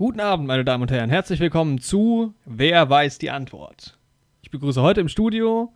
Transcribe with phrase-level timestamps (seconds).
[0.00, 1.10] Guten Abend, meine Damen und Herren.
[1.10, 3.98] Herzlich willkommen zu Wer weiß die Antwort.
[4.40, 5.74] Ich begrüße heute im Studio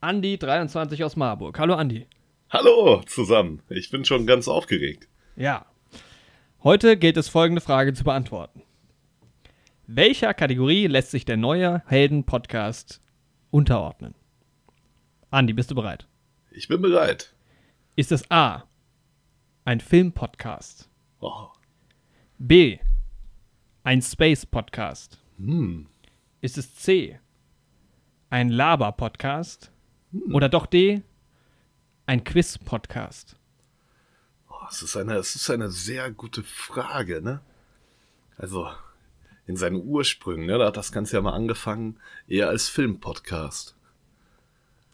[0.00, 1.58] Andi 23 aus Marburg.
[1.58, 2.06] Hallo Andi.
[2.48, 3.60] Hallo zusammen.
[3.68, 5.08] Ich bin schon ganz aufgeregt.
[5.36, 5.66] Ja.
[6.62, 8.62] Heute gilt es folgende Frage zu beantworten.
[9.86, 13.02] Welcher Kategorie lässt sich der neue Helden-Podcast
[13.50, 14.14] unterordnen?
[15.28, 16.08] Andi, bist du bereit?
[16.50, 17.34] Ich bin bereit.
[17.94, 18.62] Ist es A.
[19.66, 20.88] Ein Film-Podcast?
[21.20, 21.48] Oh.
[22.38, 22.78] B.
[23.86, 25.20] Ein Space-Podcast?
[25.38, 25.86] Hm.
[26.40, 27.20] Ist es C.
[28.30, 29.70] Ein Laber-Podcast?
[30.32, 31.02] Oder doch D.
[32.04, 33.36] Ein Quiz-Podcast?
[34.50, 37.42] Oh, es, ist eine, es ist eine sehr gute Frage, ne?
[38.36, 38.68] Also,
[39.46, 40.58] in seinen Ursprüngen, ne?
[40.58, 43.76] Da hat das Ganze ja mal angefangen, eher als Film-Podcast.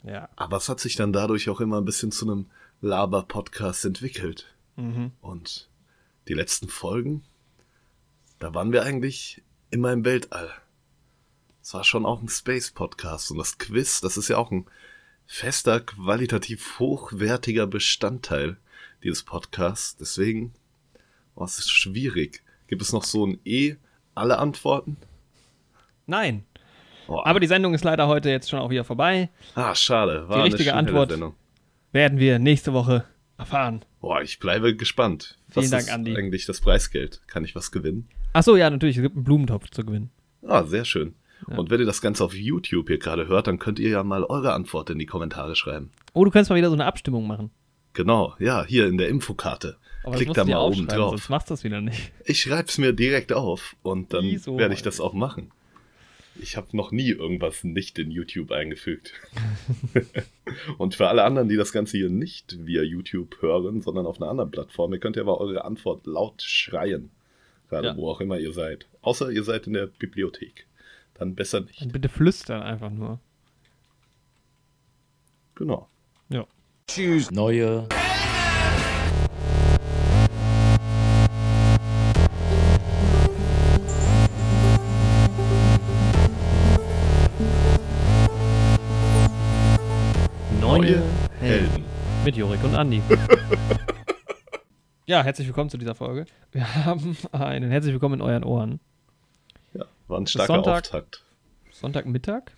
[0.03, 0.29] Ja.
[0.37, 2.51] Aber es hat sich dann dadurch auch immer ein bisschen zu einem
[2.83, 4.55] Laber-Podcast entwickelt.
[4.77, 5.13] Mhm.
[5.23, 5.71] Und
[6.29, 7.25] die letzten Folgen,
[8.43, 10.51] da waren wir eigentlich immer im Weltall.
[11.63, 13.31] Es war schon auch ein Space-Podcast.
[13.31, 14.67] Und das Quiz, das ist ja auch ein
[15.27, 18.57] fester, qualitativ hochwertiger Bestandteil
[19.05, 19.97] dieses Podcasts.
[19.97, 20.55] Deswegen,
[21.37, 22.43] oh, es ist schwierig.
[22.67, 23.77] Gibt es noch so ein E,
[24.17, 24.97] alle Antworten?
[26.07, 26.45] Nein.
[27.07, 29.31] Oh, Aber die Sendung ist leider heute jetzt schon auch wieder vorbei.
[29.55, 30.29] ah, schade.
[30.29, 31.35] War die richtige Antwort- Sendung.
[31.93, 33.05] Werden wir nächste Woche
[33.39, 33.85] erfahren.
[34.01, 35.37] Boah, ich bleibe gespannt.
[35.51, 36.17] Vielen Was Dank, ist Andi.
[36.17, 37.21] eigentlich das Preisgeld?
[37.29, 38.09] Kann ich was gewinnen?
[38.33, 38.97] Achso, ja, natürlich.
[38.97, 40.11] Es gibt einen Blumentopf zu gewinnen.
[40.47, 41.15] Ah, sehr schön.
[41.49, 41.59] Ja.
[41.59, 44.25] Und wenn ihr das Ganze auf YouTube hier gerade hört, dann könnt ihr ja mal
[44.25, 45.91] eure Antwort in die Kommentare schreiben.
[46.13, 47.51] Oh, du kannst mal wieder so eine Abstimmung machen.
[47.95, 49.77] Genau, ja, hier in der Infokarte.
[50.05, 51.11] Aber musst da mal oben drauf.
[51.11, 52.13] Sonst machst du das wieder nicht.
[52.25, 54.59] Ich schreib's mir direkt auf und dann Wieso?
[54.59, 55.51] werde ich das auch machen.
[56.41, 59.13] Ich habe noch nie irgendwas nicht in YouTube eingefügt.
[60.79, 64.31] und für alle anderen, die das Ganze hier nicht via YouTube hören, sondern auf einer
[64.31, 67.11] anderen Plattform, ihr könnt ja mal eure Antwort laut schreien.
[67.73, 67.97] Gerade Ja.
[67.97, 68.87] wo auch immer ihr seid.
[69.01, 70.67] Außer ihr seid in der Bibliothek.
[71.15, 71.81] Dann besser nicht.
[71.81, 73.19] Dann bitte flüstern einfach nur.
[75.55, 75.89] Genau.
[76.29, 76.47] Ja.
[77.31, 77.89] Neue
[90.61, 91.03] Neue
[91.41, 91.85] Helden.
[92.23, 93.01] Mit Jorik und Andi.
[95.07, 96.27] ja, herzlich willkommen zu dieser Folge.
[96.53, 98.81] Wir haben einen herzlich willkommen in euren Ohren.
[99.75, 100.85] Ja, war ein starker Sonntag.
[100.85, 101.25] Auftakt.
[101.71, 102.53] Sonntagmittag.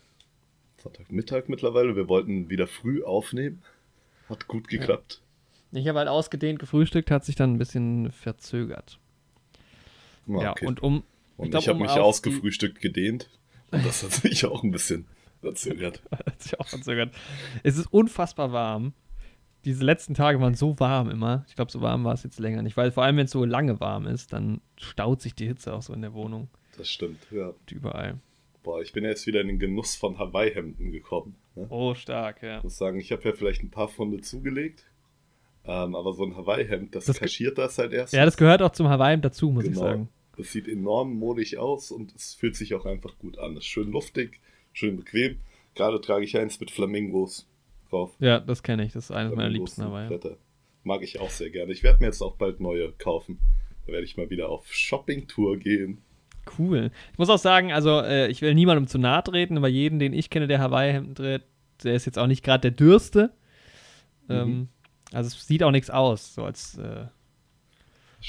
[0.82, 1.96] Sonntagmittag mittlerweile.
[1.96, 3.62] Wir wollten wieder früh aufnehmen.
[4.28, 5.20] Hat gut geklappt.
[5.72, 8.98] Ich habe halt ausgedehnt gefrühstückt, hat sich dann ein bisschen verzögert.
[10.28, 10.66] Ah, Ja, okay.
[10.66, 11.02] und um.
[11.36, 13.28] Und glaub, ich habe um mich ausgefrühstückt gedehnt.
[13.72, 15.06] Und das hat sich auch ein bisschen
[15.40, 16.00] verzögert.
[16.10, 17.12] Hat sich auch verzögert.
[17.64, 18.94] Es ist unfassbar warm.
[19.64, 21.44] Diese letzten Tage waren so warm immer.
[21.48, 22.76] Ich glaube, so warm war es jetzt länger nicht.
[22.76, 25.82] Weil vor allem, wenn es so lange warm ist, dann staut sich die Hitze auch
[25.82, 27.48] so in der Wohnung Das stimmt, ja.
[27.48, 28.18] und überall.
[28.62, 31.36] Boah, ich bin ja jetzt wieder in den Genuss von Hawaii-Hemden gekommen.
[31.54, 31.66] Ne?
[31.68, 32.58] Oh, stark, ja.
[32.58, 34.84] Ich muss sagen, ich habe ja vielleicht ein paar Funde zugelegt.
[35.66, 38.12] Ähm, aber so ein Hawaii-Hemd, das, Das kaschiert das halt erst.
[38.12, 39.80] Ja, das gehört auch zum Hawaii dazu, muss ich Genau.
[39.82, 40.08] sagen.
[40.36, 43.52] Das sieht enorm modig aus und es fühlt sich auch einfach gut an.
[43.52, 44.40] Es ist schön luftig,
[44.72, 45.38] schön bequem.
[45.74, 47.46] Gerade trage ich eins mit Flamingos
[47.94, 48.16] drauf.
[48.18, 48.92] Ja, das kenne ich.
[48.92, 50.08] Das ist eines meiner liebsten Hawaii.
[50.08, 50.36] Blätter.
[50.82, 51.72] Mag ich auch sehr gerne.
[51.72, 53.38] Ich werde mir jetzt auch bald neue kaufen.
[53.86, 56.02] Da werde ich mal wieder auf Shopping-Tour gehen.
[56.58, 56.90] Cool.
[57.12, 60.12] Ich muss auch sagen, also äh, ich will niemandem zu nahe treten, aber jeden, den
[60.12, 61.46] ich kenne, der Hawaii-Hemden trägt,
[61.82, 63.32] der ist jetzt auch nicht gerade der Dürste.
[64.28, 64.68] Ähm,
[65.12, 67.06] also es sieht auch nichts aus, so als äh,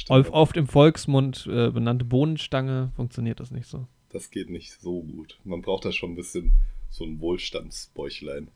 [0.09, 3.88] oft, oft im Volksmund äh, benannte Bohnenstange funktioniert das nicht so.
[4.09, 5.40] Das geht nicht so gut.
[5.44, 6.53] Man braucht da schon ein bisschen
[6.90, 8.50] so ein Wohlstandsbäuchlein,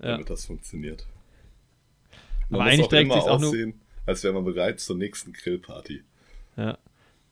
[0.00, 0.12] Ja.
[0.12, 1.06] damit das funktioniert.
[2.50, 6.02] Aber muss eigentlich trägt sich's auch nur- aussehen, als wäre man bereit zur nächsten Grillparty.
[6.56, 6.78] Ja.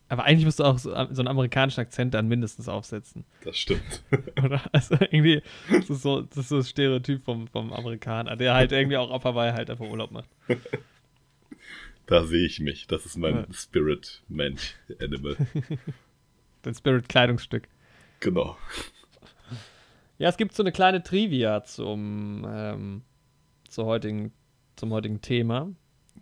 [0.09, 3.25] Aber eigentlich musst du auch so, so einen amerikanischen Akzent dann mindestens aufsetzen.
[3.45, 4.03] Das stimmt.
[4.45, 4.61] Oder?
[4.73, 8.73] Also irgendwie, das ist so, das ist so das Stereotyp vom, vom Amerikaner, der halt
[8.73, 10.29] irgendwie auch auf Hawaii halt einfach Urlaub macht.
[12.07, 12.89] Da sehe ich mich.
[12.89, 13.47] Das ist mein Ja.
[13.53, 15.37] Spirit Mensch Animal.
[16.63, 17.69] Dein Spirit-Kleidungsstück.
[18.21, 18.57] genau.
[20.23, 23.03] Ja, es gibt so eine kleine Trivia zum, ähm,
[23.69, 24.31] zur heutigen,
[24.77, 25.73] zum heutigen Thema.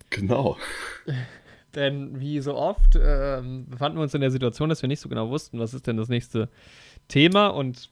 [0.09, 0.57] Genau.
[1.75, 5.11] Denn wie so oft ähm, befanden wir uns in der Situation, dass wir nicht so
[5.11, 6.49] genau wussten, was ist denn das nächste
[7.09, 7.49] Thema.
[7.49, 7.91] Und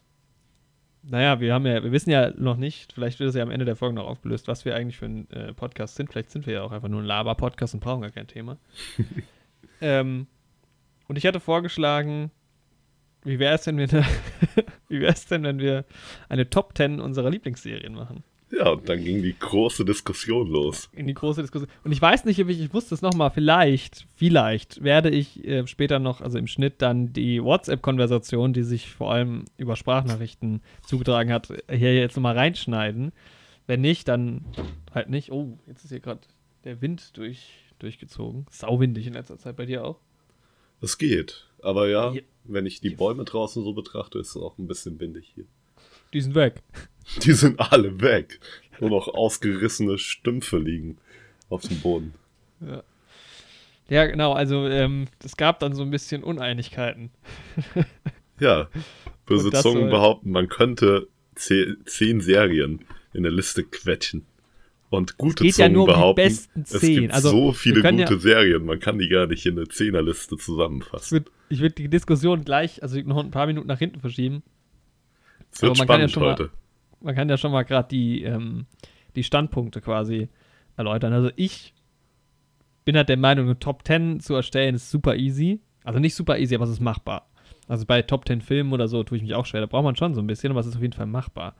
[1.03, 3.67] naja, wir haben ja, wir wissen ja noch nicht, vielleicht wird es ja am Ende
[3.67, 6.11] der Folge noch aufgelöst, was wir eigentlich für ein äh, Podcast sind.
[6.11, 8.57] Vielleicht sind wir ja auch einfach nur ein Laber-Podcast und brauchen gar kein Thema.
[9.83, 10.27] ähm,
[11.07, 12.31] und ich hatte vorgeschlagen,
[13.25, 14.07] wie wäre es denn, wenn wir,
[14.89, 15.85] wie wäre es denn, wenn wir
[16.29, 18.25] eine Top 10 unserer Lieblingsserien machen?
[18.51, 20.89] Ja, und dann ging die große Diskussion los.
[20.95, 21.71] In die große Diskussion.
[21.85, 25.67] Und ich weiß nicht, ob ich, ich wusste es nochmal, vielleicht, vielleicht werde ich äh,
[25.67, 31.31] später noch, also im Schnitt dann die WhatsApp-Konversation, die sich vor allem über Sprachnachrichten zugetragen
[31.31, 33.13] hat, hier jetzt nochmal reinschneiden.
[33.67, 34.47] Wenn nicht, dann
[34.95, 35.31] halt nicht.
[35.31, 36.21] Oh, jetzt ist hier gerade
[36.65, 38.47] der Wind durch, durchgezogen.
[38.51, 40.01] Sauwindig in letzter Zeit bei dir auch.
[40.81, 41.47] Es geht.
[41.63, 44.99] Aber ja, Hier- wenn ich die Bäume draußen so betrachte, ist es auch ein bisschen
[45.01, 45.45] windig hier.
[46.13, 46.63] Die sind weg.
[47.23, 48.41] Die sind alle weg.
[48.81, 50.99] Nur noch ausgerissene Stümpfe liegen
[51.51, 52.15] auf dem Boden.
[53.89, 57.11] Ja, genau, also ähm, es gab dann so ein bisschen Uneinigkeiten.
[58.41, 58.69] Ja,
[59.27, 64.27] böse Zungen soll- behaupten, man könnte ze- zehn Serien in der Liste quetschen.
[64.91, 67.01] Und gute geht ja Zungen nur um die behaupten, besten es zehn.
[67.03, 70.37] gibt Also, so viele gute ja- Serien, man kann die gar nicht in eine Zehnerliste
[70.37, 71.11] Ich zusammenfassen.
[71.13, 74.43] würde ich würd die Diskussion gleich, also noch ein paar Minuten nach hinten verschieben.
[75.53, 76.51] Es wird aber man kann ja spannend schon mal- heute.
[77.01, 78.67] Man kann ja schon mal gerade die, ähm,
[79.15, 80.29] die Standpunkte quasi
[80.77, 81.13] erläutern.
[81.13, 81.75] Also ich
[82.85, 85.61] bin halt der Meinung, eine Top 10 zu erstellen ist super easy.
[85.85, 87.29] Also nicht super easy, aber es ist machbar.
[87.67, 89.61] Also bei Top 10 Filmen oder so tue ich mich auch schwer.
[89.61, 91.55] Da braucht man schon so ein bisschen, aber es ist auf jeden Fall machbar.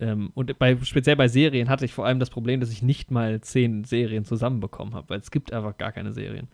[0.00, 3.10] Ähm, und bei, speziell bei Serien hatte ich vor allem das Problem, dass ich nicht
[3.10, 6.48] mal 10 Serien zusammenbekommen habe, weil es gibt einfach gar keine Serien.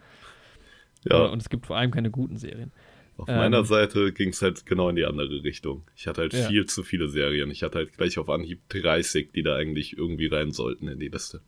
[1.08, 2.72] Ja, Und es gibt vor allem keine guten Serien.
[3.16, 5.84] auf ähm, meiner Seite ging es halt genau in die andere Richtung.
[5.94, 6.48] Ich hatte halt Ja.
[6.48, 7.50] viel zu viele Serien.
[7.50, 11.08] Ich hatte halt gleich auf Anhieb 30, die da eigentlich irgendwie rein sollten in die
[11.08, 11.40] Liste.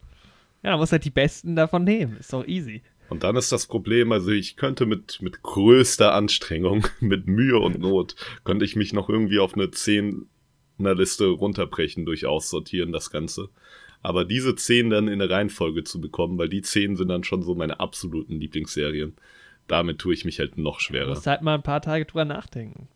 [0.62, 2.16] Ja, man muss halt die besten davon nehmen.
[2.18, 2.82] Ist doch easy.
[3.10, 7.80] Und dann ist das Problem, also ich könnte mit, mit größter Anstrengung, mit Mühe und
[7.80, 10.26] Not, könnte ich mich noch irgendwie auf eine 10
[10.86, 13.48] er Liste runterbrechen, durch Aussortieren, das Ganze.
[14.02, 17.42] Aber diese 10 dann in eine Reihenfolge zu bekommen, weil die 10 sind dann schon
[17.42, 19.16] so meine absoluten Lieblingsserien.
[19.66, 21.08] Damit tue ich mich halt noch Du schwerer.
[21.08, 22.88] musst halt mal ein paar Tage drüber nachdenken.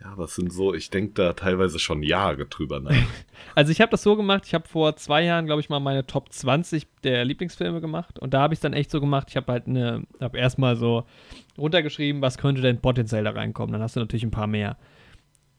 [0.00, 2.92] Ja, was sind so, ich denke da teilweise schon Jahre drüber nach.
[3.54, 6.06] Also ich habe das so gemacht, ich habe vor zwei Jahren, glaube ich, mal meine
[6.06, 9.36] Top 20 der Lieblingsfilme gemacht und da habe ich es dann echt so gemacht, ich
[9.36, 11.04] habe halt eine, habe erstmal so
[11.56, 14.76] runtergeschrieben, was könnte denn potenziell da reinkommen, dann hast du natürlich ein paar mehr.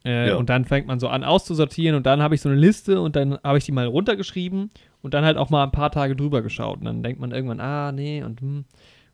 [0.07, 0.35] Äh, Ja.
[0.37, 3.15] Und dann fängt man so an auszusortieren und dann habe ich so eine Liste und
[3.15, 4.71] dann habe ich die mal runtergeschrieben
[5.01, 7.59] und dann halt auch mal ein paar Tage drüber geschaut und dann denkt man irgendwann,
[7.59, 8.65] ah, nee und hm,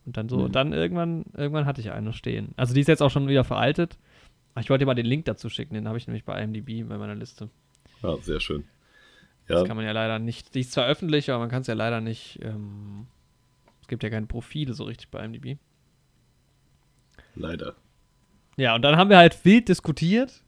[0.06, 0.44] und dann so, Mhm.
[0.44, 2.52] und dann irgendwann, irgendwann hatte ich eine stehen.
[2.56, 3.98] Also die ist jetzt auch schon wieder veraltet.
[4.60, 6.96] Ich wollte dir mal den Link dazu schicken, den habe ich nämlich bei IMDb bei
[6.98, 7.48] meiner Liste.
[8.02, 8.64] Ja, sehr schön.
[9.48, 10.54] Das Ja, kann man ja leider nicht.
[10.54, 12.38] Die ist zwar öffentlich, aber man kann es ja leider nicht.
[12.42, 13.06] Ähm,
[13.82, 15.58] es gibt ja keine Profile so richtig bei IMDb.
[17.34, 17.74] leider.
[18.56, 20.43] Ja, und dann haben wir halt wild diskutiert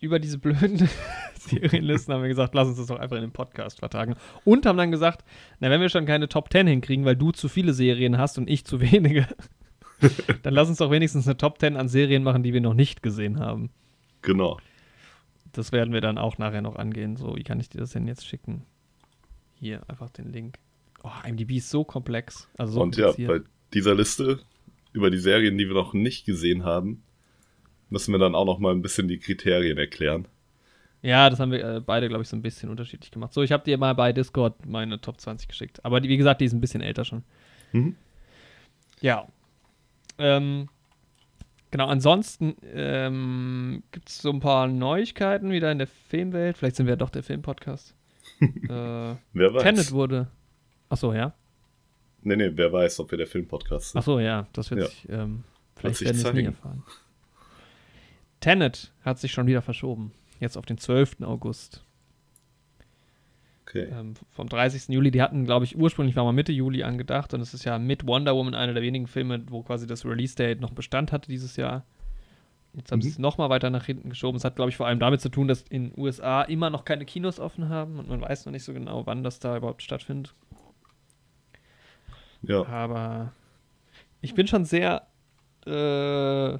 [0.00, 0.88] über diese blöden
[1.38, 2.14] Serienlisten.
[2.14, 4.16] haben wir gesagt, lass uns das doch einfach in den Podcast vertagen.
[4.44, 5.24] Und haben dann gesagt,
[5.60, 8.48] na, wenn wir schon keine Top 10 hinkriegen, weil du zu viele Serien hast und
[8.48, 9.26] ich zu wenige,
[10.42, 13.02] dann lass uns doch wenigstens eine Top 10 an Serien machen, die wir noch nicht
[13.02, 13.70] gesehen haben.
[14.22, 14.58] Genau.
[15.52, 17.16] Das werden wir dann auch nachher noch angehen.
[17.16, 18.64] So, wie kann ich dir das denn jetzt schicken?
[19.54, 20.58] Hier, einfach den Link.
[21.02, 22.48] Oh, IMDb ist so komplex.
[22.56, 23.40] Also so Und ja, bei
[23.72, 24.40] dieser Liste
[24.92, 27.02] über die Serien, die wir noch nicht gesehen haben,
[27.90, 30.26] müssen wir dann auch noch mal ein bisschen die Kriterien erklären.
[31.00, 33.32] Ja, das haben wir äh, beide, glaube ich, so ein bisschen unterschiedlich gemacht.
[33.32, 35.84] So, ich habe dir mal bei Discord meine Top 20 geschickt.
[35.84, 37.22] Aber die, wie gesagt, die ist ein bisschen älter schon.
[37.72, 37.94] Mhm.
[39.00, 39.28] Ja.
[40.18, 40.68] Ähm,
[41.70, 46.58] genau, ansonsten ähm, gibt es so ein paar Neuigkeiten wieder in der Filmwelt.
[46.58, 47.94] Vielleicht sind wir ja doch der Filmpodcast.
[48.40, 49.62] äh, Wer weiß.
[49.62, 50.26] Tenet wurde.
[50.88, 51.32] Achso, ja.
[52.22, 53.98] Nee, nee, wer weiß, ob wir der Filmpodcast sind.
[54.00, 54.48] Achso, ja.
[54.52, 54.86] Das wird Ja.
[54.88, 55.08] sich.
[55.08, 55.44] Ähm,
[55.76, 56.82] vielleicht werden wir es nie erfahren.
[58.40, 60.12] Tenet hat sich schon wieder verschoben.
[60.40, 61.22] Jetzt auf den 12.
[61.22, 61.84] August.
[63.66, 63.88] Okay.
[63.92, 64.88] ähm, vom 30.
[64.88, 65.10] Juli.
[65.10, 68.06] Die hatten, glaube ich, ursprünglich war mal Mitte Juli angedacht und es ist ja mit
[68.06, 71.84] Wonder Woman einer der wenigen Filme, wo quasi das Release-Date noch Bestand hatte dieses Jahr.
[72.72, 73.02] Jetzt haben Mhm.
[73.02, 74.36] sie es nochmal weiter nach hinten geschoben.
[74.36, 76.84] Es hat, glaube ich, vor allem damit zu tun, dass in den USA immer noch
[76.86, 79.82] keine Kinos offen haben und man weiß noch nicht so genau, wann das da überhaupt
[79.82, 80.34] stattfindet.
[82.42, 83.32] Ja, Aber
[84.20, 85.06] ich bin schon sehr
[85.66, 86.58] äh,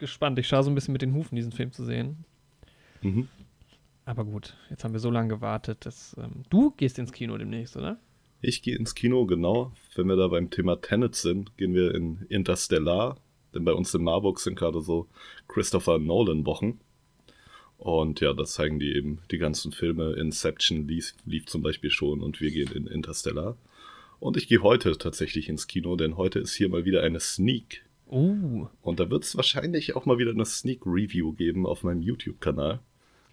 [0.00, 0.38] gespannt.
[0.40, 2.24] Ich schaue so ein bisschen mit den Hufen, diesen Film zu sehen.
[3.02, 3.28] mhm.
[4.04, 5.86] Aber gut, jetzt haben wir so lange gewartet.
[5.86, 8.00] Dass, ähm, du gehst ins Kino demnächst, oder?
[8.40, 9.72] Ich gehe ins Kino, genau.
[9.94, 13.18] Wenn wir da beim Thema Tenet sind, gehen wir in Interstellar.
[13.54, 15.06] Denn bei uns in Marburg sind gerade so
[15.46, 16.80] Christopher Nolan-Wochen.
[17.76, 20.14] Und ja, das zeigen die eben die ganzen Filme.
[20.14, 23.56] Inception lief, lief zum Beispiel schon und wir gehen in Interstellar.
[24.18, 27.84] Und ich gehe heute tatsächlich ins Kino, denn heute ist hier mal wieder eine Sneak.
[28.10, 32.02] Uh, Und da wird es wahrscheinlich auch mal wieder eine Sneak Review geben auf meinem
[32.02, 32.80] YouTube-Kanal.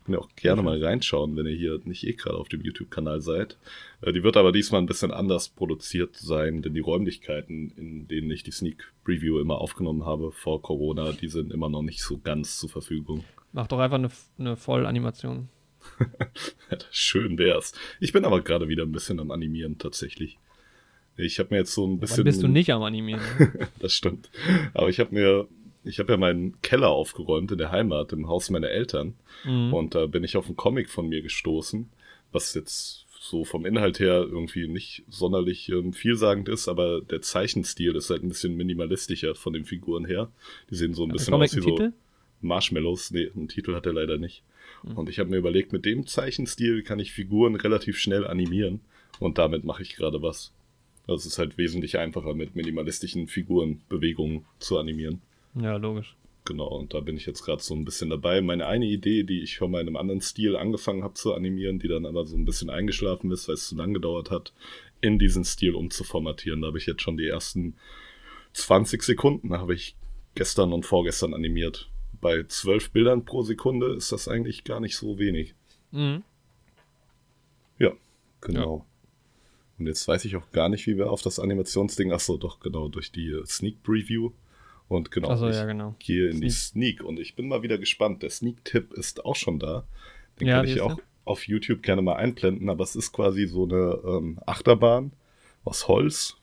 [0.05, 3.19] Könnt ihr auch gerne mal reinschauen, wenn ihr hier nicht eh gerade auf dem YouTube-Kanal
[3.21, 3.57] seid.
[4.01, 8.29] Äh, Die wird aber diesmal ein bisschen anders produziert sein, denn die Räumlichkeiten, in denen
[8.31, 12.19] ich die Sneak Preview immer aufgenommen habe vor Corona, die sind immer noch nicht so
[12.19, 13.23] ganz zur Verfügung.
[13.53, 15.49] Mach doch einfach eine, eine Vollanimation.
[16.91, 17.73] Schön wär's.
[17.99, 20.37] Ich bin aber gerade wieder ein bisschen am Animieren tatsächlich.
[21.17, 22.19] Ich habe mir jetzt so ein bisschen.
[22.19, 23.21] Wann bist du nicht am Animieren?
[23.79, 24.29] das stimmt.
[24.73, 25.47] Aber ich habe mir,
[25.83, 29.15] ich habe ja meinen Keller aufgeräumt in der Heimat, im Haus meiner Eltern.
[29.43, 29.73] Mhm.
[29.73, 31.89] Und da bin ich auf einen Comic von mir gestoßen,
[32.31, 37.95] was jetzt so vom Inhalt her irgendwie nicht sonderlich ähm, vielsagend ist, aber der Zeichenstil
[37.95, 40.29] ist halt ein bisschen minimalistischer von den Figuren her.
[40.69, 41.91] Die sehen so ein bisschen aus wie so
[42.41, 43.11] Marshmallows.
[43.11, 44.43] Nee, einen Titel hat er leider nicht.
[44.83, 44.97] Mhm.
[44.97, 48.81] Und ich habe mir überlegt, mit dem Zeichenstil kann ich Figuren relativ schnell animieren.
[49.19, 50.53] Und damit mache ich gerade was.
[51.07, 55.21] Also es ist halt wesentlich einfacher, mit minimalistischen Figuren Bewegungen zu animieren.
[55.55, 56.15] Ja, logisch.
[56.47, 58.41] Genau, und da bin ich jetzt gerade so ein bisschen dabei.
[58.41, 61.79] Meine eine Idee, die ich schon mal in einem anderen Stil angefangen habe zu animieren,
[61.79, 64.53] die dann aber so ein bisschen eingeschlafen ist, weil es zu lang gedauert hat,
[65.01, 66.61] in diesen Stil umzuformatieren.
[66.61, 67.75] Da habe ich jetzt schon die ersten
[68.53, 69.95] 20 Sekunden, habe ich
[70.35, 71.89] gestern und vorgestern animiert.
[72.21, 75.53] Bei 12 Bildern pro Sekunde ist das eigentlich gar nicht so wenig.
[75.91, 76.23] Mhm.
[77.77, 77.91] Ja,
[78.39, 78.77] genau.
[78.77, 78.96] Ja.
[79.79, 82.87] Und jetzt weiß ich auch gar nicht, wie wir auf das Animationsding, achso, doch, genau,
[82.87, 84.31] durch die Sneak Preview
[84.87, 85.95] und genau, so, ja, genau.
[85.99, 86.41] ich gehe in Sneak.
[86.41, 88.23] die Sneak und ich bin mal wieder gespannt.
[88.23, 89.85] Der Sneak-Tipp ist auch schon da.
[90.39, 93.65] Den ja, kann ich auch auf YouTube gerne mal einblenden, aber es ist quasi so
[93.65, 95.11] eine ähm, Achterbahn
[95.65, 96.37] aus Holz,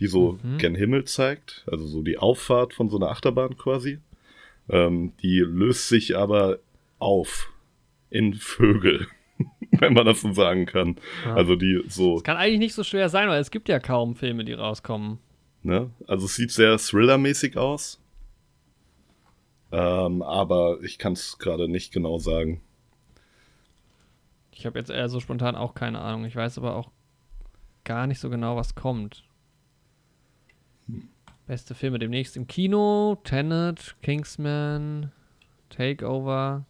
[0.00, 0.58] die so mhm.
[0.58, 1.64] gen Himmel zeigt.
[1.70, 3.98] Also so die Auffahrt von so einer Achterbahn quasi.
[4.68, 6.58] Ähm, die löst sich aber
[6.98, 7.52] auf
[8.10, 9.06] in Vögel.
[9.80, 10.96] wenn man das so sagen kann.
[11.24, 11.34] Ja.
[11.34, 12.16] Also die so.
[12.16, 15.18] Es kann eigentlich nicht so schwer sein, weil es gibt ja kaum Filme, die rauskommen.
[15.62, 15.90] Ne?
[16.06, 18.00] Also es sieht sehr Thriller-mäßig aus.
[19.70, 22.62] Ähm, aber ich kann es gerade nicht genau sagen.
[24.54, 26.24] Ich habe jetzt eher so spontan auch keine Ahnung.
[26.24, 26.90] Ich weiß aber auch
[27.84, 29.24] gar nicht so genau, was kommt.
[30.86, 31.08] Hm.
[31.46, 35.12] Beste Filme demnächst im Kino: Tenet, Kingsman,
[35.68, 36.64] Takeover,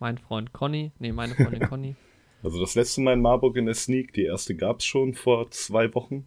[0.00, 0.92] mein Freund Conny.
[0.98, 1.96] Nee, meine Freundin Conny.
[2.42, 5.50] Also das letzte Mal in Marburg in der Sneak, die erste gab es schon vor
[5.50, 6.26] zwei Wochen.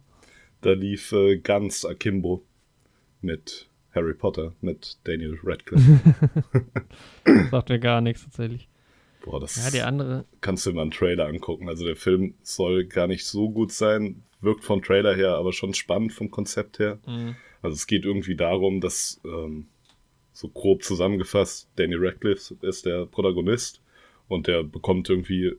[0.60, 2.42] Da lief äh, ganz Akimbo
[3.20, 6.00] mit Harry Potter, mit Daniel Radcliffe.
[7.50, 8.68] Sagt mir gar nichts tatsächlich.
[9.24, 10.24] Boah, das ja, die andere.
[10.40, 11.68] kannst du mal einen Trailer angucken.
[11.68, 15.74] Also der Film soll gar nicht so gut sein, wirkt vom Trailer her, aber schon
[15.74, 16.98] spannend vom Konzept her.
[17.06, 17.36] Mhm.
[17.60, 19.68] Also es geht irgendwie darum, dass, ähm,
[20.32, 23.80] so grob zusammengefasst, Daniel Radcliffe ist der Protagonist
[24.28, 25.52] und der bekommt irgendwie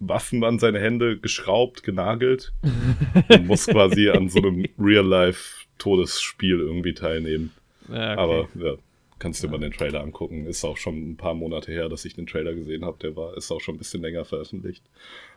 [0.00, 2.52] Waffen an seine Hände geschraubt, genagelt
[3.28, 7.52] und muss quasi an so einem Real-Life-Todesspiel irgendwie teilnehmen.
[7.88, 8.20] Ja, okay.
[8.20, 8.74] Aber ja,
[9.18, 9.52] kannst du ja.
[9.52, 10.46] mal den Trailer angucken.
[10.46, 12.98] Ist auch schon ein paar Monate her, dass ich den Trailer gesehen habe.
[13.02, 14.84] Der war, ist auch schon ein bisschen länger veröffentlicht.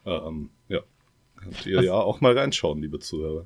[0.06, 0.82] Ähm, ja,
[1.38, 1.86] könnt ihr Was?
[1.86, 3.46] ja auch mal reinschauen, liebe Zuhörer.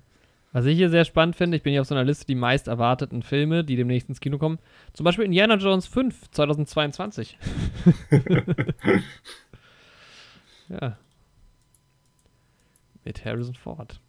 [0.56, 2.70] Was ich hier sehr spannend finde, ich bin hier auf so einer Liste die meist
[2.70, 4.58] erwarteten Filme, die demnächst ins Kino kommen.
[4.94, 7.38] Zum Beispiel Indiana Jones 5 2022.
[10.70, 10.98] ja.
[13.04, 14.00] Mit Harrison Ford.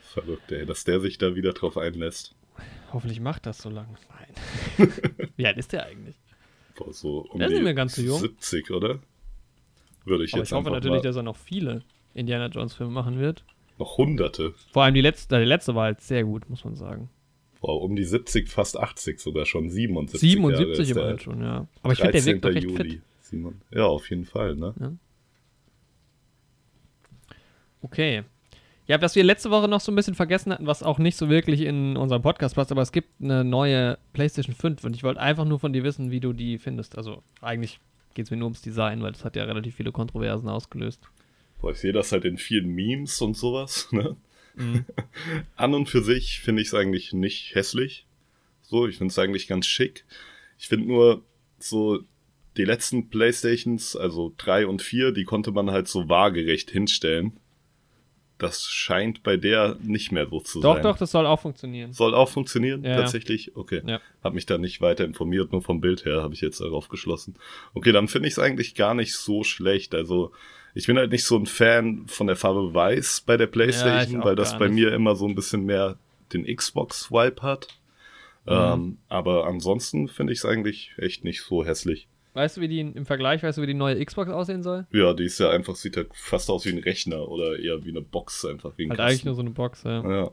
[0.00, 2.34] Verrückt, ey, dass der sich da wieder drauf einlässt.
[2.90, 3.94] Hoffentlich macht das so lange.
[4.78, 4.90] Nein.
[5.36, 6.16] Wie alt ist der eigentlich?
[6.76, 8.18] Boah, so um der ist nicht mehr ganz so jung.
[8.18, 9.00] 70, oder?
[10.06, 11.08] Würde ich Aber jetzt ich hoffe natürlich, mal...
[11.08, 11.82] dass er noch viele
[12.14, 13.44] Indiana Jones Filme machen wird.
[13.78, 14.54] Noch hunderte.
[14.72, 17.08] Vor allem die letzte, die letzte war halt sehr gut, muss man sagen.
[17.60, 21.66] Boah, um die 70, fast 80 sogar schon, 77 77 Jahre immerhin schon, ja.
[21.82, 23.00] Aber ich finde, der wirkt doch recht Juli.
[23.22, 23.54] fit.
[23.70, 24.74] Ja, auf jeden Fall, ne?
[24.78, 24.92] Ja.
[27.82, 28.24] Okay.
[28.86, 31.28] Ja, was wir letzte Woche noch so ein bisschen vergessen hatten, was auch nicht so
[31.28, 35.20] wirklich in unserem Podcast passt, aber es gibt eine neue PlayStation 5 und ich wollte
[35.20, 36.98] einfach nur von dir wissen, wie du die findest.
[36.98, 37.78] Also eigentlich
[38.14, 41.00] geht es mir nur ums Design, weil das hat ja relativ viele Kontroversen ausgelöst.
[41.62, 43.88] Boah, ich sehe das halt in vielen Memes und sowas.
[43.92, 44.16] Ne?
[44.54, 44.84] Mhm.
[45.56, 48.04] An und für sich finde ich es eigentlich nicht hässlich.
[48.60, 50.04] So, ich finde es eigentlich ganz schick.
[50.58, 51.22] Ich finde nur
[51.58, 52.00] so
[52.56, 57.38] die letzten Playstations, also 3 und 4, die konnte man halt so waagerecht hinstellen.
[58.36, 60.82] Das scheint bei der nicht mehr so zu doch, sein.
[60.82, 61.92] Doch, doch, das soll auch funktionieren.
[61.92, 63.56] Soll auch funktionieren, ja, tatsächlich?
[63.56, 63.82] Okay.
[63.86, 64.00] Ja.
[64.22, 67.36] Hab mich da nicht weiter informiert, nur vom Bild her habe ich jetzt darauf geschlossen.
[67.72, 69.94] Okay, dann finde ich es eigentlich gar nicht so schlecht.
[69.94, 70.32] Also,
[70.74, 74.24] ich bin halt nicht so ein Fan von der Farbe Weiß bei der Playstation, ja,
[74.24, 74.84] weil das bei nicht.
[74.84, 75.96] mir immer so ein bisschen mehr
[76.32, 77.68] den Xbox-Swipe hat.
[78.46, 78.52] Mhm.
[78.52, 82.08] Ähm, aber ansonsten finde ich es eigentlich echt nicht so hässlich.
[82.34, 84.86] Weißt du, wie die im Vergleich, weißt du, wie die neue Xbox aussehen soll?
[84.90, 87.90] Ja, die ist ja einfach, sieht halt fast aus wie ein Rechner oder eher wie
[87.90, 88.72] eine Box einfach.
[88.76, 89.10] Wie ein halt Kasten.
[89.10, 90.02] eigentlich nur so eine Box, ja.
[90.02, 90.30] ja.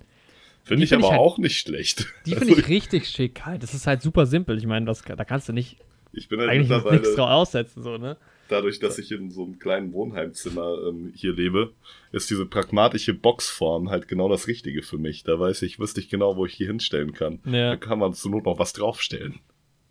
[0.64, 2.08] Finde ich find aber ich halt, auch nicht schlecht.
[2.26, 3.64] Die finde ich richtig schick halt.
[3.64, 4.58] Das ist halt super simpel.
[4.58, 5.78] Ich meine, da kannst du nicht
[6.12, 8.18] ich bin halt eigentlich nichts drauf aussetzen, so, ne?
[8.50, 11.74] Dadurch, dass ich in so einem kleinen Wohnheimzimmer ähm, hier lebe,
[12.12, 15.24] ist diese pragmatische Boxform halt genau das Richtige für mich.
[15.24, 17.40] Da weiß ich, wüsste ich genau, wo ich die hinstellen kann.
[17.46, 17.72] Ja.
[17.72, 19.40] Da kann man zur Not noch was draufstellen.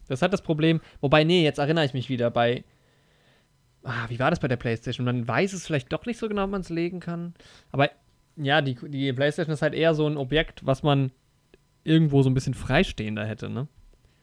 [0.09, 2.65] Das hat das Problem, wobei, nee, jetzt erinnere ich mich wieder, bei
[3.83, 5.05] ah, wie war das bei der PlayStation?
[5.05, 7.35] Man weiß es vielleicht doch nicht so genau, ob man es legen kann.
[7.71, 7.91] Aber
[8.37, 11.11] ja, die, die PlayStation ist halt eher so ein Objekt, was man
[11.85, 13.69] irgendwo so ein bisschen freistehender hätte, ne?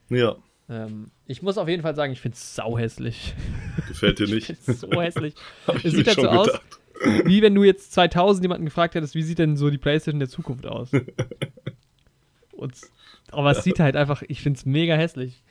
[0.10, 0.36] Ja.
[0.70, 3.36] Ähm, ich muss auf jeden Fall sagen, ich finde es sauhässlich.
[3.88, 4.50] Gefällt dir nicht?
[4.50, 5.36] Ich find's so hässlich.
[5.84, 6.50] Es sieht halt so aus,
[7.26, 10.30] wie wenn du jetzt 2000 jemanden gefragt hättest, wie sieht denn so die PlayStation der
[10.30, 10.90] Zukunft aus?
[12.54, 12.74] Und,
[13.32, 15.44] aber es sieht halt einfach, ich finde es mega hässlich.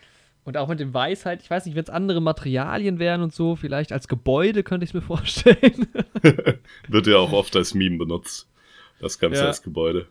[0.44, 3.32] Und auch mit dem Weiß halt, ich weiß nicht, wenn es andere Materialien wären und
[3.32, 5.86] so, vielleicht als Gebäude könnte ich es mir vorstellen.
[6.88, 8.46] Wird ja auch oft als Meme benutzt.
[9.00, 9.46] Das Ganze Ja.
[9.46, 10.06] als Gebäude.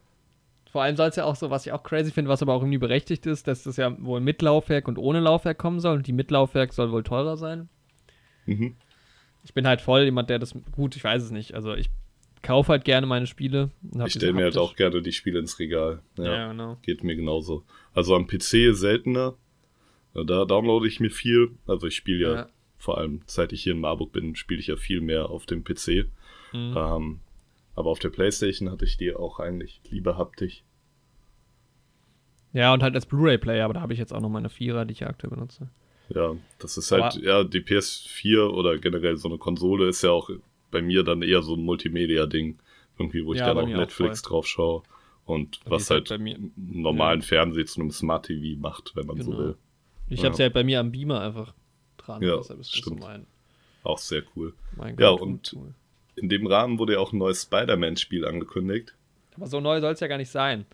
[0.74, 2.62] Vor allem soll es ja auch so, was ich auch crazy finde, was aber auch
[2.64, 5.98] irgendwie berechtigt ist, dass das ja wohl mit Laufwerk und ohne Laufwerk kommen soll.
[5.98, 7.70] Und die mit Laufwerk soll wohl teurer sein.
[8.48, 8.76] Mhm.
[9.44, 10.56] Ich bin halt voll jemand, der das.
[10.72, 11.54] Gut, ich weiß es nicht.
[11.54, 11.92] Also ich
[12.42, 13.70] kaufe halt gerne meine Spiele.
[14.06, 16.02] Ich stelle mir halt auch gerne die Spiele ins Regal.
[16.18, 16.78] Ja, Ja, genau.
[16.82, 17.64] geht mir genauso.
[17.94, 19.36] Also am PC seltener.
[20.16, 21.52] Da downloade ich mir viel.
[21.68, 22.48] Also ich spiele ja, Ja.
[22.78, 25.64] vor allem, seit ich hier in Marburg bin, spiele ich ja viel mehr auf dem
[25.64, 26.08] PC.
[26.52, 26.76] Mhm.
[26.76, 27.20] Ähm,
[27.76, 30.64] aber auf der Playstation hatte ich die auch eigentlich lieber haptisch.
[32.54, 34.92] Ja, und halt als Blu-ray-Player, aber da habe ich jetzt auch noch meine Vierer, die
[34.92, 35.70] ich aktuell benutze.
[36.10, 40.12] Ja, das ist halt, Aber- ja, die PS4 oder generell so eine Konsole ist ja
[40.12, 40.30] auch
[40.70, 42.60] bei mir dann eher so ein Multimedia-Ding.
[43.00, 44.84] Irgendwie, wo ich Ja, dann auch mir auch Netflix drauf schaue.
[45.26, 49.08] Und Wie was halt halt mir- einen normalen Fernseher zu einem Smart TV macht, wenn
[49.08, 49.44] man so Genau.
[49.44, 49.56] will.
[50.10, 50.26] Ich Ja.
[50.26, 51.54] habe sie halt bei mir am Beamer einfach
[51.98, 52.22] dran.
[52.22, 53.00] Ja, deshalb ist das stimmt.
[53.02, 53.26] so mein,
[53.84, 54.54] Auch sehr cool.
[54.76, 55.74] mein Ja, Go-To-Tool.
[56.16, 58.94] In dem Rahmen wurde ja auch ein neues Spider-Man-Spiel angekündigt.
[59.36, 60.66] Aber so neu soll es ja gar nicht sein.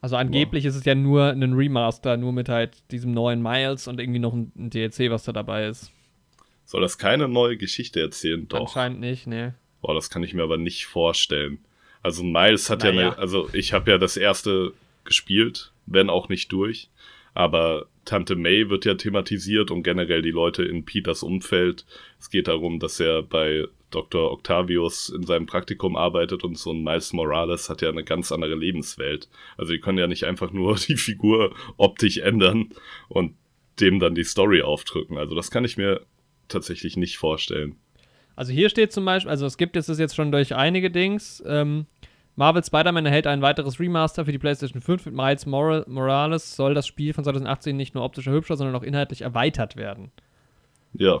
[0.00, 4.00] Also angeblich ist es ja nur ein Remaster, nur mit halt diesem neuen Miles und
[4.00, 5.92] irgendwie noch ein, ein DLC, was da dabei ist.
[6.64, 8.48] Soll das keine neue Geschichte erzählen?
[8.48, 8.60] Doch.
[8.60, 9.54] Anscheinend nicht, ne.
[9.82, 11.58] Boah, das kann ich mir aber nicht vorstellen.
[12.02, 13.08] Also Miles hat ja Naja.
[13.10, 14.72] eine, also ich habe ja das erste
[15.04, 16.88] gespielt, wenn auch nicht durch.
[17.34, 21.84] Aber Tante May wird ja thematisiert und generell die Leute in Peters Umfeld.
[22.18, 24.30] Es geht darum, dass er bei Dr.
[24.32, 28.54] Octavius in seinem Praktikum arbeitet und so ein Miles Morales hat ja eine ganz andere
[28.54, 29.28] Lebenswelt.
[29.56, 32.70] Also die können ja nicht einfach nur die Figur optisch ändern
[33.08, 33.34] und
[33.80, 35.18] dem dann die Story aufdrücken.
[35.18, 36.02] Also das kann ich mir
[36.48, 37.76] tatsächlich nicht vorstellen.
[38.36, 41.42] Also hier steht zum Beispiel, also es gibt es jetzt schon durch einige Dings.
[41.46, 41.86] Ähm,
[42.36, 46.56] Marvel Spider-Man erhält ein weiteres Remaster für die PlayStation 5 mit Miles Moral Morales.
[46.56, 50.10] Soll das Spiel von 2018 nicht nur optisch hübscher, sondern auch inhaltlich erweitert werden.
[50.94, 51.20] Ja,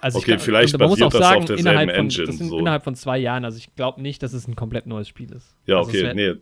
[0.00, 2.26] Also Okay, ich, vielleicht man muss basiert auch das auf sagen, derselben innerhalb von, Engine,
[2.26, 2.58] das sind so.
[2.58, 3.44] innerhalb von zwei Jahren.
[3.44, 5.54] Also ich glaube nicht, dass es ein komplett neues Spiel ist.
[5.66, 6.34] Ja, also okay, nee,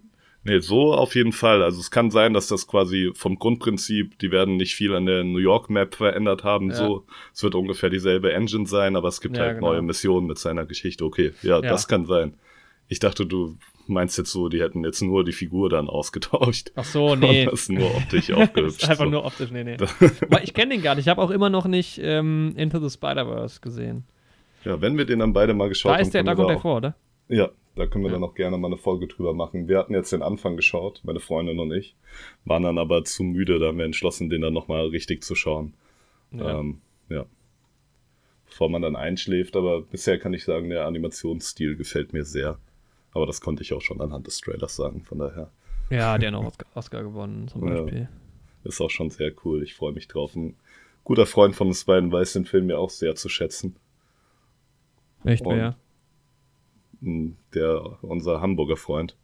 [0.42, 1.62] nee, so auf jeden Fall.
[1.62, 5.22] Also es kann sein, dass das quasi vom Grundprinzip, die werden nicht viel an der
[5.24, 6.76] New York Map verändert haben, Ja.
[6.76, 7.06] so.
[7.32, 9.68] Es wird ungefähr dieselbe Engine sein, aber es gibt Ja, halt genau.
[9.72, 11.04] neue Missionen mit seiner Geschichte.
[11.04, 11.60] Okay, ja, Ja.
[11.62, 12.34] das kann sein.
[12.88, 16.72] Ich dachte, du meinst jetzt so, die hätten jetzt nur die Figur dann ausgetauscht.
[16.74, 17.44] Ach so, nee.
[17.46, 18.82] Das nur optisch das aufgehübscht.
[18.82, 19.10] ist einfach so.
[19.10, 19.76] nur optisch, nee, nee.
[20.30, 21.04] Aber ich kenne den gar nicht.
[21.06, 24.04] Ich habe auch immer noch nicht ähm, Into the Spider-Verse gesehen.
[24.64, 26.58] Ja, wenn wir den dann beide mal geschaut Da ist der, haben, da kommt der
[26.60, 26.96] vor, oder?
[27.28, 28.14] Ja, da können wir Ja.
[28.16, 29.68] dann auch gerne mal eine Folge drüber machen.
[29.68, 31.96] Wir hatten jetzt den Anfang geschaut, meine Freundin und ich,
[32.44, 35.74] waren dann aber zu müde, da haben wir entschlossen, den dann nochmal richtig zu schauen.
[36.32, 36.60] Ja.
[36.60, 37.26] Ähm, ja.
[38.46, 42.58] Bevor man dann einschläft, aber bisher kann ich sagen, der Animationsstil gefällt mir sehr.
[43.14, 45.50] Aber das konnte ich auch schon anhand des Trailers sagen, von daher
[45.90, 47.80] Ja, der hat noch Oscar, Oscar gewonnen, zum Ja.
[47.82, 48.08] Beispiel.
[48.64, 49.62] ist auch schon sehr cool.
[49.62, 50.34] Ich freue mich drauf.
[50.34, 50.56] Ein
[51.04, 53.76] guter Freund von uns beiden weiß den Film ja auch sehr zu schätzen.
[55.24, 55.76] Echt, Und- wer?
[57.54, 59.16] Der, unser Hamburger Freund.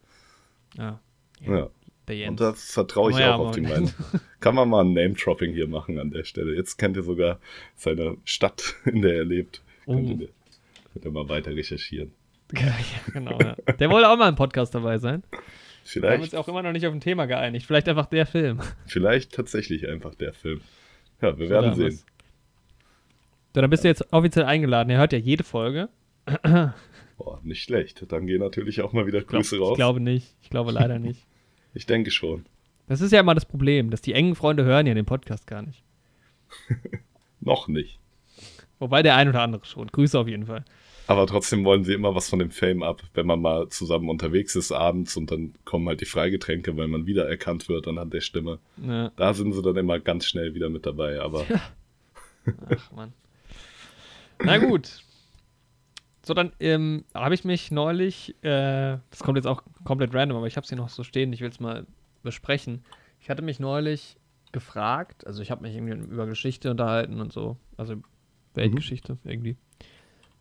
[0.77, 1.01] Ja.
[1.41, 1.71] Ja.
[2.09, 2.29] Jens.
[2.31, 3.71] Und da vertraue ich Oh ja, auch auf die Mann.
[3.85, 3.91] Meinung.
[4.41, 6.55] Kann man mal ein Name-Dropping hier machen an der Stelle.
[6.57, 7.39] Jetzt kennt ihr sogar
[7.77, 9.63] seine Stadt, in der er lebt.
[9.87, 9.95] Oh.
[9.95, 10.29] Könnt, ihr,
[10.93, 12.13] könnt ihr mal weiter recherchieren.
[12.55, 12.75] Ja,
[13.13, 13.55] genau, ja.
[13.79, 15.23] Der wollte auch mal im Podcast dabei sein.
[15.93, 17.67] Wir haben uns Vielleicht, auch immer noch nicht auf ein Thema geeinigt.
[17.67, 18.61] Vielleicht einfach der Film.
[18.87, 20.61] vielleicht tatsächlich einfach der Film.
[21.21, 21.87] Ja, wir werden sehen.
[21.89, 22.05] was?
[23.55, 24.91] So, dann bist du jetzt offiziell eingeladen.
[24.91, 25.89] Er hört ja jede Folge.
[27.19, 28.05] Boah, nicht schlecht.
[28.13, 29.77] Dann gehen natürlich auch mal wieder Ich, glaub, Grüße ich raus.
[29.77, 30.35] glaube nicht.
[30.43, 31.27] Ich glaube leider nicht.
[31.75, 32.47] ich denke schon.
[32.87, 35.63] Das ist ja immer das Problem, dass die engen Freunde hören ja den Podcast gar
[35.63, 35.83] nicht.
[37.41, 37.99] Noch nicht.
[38.79, 39.89] Wobei der ein oder andere schon.
[39.89, 40.65] Grüße auf jeden Fall.
[41.11, 44.55] Aber trotzdem wollen sie immer was von dem Fame ab, wenn man mal zusammen unterwegs
[44.55, 48.61] ist abends und dann kommen halt die Freigetränke, weil man wiedererkannt wird anhand der Stimme.
[48.77, 49.11] Ja.
[49.17, 51.21] Da sind sie dann immer ganz schnell wieder mit dabei.
[51.21, 51.45] Aber
[52.47, 53.13] Ach, Mann.
[54.39, 55.03] Na gut.
[56.23, 60.47] So, dann ähm, habe ich mich neulich, äh, das kommt jetzt auch komplett random, aber
[60.47, 61.89] ich habe es hier noch so stehen, ich will es mal
[62.23, 62.85] besprechen.
[63.19, 64.17] Ich hatte mich neulich
[64.53, 67.97] gefragt, also ich habe mich irgendwie über Geschichte unterhalten und so, also
[68.55, 69.57] Weltgeschichte irgendwie.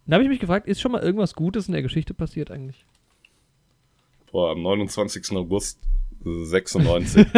[0.09, 2.85] Da habe ich mich gefragt, ist schon mal irgendwas Gutes in der Geschichte passiert eigentlich?
[4.31, 5.31] boah, am 29.
[5.35, 5.79] August
[6.23, 7.25] 96.
[7.33, 7.37] Was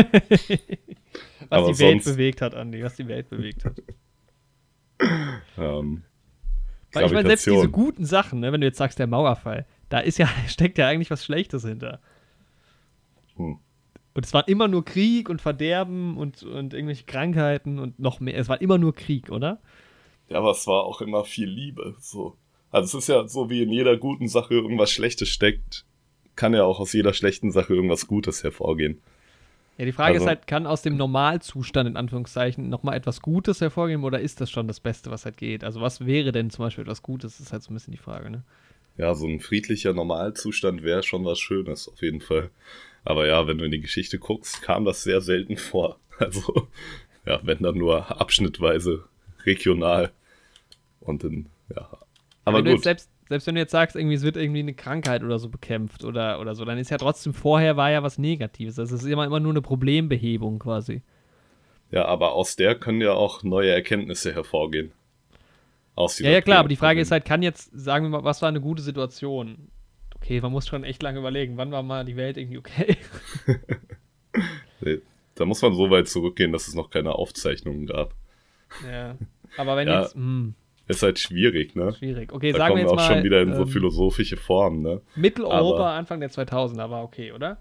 [1.49, 3.81] Aber die Welt bewegt hat, Andi, was die Welt bewegt hat.
[5.57, 6.03] ähm,
[6.93, 9.99] Weil ich meine, selbst diese guten Sachen, ne, wenn du jetzt sagst, der Mauerfall, da
[9.99, 11.99] ist ja, steckt ja eigentlich was Schlechtes hinter.
[13.36, 13.60] Hm.
[14.13, 18.38] Und es war immer nur Krieg und Verderben und, und irgendwelche Krankheiten und noch mehr.
[18.38, 19.60] Es war immer nur Krieg, oder?
[20.29, 21.95] Ja, aber es war auch immer viel Liebe.
[21.99, 22.38] So.
[22.71, 25.86] Also es ist ja so, wie in jeder guten Sache irgendwas Schlechtes steckt,
[26.36, 29.01] kann ja auch aus jeder schlechten Sache irgendwas Gutes hervorgehen.
[29.77, 33.62] Ja, die Frage also, ist halt, kann aus dem Normalzustand in Anführungszeichen nochmal etwas Gutes
[33.62, 35.63] hervorgehen oder ist das schon das Beste, was halt geht?
[35.63, 38.29] Also was wäre denn zum Beispiel etwas Gutes, ist halt so ein bisschen die Frage,
[38.29, 38.43] ne?
[38.97, 42.51] Ja, so ein friedlicher Normalzustand wäre schon was Schönes, auf jeden Fall.
[43.03, 45.97] Aber ja, wenn du in die Geschichte guckst, kam das sehr selten vor.
[46.21, 46.67] Also,
[47.25, 49.05] ja, wenn dann nur abschnittweise
[49.43, 50.12] regional.
[50.99, 51.89] Und dann, ja.
[52.45, 52.84] Aber wenn gut.
[52.84, 56.04] selbst, selbst wenn du jetzt sagst, irgendwie, es wird irgendwie eine Krankheit oder so bekämpft
[56.04, 58.77] oder, oder so, dann ist ja trotzdem vorher war ja was Negatives.
[58.77, 61.01] Es ist immer, immer nur eine Problembehebung quasi.
[61.91, 64.91] Ja, aber aus der können ja auch neue Erkenntnisse hervorgehen.
[65.95, 68.41] Aus ja, ja, klar, aber die Frage ist halt, kann jetzt, sagen wir mal, was
[68.41, 69.67] war eine gute Situation?
[70.15, 72.97] Okay, man muss schon echt lange überlegen, wann war mal die Welt irgendwie okay?
[74.82, 74.99] nee,
[75.36, 78.13] da muss man so weit zurückgehen, dass es noch keine Aufzeichnungen gab.
[78.89, 79.17] Ja,
[79.58, 80.15] aber wenn ja, jetzt.
[80.15, 80.54] Mh.
[80.91, 81.93] Ist halt schwierig, ne?
[81.93, 82.32] Schwierig.
[82.32, 83.13] Okay, da sagen wir jetzt auch mal.
[83.13, 85.01] schon wieder in so ähm, philosophische Formen, ne?
[85.15, 87.58] Mitteleuropa, aber, Anfang der 2000er war okay, oder?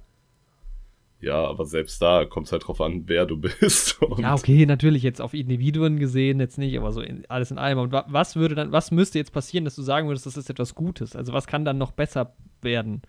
[1.21, 3.99] Ja, aber selbst da kommt es halt drauf an, wer du bist.
[4.19, 7.79] ja, okay, natürlich jetzt auf Individuen gesehen jetzt nicht, aber so in, alles in allem.
[7.79, 10.75] Und was würde dann, was müsste jetzt passieren, dass du sagen würdest, das ist etwas
[10.75, 11.15] Gutes?
[11.15, 13.03] Also was kann dann noch besser werden?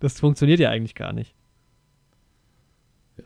[0.00, 1.34] Das funktioniert ja eigentlich gar nicht.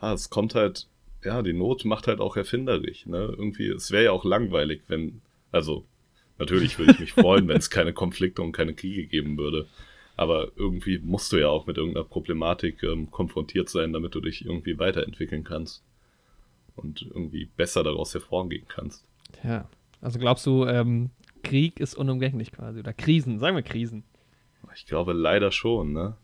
[0.00, 0.88] Ja, es kommt halt,
[1.24, 3.34] ja, die Not macht halt auch erfinderisch, ne?
[3.36, 5.22] Irgendwie, es wäre ja auch langweilig, wenn,
[5.54, 5.84] also,
[6.38, 9.66] natürlich würde ich mich freuen, wenn es keine Konflikte und keine Kriege geben würde.
[10.16, 14.44] Aber irgendwie musst du ja auch mit irgendeiner Problematik ähm, konfrontiert sein, damit du dich
[14.44, 15.82] irgendwie weiterentwickeln kannst.
[16.76, 19.04] Und irgendwie besser daraus hervorgehen kannst.
[19.44, 19.68] Ja,
[20.00, 21.10] also glaubst du, ähm,
[21.44, 22.80] Krieg ist unumgänglich quasi?
[22.80, 24.02] Oder Krisen, sagen wir Krisen.
[24.74, 26.16] Ich glaube leider schon, ne?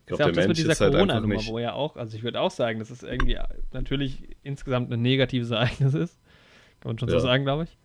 [0.00, 1.48] Ich glaube, ja der Mensch ist halt einfach nicht...
[1.48, 3.38] Wo ja auch, also ich würde auch sagen, dass es irgendwie
[3.72, 6.18] natürlich insgesamt ein negatives Ereignis ist.
[6.80, 7.14] Kann man schon ja.
[7.14, 7.78] so sagen, glaube ich.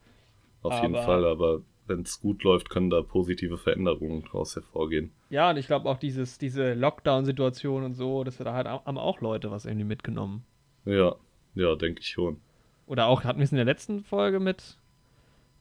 [0.64, 0.82] Auf aber...
[0.82, 5.12] jeden Fall, aber wenn es gut läuft, können da positive Veränderungen daraus hervorgehen.
[5.30, 8.98] Ja, und ich glaube auch dieses, diese Lockdown-Situation und so, dass wir da halt haben
[8.98, 10.46] auch Leute was irgendwie mitgenommen.
[10.86, 11.16] Ja,
[11.56, 12.40] ja, denke ich schon.
[12.88, 14.78] Oder auch, hatten wir es in der letzten Folge mit,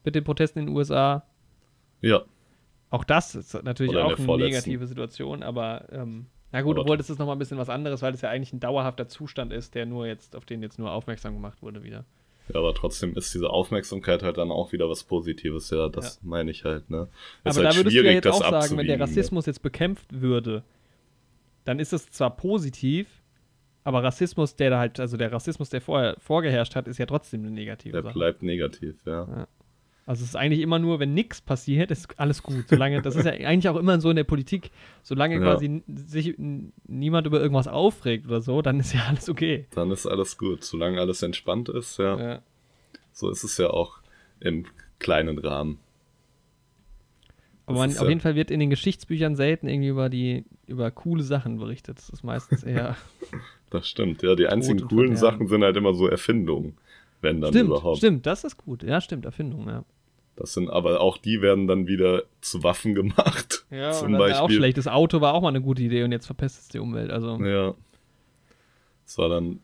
[0.03, 1.25] mit den Protesten in den USA?
[2.01, 2.23] Ja.
[2.89, 7.17] Auch das ist natürlich auch eine negative Situation, aber ähm, na gut, obwohl das ist
[7.17, 10.05] nochmal ein bisschen was anderes, weil das ja eigentlich ein dauerhafter Zustand ist, der nur
[10.05, 12.05] jetzt, auf den jetzt nur aufmerksam gemacht wurde wieder.
[12.49, 16.27] Ja, aber trotzdem ist diese Aufmerksamkeit halt dann auch wieder was Positives, ja, das ja.
[16.27, 17.07] meine ich halt, ne?
[17.43, 20.21] Ist aber halt da würdest du ja jetzt auch sagen, wenn der Rassismus jetzt bekämpft
[20.21, 20.63] würde,
[21.63, 23.07] dann ist es zwar positiv,
[23.85, 27.41] aber Rassismus, der da halt, also der Rassismus, der vorher vorgeherrscht hat, ist ja trotzdem
[27.41, 28.13] eine negative der Sache.
[28.13, 29.27] Der bleibt negativ, ja.
[29.27, 29.47] ja.
[30.05, 32.67] Also es ist eigentlich immer nur, wenn nichts passiert, ist alles gut.
[32.67, 35.41] Solange, das ist ja eigentlich auch immer so in der Politik, solange ja.
[35.41, 39.65] quasi sich niemand über irgendwas aufregt oder so, dann ist ja alles okay.
[39.71, 40.63] Dann ist alles gut.
[40.63, 42.19] Solange alles entspannt ist, ja.
[42.19, 42.41] ja.
[43.13, 43.99] So ist es ja auch
[44.41, 44.65] im
[44.99, 45.79] kleinen Rahmen.
[47.65, 50.91] Aber man, auf ja jeden Fall wird in den Geschichtsbüchern selten irgendwie über die, über
[50.91, 51.97] coole Sachen berichtet.
[51.97, 52.97] Das ist meistens eher.
[53.69, 54.35] das stimmt, ja.
[54.35, 56.77] Die einzigen coolen Sachen sind halt immer so Erfindungen
[57.23, 57.97] wenn dann stimmt, überhaupt.
[57.97, 58.83] Stimmt, das ist gut.
[58.83, 59.85] Ja, stimmt, Erfindung, ja.
[60.35, 63.65] Das sind aber auch die werden dann wieder zu Waffen gemacht.
[63.73, 64.39] Ja, zum Beispiel.
[64.39, 64.77] auch schlecht.
[64.77, 67.09] Das Auto war auch mal eine gute Idee und jetzt verpestet es die Umwelt.
[67.09, 67.43] Also.
[67.43, 67.73] Ja.
[69.03, 69.61] Es war dann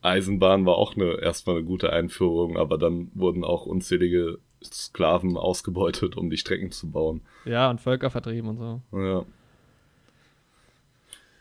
[0.00, 6.16] Eisenbahn war auch eine, erstmal eine gute Einführung, aber dann wurden auch unzählige Sklaven ausgebeutet,
[6.16, 7.20] um die Strecken zu bauen.
[7.44, 8.80] Ja, und Völker vertrieben und so.
[8.96, 9.24] Ja.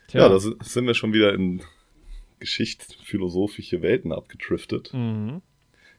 [0.08, 0.22] Tja.
[0.22, 1.62] Ja, da sind wir schon wieder in
[2.40, 4.92] geschichtsphilosophische Welten abgedriftet.
[4.94, 5.42] Mhm.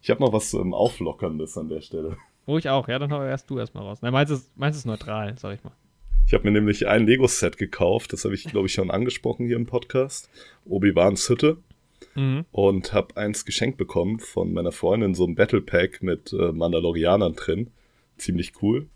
[0.01, 2.17] Ich habe noch was ähm, Auflockerndes an der Stelle.
[2.49, 3.99] Wo ich auch, ja, dann hau erst du erstmal raus.
[4.01, 5.75] Nein, meins ist, meins ist neutral, sag ich mal.
[6.27, 9.57] Ich habe mir nämlich ein Lego-Set gekauft, das habe ich, glaube ich, schon angesprochen hier
[9.57, 10.31] im Podcast.
[10.65, 11.59] Obi-Wans Hütte.
[12.15, 12.47] Mhm.
[12.51, 17.35] Und habe eins geschenkt bekommen von meiner Freundin, so ein Battle Pack mit äh, Mandalorianern
[17.35, 17.71] drin.
[18.17, 18.87] Ziemlich cool,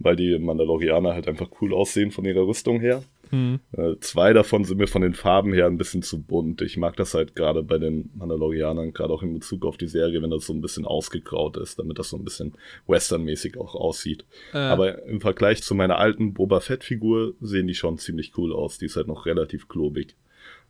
[0.00, 3.04] weil die Mandalorianer halt einfach cool aussehen von ihrer Rüstung her.
[3.30, 3.60] Mhm.
[3.72, 6.62] Äh, zwei davon sind mir von den Farben her ein bisschen zu bunt.
[6.62, 10.22] Ich mag das halt gerade bei den Mandalorianern, gerade auch in Bezug auf die Serie,
[10.22, 12.54] wenn das so ein bisschen ausgegraut ist, damit das so ein bisschen
[12.86, 14.24] westernmäßig auch aussieht.
[14.52, 14.58] Äh.
[14.58, 18.78] Aber im Vergleich zu meiner alten Boba Fett-Figur sehen die schon ziemlich cool aus.
[18.78, 20.16] Die ist halt noch relativ klobig.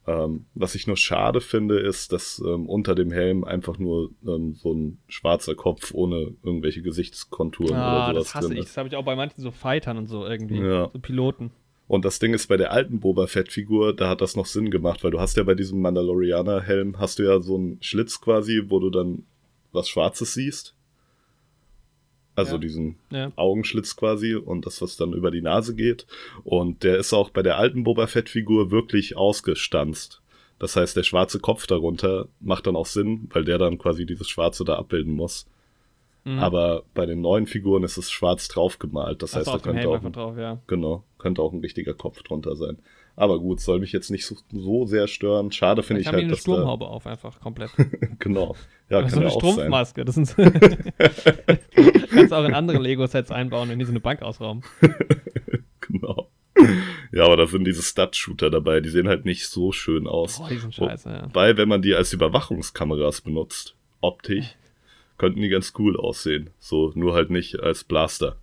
[0.08, 4.54] Ähm, was ich nur schade finde, ist, dass ähm, unter dem Helm einfach nur ähm,
[4.54, 8.64] so ein schwarzer Kopf ohne irgendwelche Gesichtskonturen ah, oder sowas das hasse drin ich.
[8.66, 10.90] Das habe ich auch bei manchen so Fightern und so irgendwie, ja.
[10.92, 11.50] so Piloten.
[11.88, 15.04] Und das Ding ist bei der alten Boba Fett-Figur, da hat das noch Sinn gemacht,
[15.04, 18.80] weil du hast ja bei diesem Mandalorianer-Helm, hast du ja so einen Schlitz quasi, wo
[18.80, 19.24] du dann
[19.72, 20.74] was Schwarzes siehst.
[22.34, 22.58] Also Ja.
[22.58, 23.32] diesen Ja.
[23.36, 26.06] Augenschlitz quasi und das, was dann über die Nase geht.
[26.44, 30.20] Und der ist auch bei der alten Boba Fett-Figur wirklich ausgestanzt.
[30.58, 34.28] Das heißt, der schwarze Kopf darunter macht dann auch Sinn, weil der dann quasi dieses
[34.28, 35.46] Schwarze da abbilden muss.
[36.24, 36.38] Mhm.
[36.40, 39.22] Aber bei den neuen Figuren ist es schwarz draufgemalt.
[39.22, 40.60] Das Ach heißt, da könnte auch, drauf, ja.
[40.66, 42.78] genau, könnte auch ein richtiger Kopf drunter sein.
[43.16, 45.50] Aber gut, soll mich jetzt nicht so, so sehr stören.
[45.50, 47.70] Schade finde ich die halt, eine dass da, Sturmhaube auf, einfach komplett.
[48.20, 48.54] genau.
[48.88, 49.52] Ja, Oder kann so eine ja auch sein.
[49.52, 50.04] Strumpfmaske.
[50.04, 50.36] Das sind so
[52.10, 54.62] Kannst auch in andere Lego-Sets einbauen, wenn die so eine Bank ausrauben.
[55.88, 56.28] Genau.
[57.12, 60.38] Ja, aber da sind diese Stud-Shooter dabei, die sehen halt nicht so schön aus.
[60.38, 61.24] Boah, die sind scheiße, ja.
[61.26, 64.56] Wobei, wenn man die als Überwachungskameras benutzt, optisch,
[65.16, 66.50] könnten die ganz cool aussehen.
[66.58, 68.36] So, nur halt nicht als Blaster.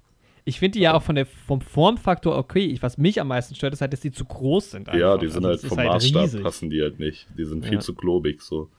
[0.46, 2.66] Ich finde die ja auch von der, vom Formfaktor okay.
[2.66, 4.88] Ich, was mich am meisten stört, ist halt, dass die zu groß sind.
[4.88, 5.20] Ja, einfach.
[5.20, 6.44] die sind Also halt vom Maßstab riesig.
[6.44, 7.28] passen die halt nicht.
[7.38, 7.80] Die sind viel Ja.
[7.80, 8.70] zu globig, so.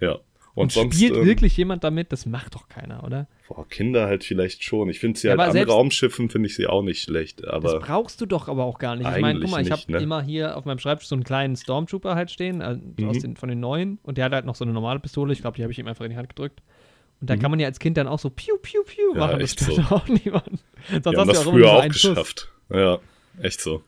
[0.00, 0.18] Ja.
[0.54, 2.12] Und, Und, sonst, spielt ähm, wirklich jemand damit?
[2.12, 3.26] Das macht doch keiner, oder?
[3.48, 4.88] boah, Kinder halt vielleicht schon.
[4.88, 7.82] Ich finde sie Ja, halt an Raumschiffen finde ich sie auch nicht schlecht, aber das
[7.86, 9.06] brauchst du doch aber auch gar nicht.
[9.08, 9.98] Ich meine, guck mal, ich habe ne?
[9.98, 13.08] immer hier auf meinem Schreibtisch so einen kleinen Stormtrooper halt stehen, also Mhm.
[13.08, 13.98] aus den, von den neuen.
[14.02, 15.32] Und der hat halt noch so eine normale Pistole.
[15.34, 16.62] Ich glaube, die habe ich ihm einfach in die Hand gedrückt.
[17.20, 17.40] Und da Mhm.
[17.40, 19.38] kann man ja als Kind dann auch so piu, piu, piu Ja, machen.
[19.40, 19.94] Das stört so.
[19.94, 20.48] auch niemand.
[20.90, 22.10] Sonst wir haben hast du das früher auch einen Schuss.
[22.10, 22.52] geschafft.
[22.70, 22.98] Ja,
[23.42, 23.82] echt so.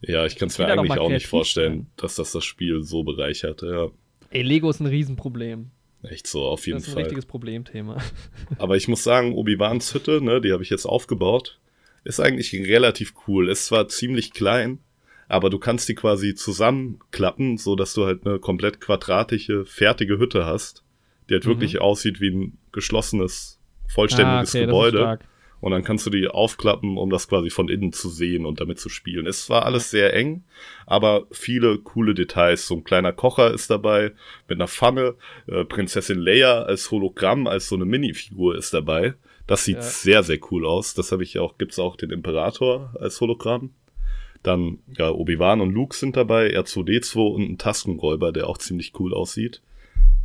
[0.00, 1.86] Ja, ich kann es mir eigentlich auch nicht vorstellen, sein.
[1.96, 3.62] dass das das Spiel so bereichert.
[3.62, 3.88] Ja,
[4.30, 5.70] Ey, Lego ist ein Riesenproblem.
[6.04, 7.02] echt so, auf jeden das ist ein Fall.
[7.04, 7.96] richtiges Problemthema.
[8.58, 11.58] Aber ich muss sagen, Obi-Wans Hütte, ne, die habe ich jetzt aufgebaut,
[12.04, 13.48] ist eigentlich relativ cool.
[13.48, 14.78] Ist zwar ziemlich klein,
[15.26, 20.46] aber du kannst die quasi zusammenklappen, so dass du halt eine komplett quadratische, fertige Hütte
[20.46, 20.84] hast,
[21.28, 21.48] die halt Mhm.
[21.50, 25.18] wirklich aussieht wie ein geschlossenes, vollständiges Ah, okay, Gebäude.
[25.60, 28.78] Und dann kannst du die aufklappen, um das quasi von innen zu sehen und damit
[28.78, 29.26] zu spielen.
[29.26, 30.44] Es war alles sehr eng,
[30.86, 32.68] aber viele coole Details.
[32.68, 34.12] So ein kleiner Kocher ist dabei
[34.48, 35.16] mit einer Pfanne.
[35.48, 39.14] Äh, Prinzessin Leia als Hologramm, als so eine Minifigur ist dabei.
[39.48, 39.82] Das sieht Ja.
[39.82, 40.94] sehr, sehr cool aus.
[40.94, 43.70] Das habe ich auch, gibt's auch den Imperator als Hologramm.
[44.44, 49.12] Dann, ja, Obi-Wan und Luke sind dabei, R2D2 und ein Tastenräuber, der auch ziemlich cool
[49.12, 49.60] aussieht.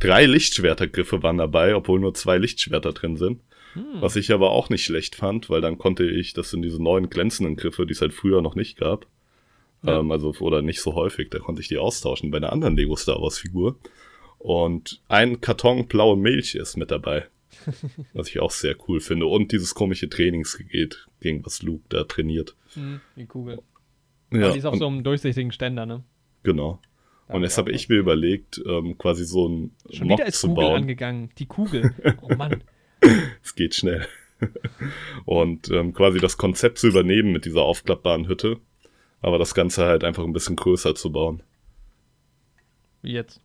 [0.00, 3.40] Drei Lichtschwertergriffe waren dabei, obwohl nur zwei Lichtschwerter drin sind.
[3.74, 4.00] Hm.
[4.00, 7.10] Was ich aber auch nicht schlecht fand, weil dann konnte ich, das sind diese neuen
[7.10, 9.06] glänzenden Griffe, die es halt früher noch nicht gab.
[9.82, 10.00] Ja.
[10.00, 12.96] Ähm, also, oder nicht so häufig, da konnte ich die austauschen bei einer anderen Lego
[12.96, 13.78] Star Wars Figur.
[14.38, 17.26] Und ein Karton blaue Milch ist mit dabei.
[18.12, 19.26] was ich auch sehr cool finde.
[19.26, 22.56] Und dieses komische Trainingsgerät, gegen was Luke da trainiert.
[22.74, 23.62] Hm, die Kugel.
[24.32, 26.02] Ja, Aber die ist auf so einem durchsichtigen Ständer, ne?
[26.42, 26.80] genau.
[27.28, 29.74] Und jetzt habe ich mir überlegt, ähm, quasi so ein.
[29.90, 30.76] Schon Mock wieder ist zu Kugel bauen.
[30.82, 31.30] angegangen.
[31.38, 31.94] Die Kugel.
[32.22, 32.62] Oh Mann.
[33.42, 34.06] Es geht schnell.
[35.24, 38.58] und ähm, quasi das Konzept zu übernehmen mit dieser aufklappbaren Hütte,
[39.20, 41.42] aber das Ganze halt einfach ein bisschen größer zu bauen.
[43.02, 43.40] Wie jetzt?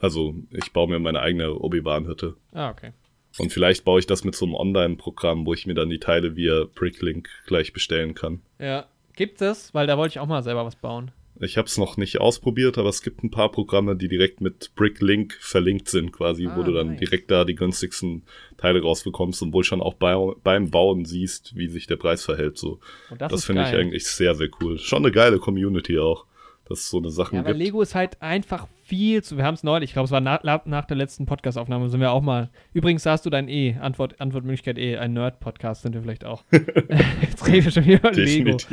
[0.00, 2.36] Also ich baue mir meine eigene Obi-Wan-Hütte.
[2.52, 2.92] Ah, okay.
[3.38, 6.36] Und vielleicht baue ich das mit so einem Online-Programm, wo ich mir dann die Teile
[6.36, 8.42] via Bricklink gleich bestellen kann.
[8.58, 8.86] Ja.
[9.16, 9.72] Gibt es?
[9.74, 11.12] Weil da wollte ich auch mal selber was bauen.
[11.40, 14.70] Ich habe es noch nicht ausprobiert, aber es gibt ein paar Programme, die direkt mit
[14.76, 17.00] Bricklink verlinkt sind, quasi, wo Ah, du dann nice.
[17.00, 18.22] direkt da die günstigsten
[18.56, 22.56] Teile rausbekommst und wohl schon auch bei, beim Bauen siehst, wie sich der Preis verhält.
[22.56, 22.78] So.
[23.10, 24.78] Und das, Das, ist finde ich eigentlich sehr, sehr cool.
[24.78, 26.24] Schon eine geile Community auch,
[26.66, 27.64] dass es so eine Sachen Ja, aber gibt.
[27.64, 29.36] Lego ist halt einfach viel zu.
[29.36, 32.10] Wir haben es neulich, ich glaube, es war nach, nach der letzten Podcast-Aufnahme, sind wir
[32.10, 32.50] auch mal.
[32.72, 36.44] Übrigens, da hast du dein E, Antwort, Antwortmöglichkeit E, ein Nerd-Podcast sind wir vielleicht auch.
[37.20, 38.56] Jetzt reden wir schon wieder über Lego.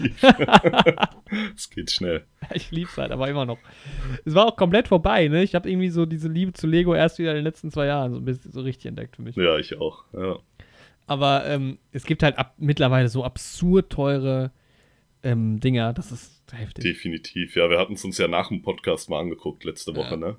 [1.56, 2.26] Es geht schnell.
[2.54, 3.58] Ich lieb's halt, aber immer noch.
[4.26, 5.44] Es war auch komplett vorbei, ne?
[5.44, 8.12] Ich habe irgendwie so diese Liebe zu Lego erst wieder in den letzten zwei Jahren
[8.12, 9.38] so, ein bisschen, so richtig entdeckt für mich.
[9.38, 10.04] Ja, ich auch.
[10.12, 10.40] Ja.
[11.08, 14.52] Aber ähm, es gibt halt ab, mittlerweile so absurd teure
[15.24, 16.84] ähm, Dinger, das ist heftig.
[16.84, 17.56] Definitiv.
[17.56, 20.18] Ja, wir hatten es uns ja nach dem Podcast mal angeguckt letzte Woche, Ja.
[20.18, 20.36] ne?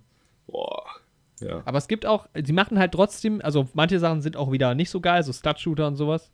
[0.46, 0.84] Boah.
[1.40, 1.62] Ja.
[1.64, 4.90] Aber es gibt auch, sie machen halt trotzdem, also manche Sachen sind auch wieder nicht
[4.90, 6.30] so geil, so Stud-Shooter und sowas.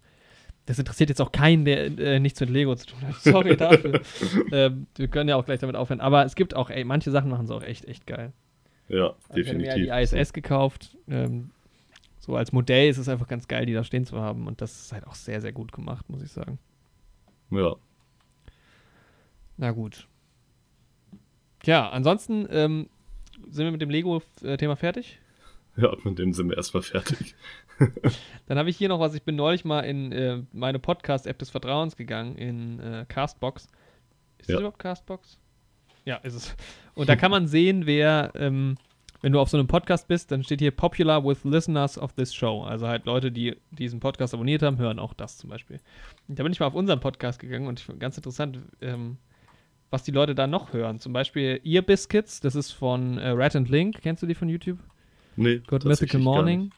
[0.66, 3.14] Das interessiert jetzt auch keinen, der äh, nichts mit Lego zu tun hat.
[3.22, 4.02] Sorry dafür.
[4.52, 6.00] ähm, wir können ja auch gleich damit aufhören.
[6.02, 8.32] Aber es gibt auch, ey, manche Sachen machen sie auch echt, echt geil.
[8.88, 10.10] Ja, Also ich habe mir ja definitiv.
[10.12, 10.96] die ISS gekauft.
[11.08, 11.50] Ähm,
[12.18, 14.46] so als Modell ist es einfach ganz geil, die da stehen zu haben.
[14.46, 16.58] Und das ist halt auch sehr, sehr gut gemacht, muss ich sagen.
[17.50, 17.76] Ja.
[19.58, 20.06] Na gut.
[21.62, 22.88] Tja, ansonsten ähm,
[23.50, 25.18] sind wir mit dem Lego-Thema fertig.
[25.76, 27.34] ja, mit dem sind wir erstmal fertig.
[28.46, 29.14] Dann habe ich hier noch was.
[29.14, 33.68] Ich bin neulich mal in äh, meine Podcast-App des Vertrauens gegangen, in äh, Castbox.
[34.38, 34.54] Ist Ja.
[34.54, 35.38] das überhaupt Castbox?
[36.04, 36.56] Ja, ist es.
[36.94, 38.76] Und da kann man sehen, wer, ähm,
[39.20, 42.32] wenn du auf so einem Podcast bist, dann steht hier Popular with Listeners of this
[42.32, 42.62] Show.
[42.62, 45.80] Also halt Leute, die diesen Podcast abonniert haben, hören auch das zum Beispiel.
[46.28, 49.18] Da bin ich mal auf unseren Podcast gegangen und ich fand ganz interessant, ähm,
[49.90, 51.00] was die Leute da noch hören.
[51.00, 54.00] Zum Beispiel Ear Biscuits, das ist von äh, Rat and Link.
[54.02, 54.78] Kennst du die von YouTube?
[55.36, 56.70] Nee, Good tatsächlich Mythical Morning.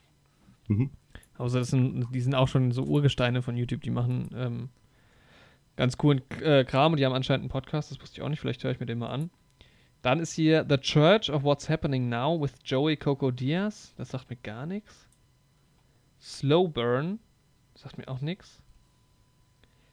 [0.68, 0.90] Mhm.
[1.38, 4.68] Also das sind, die sind auch schon so Urgesteine von YouTube, die machen ähm,
[5.76, 8.40] ganz coolen äh, Kram und die haben anscheinend einen Podcast, das wusste ich auch nicht,
[8.40, 9.30] vielleicht höre ich mir den mal an.
[10.02, 13.92] Dann ist hier The Church of What's Happening Now with Joey Coco Diaz.
[13.96, 15.08] Das sagt mir gar nichts.
[16.20, 17.18] Slow Burn.
[17.74, 18.62] Sagt mir auch nichts.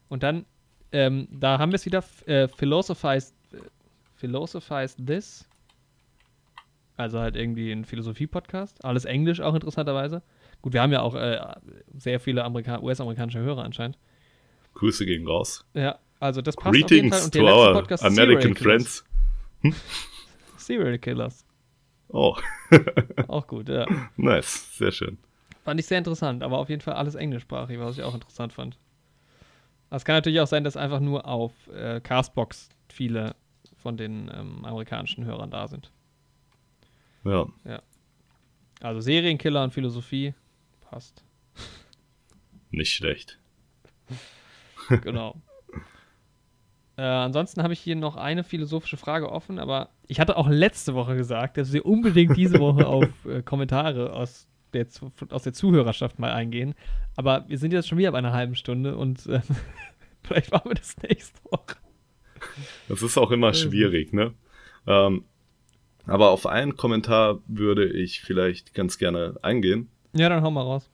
[0.07, 0.45] Und dann,
[0.91, 3.57] ähm, da haben wir es wieder, äh, Philosophize, äh,
[4.15, 5.47] Philosophize This.
[6.95, 8.83] Also halt irgendwie ein Philosophie-Podcast.
[8.83, 10.23] Alles Englisch auch interessanterweise.
[10.61, 11.39] Gut, wir haben ja auch äh,
[11.95, 13.97] sehr viele Amerika US-amerikanische Hörer anscheinend.
[14.73, 15.65] Grüße gehen raus.
[15.73, 16.91] Ja, also das passt Greetings
[17.27, 17.75] auf jeden Fall.
[17.75, 19.03] Und to our American friends.
[19.61, 19.75] Hm?
[20.57, 21.45] Serial Killers.
[22.09, 22.35] Oh.
[23.27, 23.85] auch gut, ja.
[24.15, 25.17] Nice, sehr schön.
[25.63, 28.77] Fand ich sehr interessant, aber auf jeden Fall alles englischsprachig, was ich auch interessant fand.
[29.89, 33.35] Es kann natürlich auch sein, dass einfach nur auf äh, Castbox viele
[33.77, 35.91] von den ähm, amerikanischen Hörern da sind.
[37.23, 37.47] Ja.
[37.63, 37.81] Ja.
[38.81, 40.33] Also Serienkiller und Philosophie
[40.81, 41.23] passt.
[42.69, 43.39] Nicht schlecht.
[45.01, 45.41] genau.
[46.97, 50.95] Äh, ansonsten habe ich hier noch eine philosophische Frage offen, aber ich hatte auch letzte
[50.95, 54.87] Woche gesagt, dass wir unbedingt diese Woche auf äh, Kommentare aus der,
[55.29, 56.75] aus der Zuhörerschaft mal eingehen.
[57.15, 59.41] Aber wir sind jetzt schon wieder bei einer halben Stunde und äh,
[60.23, 61.77] vielleicht machen wir das nächste Woche.
[62.87, 64.33] Das ist auch immer schwierig, ne?
[64.85, 65.25] Ähm,
[66.05, 69.89] aber auf einen Kommentar würde ich vielleicht ganz gerne eingehen.
[70.13, 70.89] Ja, dann hau mal raus.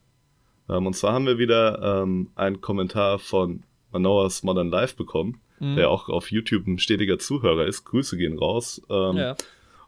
[0.70, 5.76] Ähm, und zwar haben wir wieder ähm, einen Kommentar von Manoas Modern Life bekommen, mhm.
[5.76, 7.86] der auch auf YouTube ein stetiger Zuhörer ist.
[7.86, 8.82] Grüße gehen raus.
[8.90, 9.36] Ähm, ja.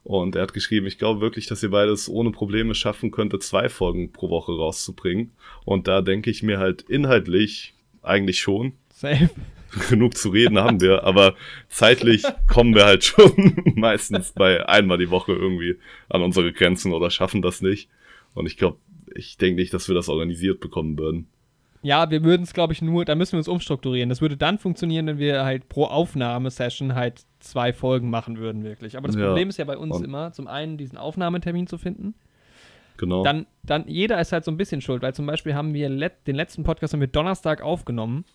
[0.06, 3.70] Und er hat geschrieben, ich glaube wirklich, dass ihr beides ohne Probleme schaffen könnte, zwei
[3.70, 5.32] Folgen pro Woche rauszubringen.
[5.66, 8.74] Und da denke ich mir halt inhaltlich eigentlich schon.
[8.94, 9.32] Safe.
[9.90, 11.34] Genug zu reden haben wir, aber
[11.70, 17.10] zeitlich kommen wir halt schon meistens bei einmal die Woche irgendwie an unsere Grenzen oder
[17.10, 17.90] schaffen das nicht.
[18.36, 18.78] Und ich glaube,
[19.16, 21.28] ich denke nicht, dass wir das organisiert bekommen würden.
[21.82, 24.10] Ja, wir würden es, glaube ich, nur, da müssen wir uns umstrukturieren.
[24.10, 28.98] Das würde dann funktionieren, wenn wir halt pro Aufnahmesession halt zwei Folgen machen würden, wirklich.
[28.98, 29.28] Aber das ja.
[29.28, 32.16] Problem ist ja bei uns Und immer, zum einen diesen Aufnahmetermin zu finden.
[32.98, 33.24] Genau.
[33.24, 36.28] Dann, dann, jeder ist halt so ein bisschen schuld, weil zum Beispiel haben wir let,
[36.28, 38.26] den letzten Podcast haben wir Donnerstag aufgenommen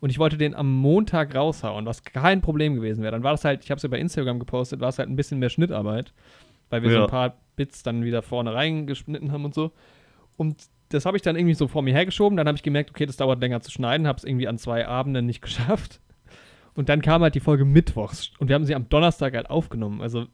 [0.00, 3.12] und ich wollte den am Montag raushauen, was kein Problem gewesen wäre.
[3.12, 5.16] Dann war das halt, ich habe es ja bei Instagram gepostet, war es halt ein
[5.16, 6.12] bisschen mehr Schnittarbeit,
[6.70, 6.96] weil wir ja.
[6.96, 9.72] so ein paar Bits dann wieder vorne reingeschnitten haben und so.
[10.36, 12.36] Und das habe ich dann irgendwie so vor mir hergeschoben.
[12.36, 14.86] Dann habe ich gemerkt, okay, das dauert länger zu schneiden, habe es irgendwie an zwei
[14.86, 16.00] Abenden nicht geschafft.
[16.74, 20.00] Und dann kam halt die Folge mittwochs und wir haben sie am Donnerstag halt aufgenommen.
[20.00, 20.26] Also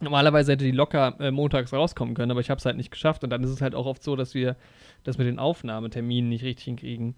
[0.00, 3.24] normalerweise hätte die locker äh, montags rauskommen können, aber ich habe es halt nicht geschafft.
[3.24, 4.56] Und dann ist es halt auch oft so, dass wir
[5.04, 7.14] das mit den Aufnahmeterminen nicht richtig hinkriegen.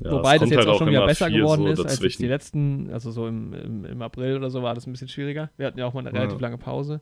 [0.00, 2.90] Ja, Wobei das jetzt halt auch schon wieder besser geworden so ist als die letzten,
[2.90, 5.50] also so im, im, im, April oder so war das ein bisschen schwieriger.
[5.56, 6.20] Wir hatten ja auch mal eine ja.
[6.20, 7.00] relativ lange Pause.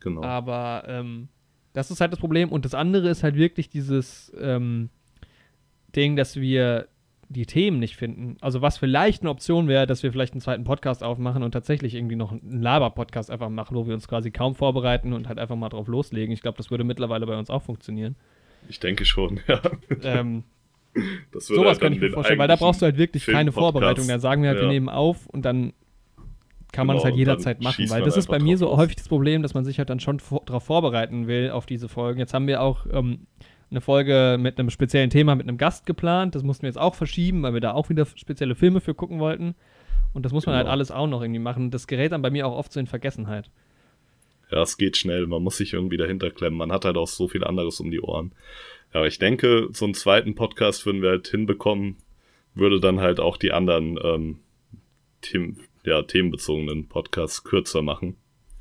[0.00, 0.22] Genau.
[0.22, 1.28] Aber ähm,
[1.72, 2.50] das ist halt das Problem.
[2.50, 4.90] Und das andere ist halt wirklich dieses ähm,
[5.94, 6.88] Ding, dass wir
[7.28, 8.36] die Themen nicht finden.
[8.40, 11.94] Also was vielleicht eine Option wäre, dass wir vielleicht einen zweiten Podcast aufmachen und tatsächlich
[11.94, 15.56] irgendwie noch einen Laber-Podcast einfach machen, wo wir uns quasi kaum vorbereiten und halt einfach
[15.56, 16.32] mal drauf loslegen.
[16.32, 18.16] Ich glaube, das würde mittlerweile bei uns auch funktionieren.
[18.68, 19.60] Ich denke schon, ja.
[20.02, 20.44] Ähm,
[21.32, 24.08] sowas halt kann ich mir vorstellen, weil da brauchst du halt wirklich keine Vorbereitung.
[24.08, 24.64] Da sagen wir halt, ja.
[24.64, 25.74] wir nehmen auf und dann
[26.72, 29.08] kann genau, man es halt jederzeit machen, weil das ist bei mir so häufig das
[29.08, 32.18] Problem, dass man sich halt dann schon vor, darauf vorbereiten will, auf diese Folgen.
[32.18, 33.26] Jetzt haben wir auch ähm,
[33.70, 36.34] eine Folge mit einem speziellen Thema mit einem Gast geplant.
[36.34, 39.18] Das mussten wir jetzt auch verschieben, weil wir da auch wieder spezielle Filme für gucken
[39.18, 39.54] wollten.
[40.14, 40.70] Und das muss man halt genau.
[40.70, 41.70] halt alles auch noch irgendwie machen.
[41.70, 43.50] Das gerät dann bei mir auch oft so in Vergessenheit.
[44.50, 45.26] Ja, es geht schnell.
[45.26, 46.58] Man muss sich irgendwie dahinter klemmen.
[46.58, 48.32] Man hat halt auch so viel anderes um die Ohren.
[48.92, 51.96] Ja, aber ich denke, so einen zweiten Podcast würden wir halt hinbekommen,
[52.54, 54.38] würde dann halt auch die anderen ähm,
[55.20, 58.16] Themen, ja, themenbezogenen Podcasts kürzer machen.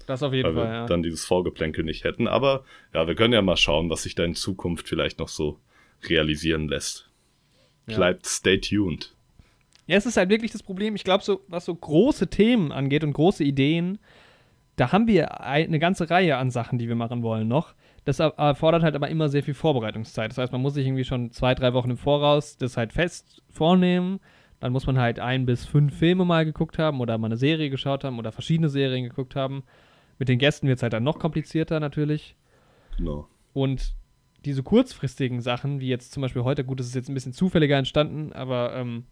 [0.08, 0.86] Das auf jeden weil Fall, wir ja.
[0.88, 2.28] dann dieses Vorgeplänkel nicht hätten.
[2.28, 5.60] Aber ja, wir können ja mal schauen, was sich da in Zukunft vielleicht noch so
[6.10, 7.10] realisieren lässt.
[7.88, 7.98] Ja.
[7.98, 9.13] Bleibt stay tuned.
[9.86, 10.96] Ja, es ist halt wirklich das Problem.
[10.96, 14.00] Ich glaube, so, was so große Themen angeht und große Ideen,
[14.76, 17.76] da haben wir eine ganze Reihe an Sachen, die wir machen wollen noch.
[18.04, 20.32] Das erfordert halt aber immer sehr viel Vorbereitungszeit.
[20.32, 23.41] Das heißt, man muss sich irgendwie schon zwei, drei Wochen im Voraus das halt fest
[23.50, 24.20] vornehmen
[24.60, 27.70] dann muss man halt ein bis fünf Filme mal geguckt haben oder mal eine Serie
[27.70, 29.64] geschaut haben oder verschiedene Serien geguckt haben.
[30.20, 32.36] Mit den Gästen wird es halt dann noch komplizierter natürlich.
[32.97, 33.28] Genau.
[33.53, 33.93] Und
[34.45, 37.78] diese kurzfristigen Sachen, wie jetzt zum Beispiel heute, gut, das ist jetzt ein bisschen zufälliger
[37.78, 39.03] entstanden, aber ähm,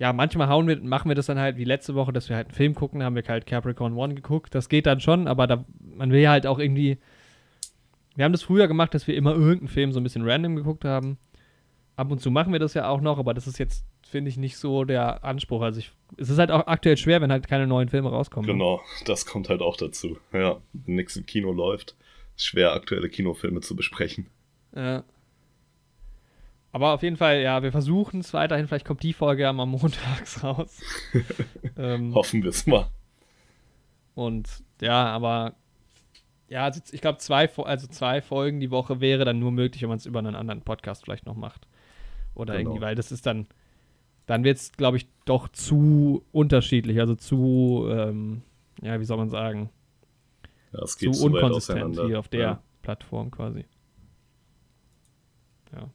[0.00, 2.48] ja, manchmal hauen wir, machen wir das dann halt wie letzte Woche, dass wir halt
[2.48, 4.54] einen Film gucken, da haben wir halt Capricorn One geguckt.
[4.54, 6.98] Das geht dann schon, aber da, man will ja halt auch irgendwie.
[8.16, 10.86] Wir haben das früher gemacht, dass wir immer irgendeinen Film so ein bisschen random geguckt
[10.86, 11.18] haben.
[11.96, 14.36] Ab und zu machen wir das ja auch noch, aber das ist jetzt finde ich
[14.36, 15.62] nicht so der Anspruch.
[15.62, 18.46] Also ich, es ist halt auch aktuell schwer, wenn halt keine neuen Filme rauskommen.
[18.46, 18.52] Ne?
[18.52, 20.18] Genau, das kommt halt auch dazu.
[20.32, 21.96] Ja, wenn nichts im Kino läuft,
[22.36, 24.26] ist schwer aktuelle Kinofilme zu besprechen.
[24.74, 25.04] Ja.
[26.72, 28.68] Aber auf jeden Fall, ja, wir versuchen es weiterhin.
[28.68, 30.80] Vielleicht kommt die Folge ja mal montags raus.
[31.76, 32.90] ähm, Hoffen wir es mal.
[34.14, 34.48] Und
[34.80, 35.54] ja, aber
[36.48, 39.88] ja, also ich glaube, zwei, also zwei Folgen die Woche wäre dann nur möglich, wenn
[39.88, 41.66] man es über einen anderen Podcast vielleicht noch macht.
[42.34, 42.70] Oder genau.
[42.70, 43.46] irgendwie, weil das ist dann,
[44.26, 48.42] dann wird es, glaube ich, doch zu unterschiedlich, also zu, ähm,
[48.82, 49.70] ja, wie soll man sagen,
[50.72, 52.62] ja, zu, zu unkonsistent hier auf der ja.
[52.82, 53.64] Plattform quasi.
[55.72, 55.90] Ja.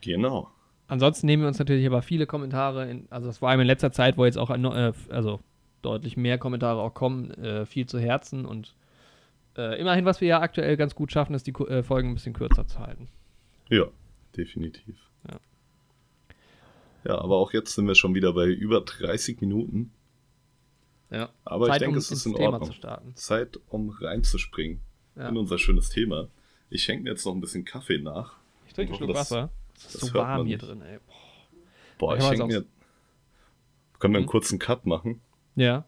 [0.00, 0.50] Genau.
[0.86, 4.18] Ansonsten nehmen wir uns natürlich aber viele Kommentare, in, also vor allem in letzter Zeit,
[4.18, 5.40] wo jetzt auch äh, also
[5.82, 8.74] deutlich mehr Kommentare auch kommen, äh, viel zu Herzen und
[9.56, 12.34] äh, immerhin, was wir ja aktuell ganz gut schaffen, ist die äh, Folgen ein bisschen
[12.34, 13.08] kürzer zu halten.
[13.70, 13.86] Ja,
[14.36, 14.96] definitiv.
[17.04, 17.18] Ja.
[17.18, 19.92] aber auch jetzt sind wir schon wieder bei über 30 Minuten.
[21.10, 21.30] Ja.
[21.44, 22.74] Aber Zeit, ich denke, um es ist in Ordnung.
[23.14, 24.80] Zeit, um reinzuspringen
[25.16, 25.28] ja.
[25.28, 26.28] in unser schönes Thema.
[26.70, 28.36] Ich schenke mir jetzt noch ein bisschen Kaffee nach.
[28.66, 29.50] Ich trinke ein Stück Wasser.
[29.76, 30.98] Es ist so warm hier drin, ey.
[31.98, 32.64] Boah, Boah ich schenke mir.
[33.98, 34.30] Können wir einen hm?
[34.30, 35.20] kurzen Cut machen?
[35.56, 35.84] Ja.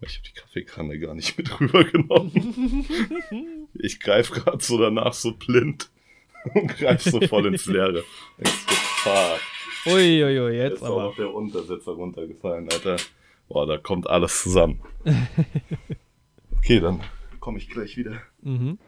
[0.00, 3.68] Ich habe die Kaffeekanne gar nicht mit rübergenommen.
[3.74, 5.90] ich greife gerade so danach so blind
[6.54, 8.04] und greife so voll ins Leere.
[8.44, 9.40] fuck.
[9.92, 10.94] Uiuiui, ui, jetzt ist aber.
[10.94, 12.96] Auch noch der Untersitzer runtergefallen, Alter.
[13.48, 14.80] Boah, da kommt alles zusammen.
[16.56, 17.00] okay, dann
[17.40, 18.20] komme ich gleich wieder.
[18.42, 18.78] Mhm.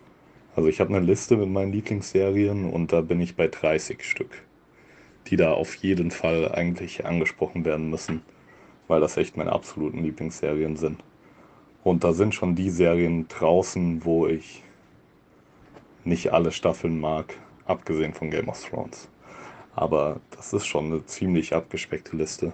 [0.54, 4.30] Also ich habe eine Liste mit meinen Lieblingsserien und da bin ich bei 30 Stück,
[5.28, 8.22] die da auf jeden Fall eigentlich angesprochen werden müssen
[8.90, 11.02] weil das echt meine absoluten Lieblingsserien sind.
[11.84, 14.64] Und da sind schon die Serien draußen, wo ich
[16.04, 19.08] nicht alle Staffeln mag, abgesehen von Game of Thrones.
[19.74, 22.52] Aber das ist schon eine ziemlich abgespeckte Liste.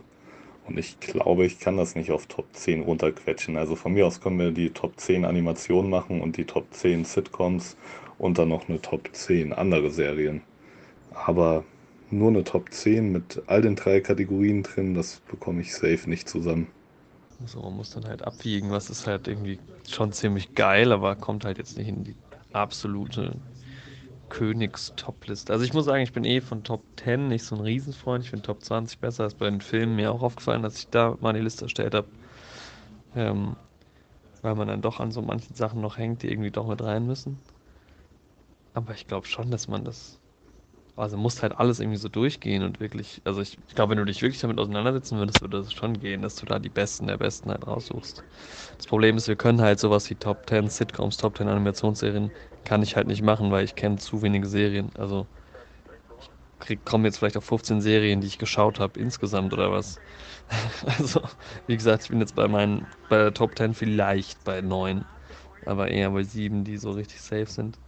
[0.66, 3.56] Und ich glaube, ich kann das nicht auf Top 10 runterquetschen.
[3.56, 7.04] Also von mir aus können wir die Top 10 Animationen machen und die Top 10
[7.04, 7.76] Sitcoms
[8.18, 10.42] und dann noch eine Top 10 andere Serien.
[11.14, 11.64] Aber
[12.10, 16.28] nur eine Top 10 mit all den drei Kategorien drin, das bekomme ich safe nicht
[16.28, 16.66] zusammen.
[17.44, 19.58] So, man muss dann halt abwiegen, was ist halt irgendwie
[19.88, 22.14] schon ziemlich geil, aber kommt halt jetzt nicht in die
[22.52, 23.36] absolute
[24.28, 25.52] Königs-Top-Liste.
[25.52, 28.24] Also ich muss sagen, ich bin eh von Top 10 nicht so ein Riesenfreund.
[28.24, 29.24] Ich finde Top 20 besser.
[29.24, 31.94] Das ist bei den Filmen mir auch aufgefallen, dass ich da mal die Liste erstellt
[31.94, 32.08] habe.
[33.14, 33.56] Ähm,
[34.42, 37.06] weil man dann doch an so manchen Sachen noch hängt, die irgendwie doch mit rein
[37.06, 37.38] müssen.
[38.74, 40.18] Aber ich glaube schon, dass man das
[40.96, 44.04] also musst halt alles irgendwie so durchgehen und wirklich, also ich, ich glaube, wenn du
[44.06, 47.18] dich wirklich damit auseinandersetzen würdest, würde es schon gehen, dass du da die Besten der
[47.18, 48.24] Besten halt raussuchst.
[48.78, 52.32] Das Problem ist, wir können halt sowas wie Top 10 Sitcoms, Top 10 Animationsserien,
[52.64, 54.90] kann ich halt nicht machen, weil ich kenne zu wenige Serien.
[54.96, 55.28] Also
[56.68, 60.00] ich komme jetzt vielleicht auf 15 Serien, die ich geschaut habe insgesamt oder was.
[60.98, 61.22] Also,
[61.66, 65.04] wie gesagt, ich bin jetzt bei meinen, bei der Top 10 vielleicht bei 9,
[65.62, 67.80] aber eher bei 7, die so richtig safe sind.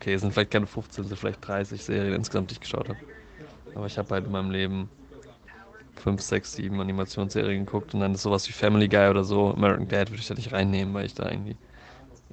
[0.00, 2.88] Okay, es sind vielleicht keine 15, es sind vielleicht 30 Serien insgesamt, die ich geschaut
[2.88, 2.98] habe.
[3.74, 4.88] Aber ich habe halt in meinem Leben
[5.96, 9.88] 5, 6, 7 Animationsserien geguckt und dann ist sowas wie Family Guy oder so, American
[9.88, 11.56] Dad würde ich da nicht reinnehmen, weil ich da irgendwie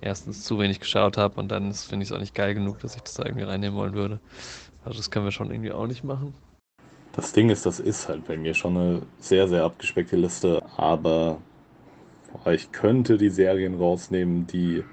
[0.01, 2.95] erstens zu wenig geschaut habe und dann finde ich es auch nicht geil genug, dass
[2.95, 4.20] ich das da irgendwie reinnehmen wollen würde.
[4.84, 6.36] Also das können wir schon irgendwie auch nicht machen.
[7.13, 11.39] Das Ding ist, das ist halt bei mir schon eine sehr, sehr abgespeckte Liste, aber
[12.45, 14.84] ich könnte die Serien rausnehmen, die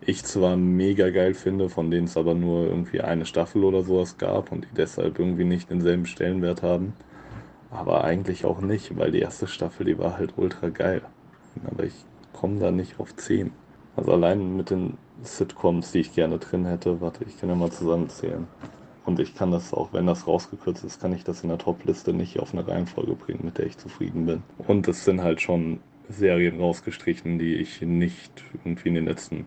[0.00, 4.18] ich zwar mega geil finde, von denen es aber nur irgendwie eine Staffel oder sowas
[4.18, 6.92] gab und die deshalb irgendwie nicht denselben Stellenwert haben.
[7.70, 11.02] Aber eigentlich auch nicht, weil die erste Staffel, die war halt ultra geil.
[11.66, 11.94] Aber ich
[12.32, 13.50] komme da nicht auf 10.
[13.96, 17.72] Also allein mit den Sitcoms, die ich gerne drin hätte, warte, ich kann ja mal
[17.72, 18.46] zusammenzählen.
[19.04, 22.12] Und ich kann das auch, wenn das rausgekürzt ist, kann ich das in der Top-Liste
[22.12, 24.42] nicht auf eine Reihenfolge bringen, mit der ich zufrieden bin.
[24.58, 29.46] Und es sind halt schon Serien rausgestrichen, die ich nicht irgendwie in den letzten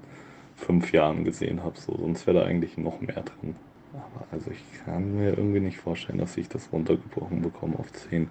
[0.59, 1.79] fünf Jahren gesehen habe.
[1.79, 3.55] So, sonst wäre da eigentlich noch mehr drin.
[3.93, 8.29] Aber also ich kann mir irgendwie nicht vorstellen, dass ich das runtergebrochen bekomme auf 10.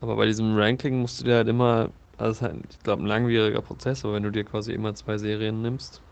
[0.00, 3.62] Aber bei diesem Ranking musst du dir halt immer, also halt, ich glaube, ein langwieriger
[3.62, 6.02] Prozess, aber wenn du dir quasi immer zwei Serien nimmst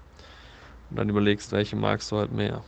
[0.91, 2.65] und dann überlegst, welche magst du halt mehr.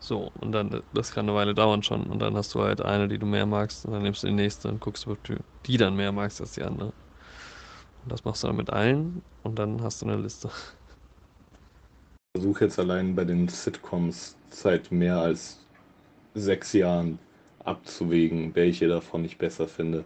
[0.00, 2.04] So, und dann, das kann eine Weile dauern schon.
[2.10, 4.32] Und dann hast du halt eine, die du mehr magst, und dann nimmst du die
[4.32, 5.36] nächste und guckst, ob du
[5.66, 6.94] die dann mehr magst als die andere.
[8.02, 10.50] Und das machst du dann mit allen und dann hast du eine Liste.
[12.34, 15.58] Ich versuche jetzt allein bei den Sitcoms seit mehr als
[16.34, 17.18] sechs Jahren
[17.64, 20.04] abzuwägen, welche davon ich besser finde.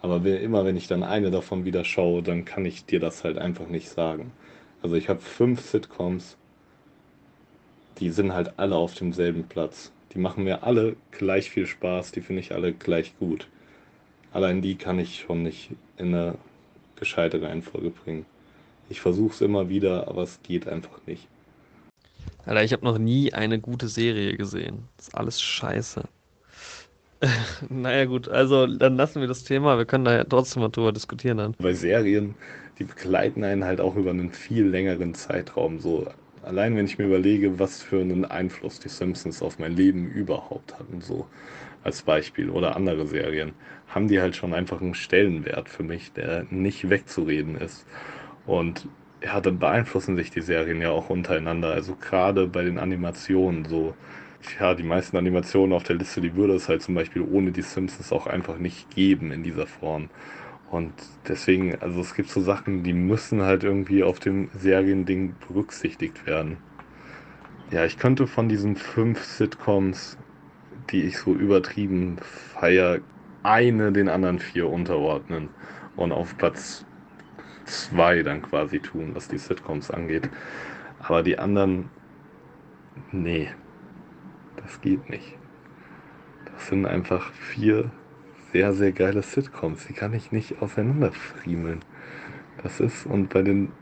[0.00, 3.38] Aber immer wenn ich dann eine davon wieder schaue, dann kann ich dir das halt
[3.38, 4.32] einfach nicht sagen.
[4.82, 6.36] Also ich habe fünf Sitcoms,
[7.98, 9.92] die sind halt alle auf demselben Platz.
[10.12, 13.48] Die machen mir alle gleich viel Spaß, die finde ich alle gleich gut.
[14.32, 16.36] Allein die kann ich schon nicht in eine
[16.96, 18.26] gescheite Reihenfolge bringen.
[18.88, 21.26] Ich versuche es immer wieder, aber es geht einfach nicht.
[22.46, 24.88] Alter, ich habe noch nie eine gute Serie gesehen.
[24.96, 26.04] Das ist alles scheiße.
[27.70, 29.78] naja, gut, also dann lassen wir das Thema.
[29.78, 31.54] Wir können da ja trotzdem mal drüber diskutieren dann.
[31.58, 32.34] Bei Serien,
[32.78, 35.80] die begleiten einen halt auch über einen viel längeren Zeitraum.
[35.80, 36.06] So,
[36.42, 40.78] allein wenn ich mir überlege, was für einen Einfluss die Simpsons auf mein Leben überhaupt
[40.78, 41.26] hatten, so
[41.84, 43.52] als Beispiel, oder andere Serien,
[43.88, 47.86] haben die halt schon einfach einen Stellenwert für mich, der nicht wegzureden ist.
[48.46, 48.88] Und
[49.22, 51.72] ja, dann beeinflussen sich die Serien ja auch untereinander.
[51.72, 53.94] Also gerade bei den Animationen so.
[54.60, 57.62] Ja, die meisten Animationen auf der Liste, die würde es halt zum Beispiel ohne die
[57.62, 60.10] Simpsons auch einfach nicht geben in dieser Form.
[60.70, 60.92] Und
[61.26, 66.58] deswegen, also es gibt so Sachen, die müssen halt irgendwie auf dem Seriending berücksichtigt werden.
[67.70, 70.18] Ja, ich könnte von diesen fünf Sitcoms,
[70.90, 73.00] die ich so übertrieben feier,
[73.42, 75.48] eine den anderen vier unterordnen
[75.96, 76.84] und auf Platz
[77.64, 80.28] 2 dann quasi tun, was die Sitcoms angeht.
[81.00, 81.90] Aber die anderen,
[83.12, 83.50] nee,
[84.56, 85.36] das geht nicht.
[86.52, 87.90] Das sind einfach vier
[88.54, 89.88] sehr, sehr geile Sitcoms.
[89.88, 91.80] Die kann ich nicht auseinanderfriemeln.
[92.62, 93.72] Das ist, und bei den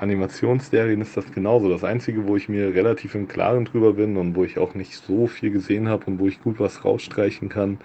[0.00, 1.68] Animationsserien ist das genauso.
[1.68, 4.94] Das Einzige, wo ich mir relativ im Klaren drüber bin und wo ich auch nicht
[4.94, 7.78] so viel gesehen habe und wo ich gut was rausstreichen kann,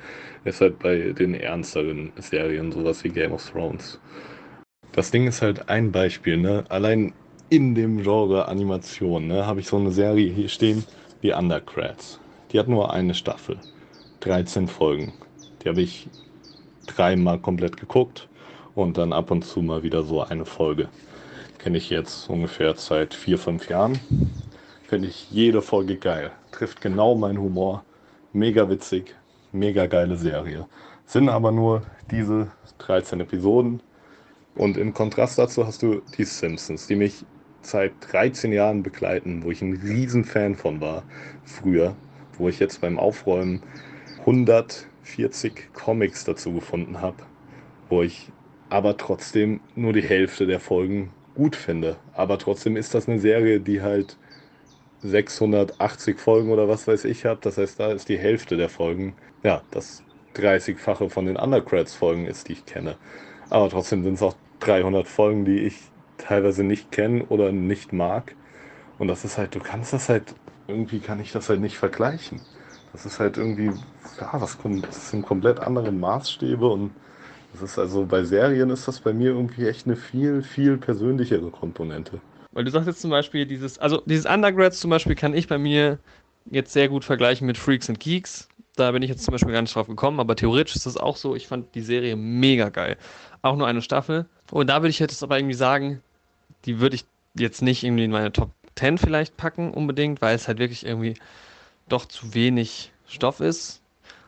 [0.45, 3.99] ist halt bei den ernsteren Serien, sowas wie Game of Thrones.
[4.93, 6.63] Das Ding ist halt ein Beispiel, ne?
[6.69, 7.11] Allein
[7.49, 10.85] in dem Genre Animation, ne, habe ich so eine Serie hier stehen,
[11.21, 12.19] wie Undergrads.
[12.51, 13.57] Die hat nur eine Staffel,
[14.21, 15.13] 13 Folgen.
[15.61, 16.07] Die habe ich
[16.85, 18.29] dreimal komplett geguckt
[18.73, 20.87] und dann ab und zu mal wieder so eine Folge.
[21.65, 23.99] Kenne ich jetzt ungefähr seit vier, fünf Jahren.
[24.87, 26.31] Finde ich jede Folge geil.
[26.51, 27.83] Trifft genau meinen Humor.
[28.33, 29.15] Mega witzig,
[29.51, 30.67] mega geile Serie.
[31.07, 33.81] Sind aber nur diese 13 Episoden
[34.53, 37.25] und im Kontrast dazu hast du die Simpsons, die mich
[37.63, 41.01] seit 13 Jahren begleiten, wo ich ein Riesenfan von war
[41.45, 41.95] früher,
[42.37, 43.63] wo ich jetzt beim Aufräumen
[44.19, 47.23] 140 Comics dazu gefunden habe,
[47.89, 48.31] wo ich
[48.69, 51.97] aber trotzdem nur die Hälfte der Folgen gut finde.
[52.13, 54.17] Aber trotzdem ist das eine Serie, die halt
[55.01, 57.45] 680 Folgen oder was weiß ich hat.
[57.45, 60.03] Das heißt, da ist die Hälfte der Folgen, ja, das
[60.35, 62.97] 30-fache von den Undercreds-Folgen ist, die ich kenne.
[63.49, 68.35] Aber trotzdem sind es auch 300 Folgen, die ich teilweise nicht kenne oder nicht mag.
[68.97, 70.35] Und das ist halt, du kannst das halt,
[70.67, 72.41] irgendwie kann ich das halt nicht vergleichen.
[72.91, 73.71] Das ist halt irgendwie,
[74.19, 74.57] ja, das
[75.11, 76.91] sind komplett andere Maßstäbe und
[77.55, 81.49] das ist also bei Serien ist das bei mir irgendwie echt eine viel, viel persönlichere
[81.49, 82.19] Komponente.
[82.51, 85.57] Weil du sagst jetzt zum Beispiel dieses, also dieses Undergrads zum Beispiel kann ich bei
[85.57, 85.99] mir
[86.51, 88.47] jetzt sehr gut vergleichen mit Freaks and Geeks.
[88.75, 91.17] Da bin ich jetzt zum Beispiel gar nicht drauf gekommen, aber theoretisch ist das auch
[91.17, 91.35] so.
[91.35, 92.97] Ich fand die Serie mega geil.
[93.41, 94.25] Auch nur eine Staffel.
[94.51, 96.01] Und da würde ich jetzt aber irgendwie sagen,
[96.65, 97.05] die würde ich
[97.37, 101.15] jetzt nicht irgendwie in meine Top 10 vielleicht packen unbedingt, weil es halt wirklich irgendwie
[101.87, 103.81] doch zu wenig Stoff ist.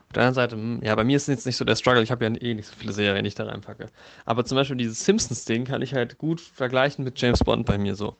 [0.10, 2.02] Auf der anderen Seite, hm, ja, bei mir ist es jetzt nicht so der Struggle,
[2.02, 3.88] ich habe ja eh nicht so viele Serien, die ich da reinpacke.
[4.26, 7.96] Aber zum Beispiel dieses Simpsons-Ding kann ich halt gut vergleichen mit James Bond bei mir
[7.96, 8.16] so.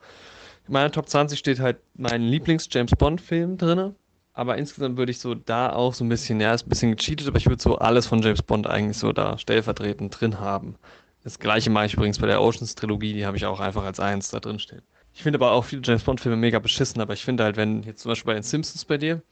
[0.66, 3.94] In meiner Top 20 steht halt mein Lieblings-James Bond-Film drin.
[4.34, 7.26] Aber insgesamt würde ich so da auch so ein bisschen, ja, ist ein bisschen gecheatet,
[7.26, 10.76] aber ich würde so alles von James Bond eigentlich so da stellvertretend drin haben.
[11.24, 14.30] Das gleiche mache ich übrigens bei der Oceans-Trilogie, die habe ich auch einfach als eins
[14.30, 14.82] da drin stehen.
[15.14, 18.02] Ich finde aber auch viele James Bond-Filme mega beschissen, aber ich finde halt, wenn jetzt
[18.02, 19.22] zum Beispiel bei den Simpsons bei dir,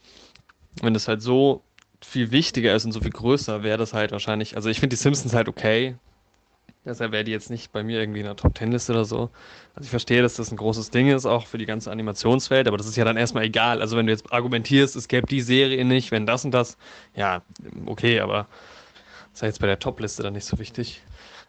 [0.83, 1.63] wenn das halt so
[2.01, 5.03] viel wichtiger ist und so viel größer, wäre das halt wahrscheinlich, also ich finde die
[5.03, 5.97] Simpsons halt okay,
[6.87, 9.31] Deshalb wäre die jetzt nicht bei mir irgendwie in der Top Ten Liste oder so.
[9.75, 12.77] Also ich verstehe, dass das ein großes Ding ist, auch für die ganze Animationswelt, aber
[12.77, 13.81] das ist ja dann erstmal egal.
[13.81, 16.79] Also wenn du jetzt argumentierst, es gäbe die Serie nicht, wenn das und das,
[17.17, 17.43] ja,
[17.87, 18.47] okay, aber
[19.33, 21.03] das ist ja jetzt bei der Top-Liste dann nicht so wichtig.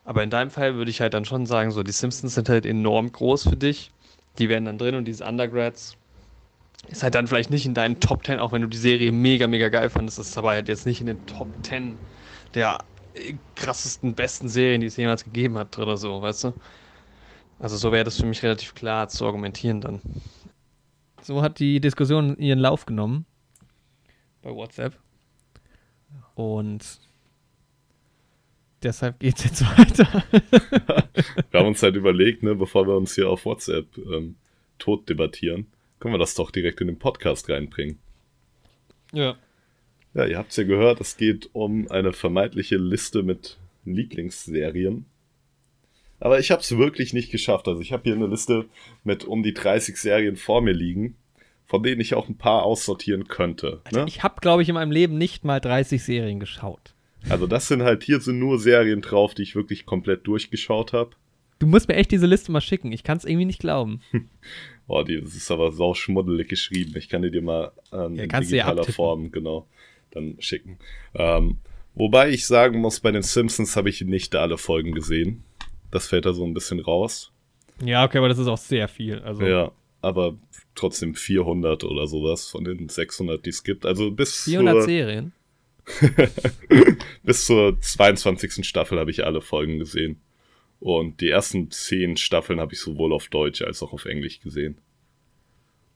[0.06, 2.66] Aber in deinem Fall würde ich halt dann schon sagen, so die Simpsons sind halt
[2.66, 3.92] enorm groß für dich.
[4.40, 5.98] Die wären dann drin und diese Undergrads
[6.90, 9.48] ist halt dann vielleicht nicht in deinen Top Ten, auch wenn du die Serie mega,
[9.48, 11.98] mega geil fandest, das ist aber halt jetzt nicht in den Top Ten
[12.54, 12.80] der
[13.56, 16.54] krassesten, besten Serien, die es jemals gegeben hat oder so, weißt du?
[17.60, 20.02] Also so wäre das für mich relativ klar zu argumentieren dann.
[21.22, 23.26] So hat die Diskussion ihren Lauf genommen
[24.44, 24.94] bei WhatsApp.
[26.36, 27.00] Und
[28.84, 30.24] deshalb geht es jetzt weiter.
[31.52, 34.36] wir haben uns halt überlegt, ne, bevor wir uns hier auf WhatsApp ähm,
[34.78, 35.68] tot debattieren,
[36.00, 38.00] können wir das doch direkt in den Podcast reinbringen.
[39.14, 39.38] Ja.
[40.14, 45.06] Ja, ihr habt es ja gehört, es geht um eine vermeintliche Liste mit Lieblingsserien.
[46.20, 47.68] Aber ich habe es wirklich nicht geschafft.
[47.68, 48.66] Also ich habe hier eine Liste
[49.04, 51.16] mit um die 30 Serien vor mir liegen,
[51.66, 53.82] von denen ich auch ein paar aussortieren könnte.
[53.92, 54.06] Ne?
[54.08, 56.96] Ich habe, glaube ich, in meinem Leben nicht mal 30 Serien geschaut.
[57.30, 61.12] Also das sind halt, hier sind nur Serien drauf, die ich wirklich komplett durchgeschaut habe.
[61.60, 62.92] Du musst mir echt diese Liste mal schicken.
[62.92, 64.02] Ich kann es irgendwie nicht glauben.
[64.88, 66.94] Oh, die, das ist aber sau schmuddelig geschrieben.
[66.96, 68.84] Ich kann die dir mal ähm, Ja, in digitaler.
[68.86, 69.68] Form, genau,
[70.12, 70.78] dann schicken.
[71.14, 71.58] Ähm,
[71.94, 75.44] wobei ich sagen muss, bei den Simpsons habe ich nicht alle Folgen gesehen.
[75.92, 77.32] Das fällt da so ein bisschen raus.
[77.84, 79.20] Ja, okay, aber das ist auch sehr viel.
[79.20, 79.72] Also, Ja,
[80.02, 80.38] aber
[80.76, 83.86] trotzdem 400 oder sowas von den 600, die es gibt.
[83.86, 85.34] Also bis 400 zur, Serien.
[87.24, 88.66] bis zur 22.
[88.66, 90.22] Staffel habe ich alle Folgen gesehen.
[90.80, 94.78] Und die ersten 10 Staffeln habe ich sowohl auf Deutsch als auch auf Englisch gesehen.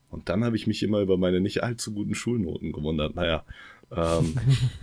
[0.10, 3.16] Und dann habe ich mich immer über meine nicht allzu guten Schulnoten gewundert.
[3.16, 3.46] Naja,
[3.96, 4.36] ähm,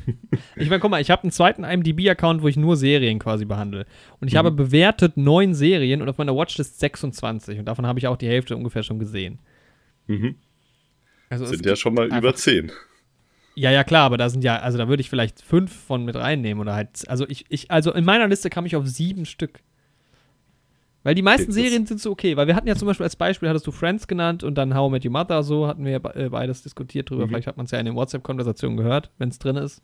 [0.56, 3.86] Ich meine, guck mal, ich habe einen zweiten IMDb-Account, wo ich nur Serien quasi behandle.
[4.20, 4.38] Und ich Mhm.
[4.38, 7.58] habe bewertet neun Serien und auf meiner Watchlist 26.
[7.58, 9.38] Und davon habe ich auch die Hälfte ungefähr schon gesehen.
[10.06, 10.36] mhm.
[11.30, 12.72] Also sind ja schon mal über 10.
[13.54, 16.14] Ja, ja, klar, aber da sind ja, also da würde ich vielleicht fünf von mit
[16.16, 19.60] reinnehmen oder halt, also ich, ich, also in meiner Liste kam ich auf sieben Stück.
[21.08, 23.48] Weil die meisten Serien sind so okay, weil wir hatten ja zum Beispiel als Beispiel,
[23.48, 26.28] hattest du Friends genannt und dann How I Met Your Mother, so hatten wir äh,
[26.28, 27.24] beides diskutiert drüber.
[27.24, 27.28] Mhm.
[27.30, 29.80] Vielleicht hat man es ja in den WhatsApp-Konversationen gehört, wenn es drin ist.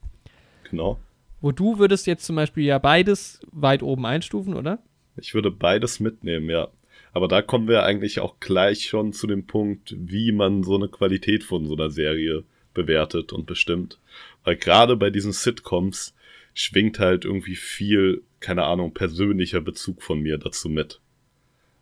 [0.68, 1.00] Genau.
[1.40, 4.80] Wo du würdest jetzt zum Beispiel ja beides weit oben einstufen, oder?
[5.16, 6.68] Ich würde beides mitnehmen, ja.
[7.14, 10.88] Aber da kommen wir eigentlich auch gleich schon zu dem Punkt, wie man so eine
[10.88, 12.44] Qualität von so einer Serie
[12.74, 13.98] bewertet und bestimmt.
[14.44, 16.14] Weil gerade bei diesen Sitcoms
[16.52, 21.00] schwingt halt irgendwie viel, keine Ahnung, persönlicher Bezug von mir dazu mit.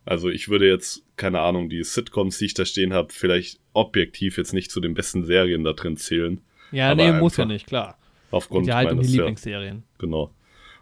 [0.05, 4.37] Also ich würde jetzt, keine Ahnung, die Sitcoms, die ich da stehen habe, vielleicht objektiv
[4.37, 6.41] jetzt nicht zu den besten Serien da drin zählen.
[6.71, 7.97] Ja, Aber nee, muss ja nicht, klar.
[8.31, 9.83] Aufgrund ja halt um die meines, ja, Lieblingsserien.
[9.99, 10.33] Genau.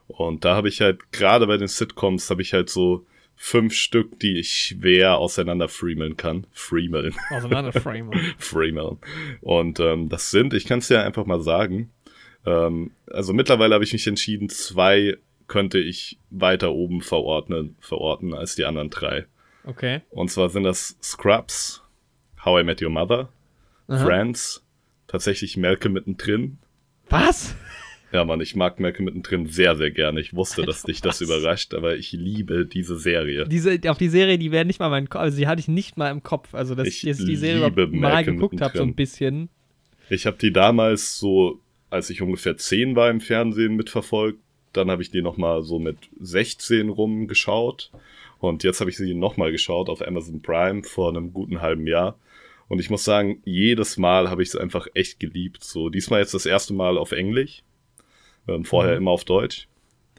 [0.08, 3.06] Und da habe ich halt, gerade bei den Sitcoms, habe ich halt so
[3.36, 6.48] fünf Stück, die ich schwer auseinander freemeln kann.
[6.52, 7.16] Freemeln.
[7.32, 8.98] Auseinander freemeln.
[9.42, 11.92] Und ähm, das sind, ich kann es ja einfach mal sagen,
[12.46, 15.18] ähm, also mittlerweile habe ich mich entschieden, zwei
[15.52, 19.26] könnte ich weiter oben verordnen, verorten als die anderen drei.
[19.66, 20.00] Okay.
[20.10, 21.84] Und zwar sind das Scrubs,
[22.46, 23.28] How I Met Your Mother,
[23.90, 24.06] Aha.
[24.06, 24.66] Friends,
[25.08, 26.58] tatsächlich Malcolm mittendrin,
[27.10, 27.54] Was?
[28.14, 30.22] Ja, Mann, ich mag Malcolm mittendrin sehr, sehr gerne.
[30.22, 33.46] Ich wusste, dass dich das überrascht, aber ich liebe diese Serie.
[33.46, 35.98] Diese, auf die Serie, die wäre nicht mal mein Kopf, also die hatte ich nicht
[35.98, 36.56] mal im Kopf.
[36.56, 39.50] Also, dass Ich jetzt die Serie mal geguckt habe, so ein bisschen.
[40.10, 44.40] Ich habe die damals so, als ich ungefähr 10 war im Fernsehen mitverfolgt.
[44.74, 47.92] Dann habe ich die nochmal so mit 16 rum geschaut.
[48.40, 52.18] Und jetzt habe ich sie nochmal geschaut auf Amazon Prime vor einem guten halben Jahr.
[52.68, 55.64] Und ich muss sagen, jedes Mal habe ich es einfach echt geliebt.
[55.64, 57.64] So, diesmal jetzt das erste Mal auf Englisch.
[58.48, 58.98] Ähm, vorher Mhm.
[59.00, 59.68] immer auf Deutsch.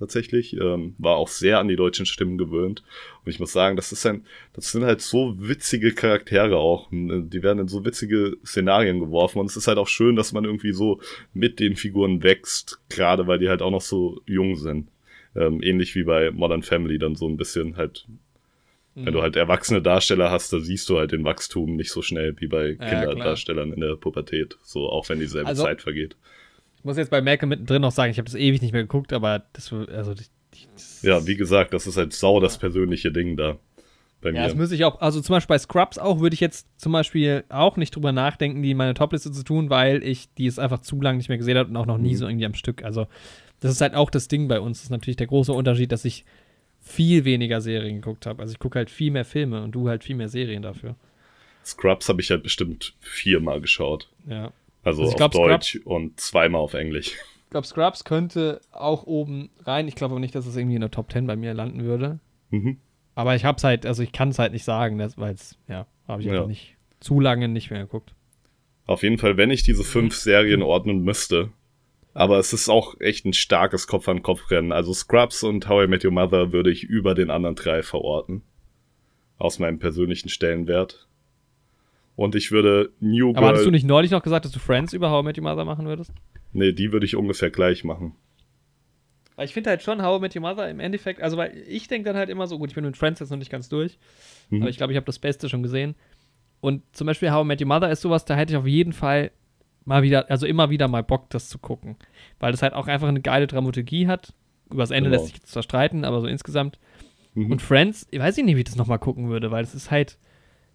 [0.02, 0.54] Tatsächlich.
[0.60, 2.82] Ähm, war auch sehr an die deutschen Stimmen gewöhnt.
[3.24, 6.88] Und ich muss sagen, das ist ein, das sind halt so witzige Charaktere auch.
[6.90, 9.38] Die werden in so witzige Szenarien geworfen.
[9.38, 11.00] Und es ist halt auch schön, dass man irgendwie so
[11.34, 12.80] mit den Figuren wächst.
[12.88, 14.88] Gerade weil die halt auch noch so jung sind.
[15.36, 18.04] Ähm, ähnlich wie bei Modern Family dann so ein bisschen halt
[18.94, 19.06] Mhm.
[19.06, 22.34] wenn du halt erwachsene Darsteller hast, da siehst du halt den Wachstum nicht so schnell
[22.40, 22.74] wie bei.
[22.74, 24.58] Kinderdarstellern in der Pubertät.
[24.64, 26.14] So, auch wenn dieselbe Also- Zeit vergeht.
[26.82, 29.12] Ich muss jetzt bei Malcolm mittendrin noch sagen, ich habe das ewig nicht mehr geguckt,
[29.12, 30.30] aber das, also, das
[31.02, 33.56] Ja, wie gesagt, das ist halt sau das persönliche Ding da
[34.20, 36.66] bei Ja, das müsste ich auch, also zum Beispiel bei Scrubs auch, würde ich jetzt
[36.80, 40.46] zum Beispiel auch nicht drüber nachdenken, die in meine Topliste zu tun, weil ich die
[40.46, 42.16] es einfach zu lange nicht mehr gesehen habe und auch noch nie Mhm.
[42.16, 42.82] so irgendwie am Stück.
[42.82, 43.06] Also,
[43.60, 44.78] das ist halt auch das Ding bei uns.
[44.78, 46.24] Das ist natürlich der große Unterschied, dass ich
[46.80, 48.42] viel weniger Serien geguckt habe.
[48.42, 50.96] Also, ich gucke halt viel mehr Filme und du halt viel mehr Serien dafür.
[51.64, 54.08] Scrubs habe ich halt bestimmt viermal geschaut.
[54.26, 54.52] Ja.
[54.82, 57.12] Also, Also auf glaub, Deutsch und zweimal auf Englisch.
[57.44, 59.86] Ich glaube, Scrubs könnte auch oben rein.
[59.86, 62.18] Ich glaube aber nicht, dass es irgendwie in der Top 10 bei mir landen würde.
[62.50, 62.78] Mhm.
[63.14, 66.22] Aber ich hab's halt, also ich kann es halt nicht sagen, weil es, ja, habe
[66.22, 66.46] ich Ja.
[66.46, 68.14] nicht zu lange nicht mehr geguckt.
[68.86, 71.50] Auf jeden Fall, wenn ich diese fünf Serien ordnen müsste.
[72.14, 74.72] Aber es ist auch echt ein starkes Kopf-an-Kopf-Rennen.
[74.72, 78.42] Also Scrubs und How I Met Your Mother würde ich über den anderen drei verorten.
[79.38, 81.08] Aus meinem persönlichen Stellenwert.
[82.16, 83.72] Und ich würde New Aber hattest du Girl.
[83.72, 86.12] nicht neulich noch gesagt, dass du Friends über How I Met Your Mother machen würdest?
[86.52, 88.14] Nee, die würde ich ungefähr gleich machen.
[89.36, 91.88] Weil ich finde halt schon How I Met Your Mother im Endeffekt, also weil ich
[91.88, 93.98] denke dann halt immer so, gut, ich bin mit Friends jetzt noch nicht ganz durch,
[94.50, 94.60] Mhm.
[94.62, 95.94] aber ich glaube, ich habe das Beste schon gesehen.
[96.60, 98.92] Und zum Beispiel How I Met Your Mother ist sowas, da hätte ich auf jeden
[98.92, 99.30] Fall
[99.84, 101.96] mal wieder, also immer wieder mal Bock, das zu gucken.
[102.38, 104.34] Weil das halt auch einfach eine geile Dramaturgie hat.
[104.70, 105.20] Übers Ende Genau.
[105.22, 106.78] lässt sich zwar streiten, aber so insgesamt.
[107.34, 107.50] Mhm.
[107.52, 110.18] Und Friends, ich weiß nicht, wie ich das nochmal gucken würde, weil es ist halt,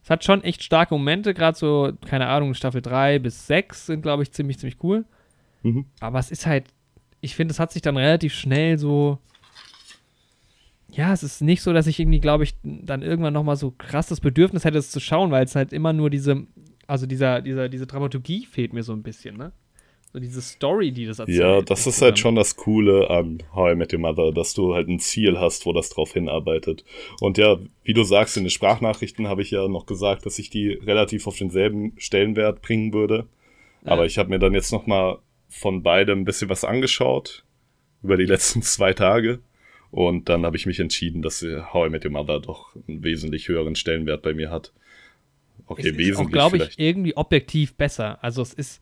[0.07, 4.03] es hat schon echt starke Momente, gerade so, keine Ahnung, Staffel 3 bis 6 sind,
[4.03, 5.03] glaube ich, ziemlich, ziemlich cool.
[5.63, 5.83] Mhm.
[5.99, 6.63] Aber es ist halt,
[7.19, 9.19] ich finde, es hat sich dann relativ schnell so.
[10.89, 14.07] Ja, es ist nicht so, dass ich irgendwie, glaube ich, dann irgendwann nochmal so krass
[14.07, 16.47] das Bedürfnis hätte, es zu schauen, weil es halt immer nur diese,
[16.87, 19.51] also dieser, dieser, diese Dramaturgie fehlt mir so ein bisschen, ne?
[20.13, 21.37] So diese Story, die das erzählt.
[21.37, 24.73] Ja, das ist halt schon das Coole an How I Met Your Mother, dass du
[24.73, 26.85] halt ein Ziel hast, wo das drauf hinarbeitet.
[27.19, 30.49] Und ja, wie du sagst, in den Sprachnachrichten habe ich ja noch gesagt, dass ich
[30.49, 33.27] die relativ auf denselben Stellenwert bringen würde.
[33.85, 33.91] Ja.
[33.91, 37.43] Aber ich habe mir dann jetzt noch mal von beidem ein bisschen was angeschaut
[38.01, 39.39] über die letzten zwei Tage.
[39.91, 43.47] Und dann habe ich mich entschieden, dass How I Met Your Mother doch einen wesentlich
[43.49, 44.71] höheren Stellenwert bei mir hat.
[45.65, 46.31] Okay, es wesentlich.
[46.31, 48.23] glaube ich, irgendwie objektiv besser.
[48.23, 48.81] Also es ist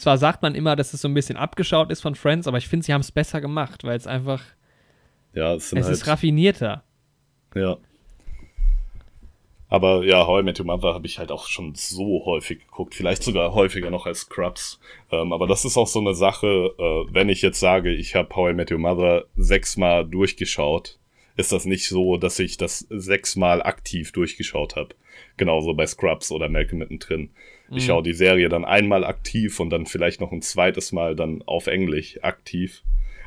[0.00, 2.68] zwar sagt man immer, dass es so ein bisschen abgeschaut ist von Friends, aber ich
[2.68, 4.42] finde, sie haben es besser gemacht, weil es einfach.
[5.34, 6.82] Ja, es, es halt, ist raffinierter.
[7.54, 7.78] Ja.
[9.68, 12.94] Aber ja, How I Met Your Mother habe ich halt auch schon so häufig geguckt.
[12.94, 14.80] Vielleicht sogar häufiger noch als Scrubs.
[15.10, 18.34] Ähm, aber das ist auch so eine Sache, äh, wenn ich jetzt sage, ich habe
[18.34, 20.98] How I Met Your Mother sechsmal durchgeschaut,
[21.36, 24.94] ist das nicht so, dass ich das sechsmal aktiv durchgeschaut habe.
[25.36, 27.30] Genauso bei Scrubs oder Malcolm mittendrin.
[27.70, 27.86] Ich mhm.
[27.86, 31.66] schaue die Serie dann einmal aktiv und dann vielleicht noch ein zweites Mal dann auf
[31.66, 32.82] Englisch aktiv.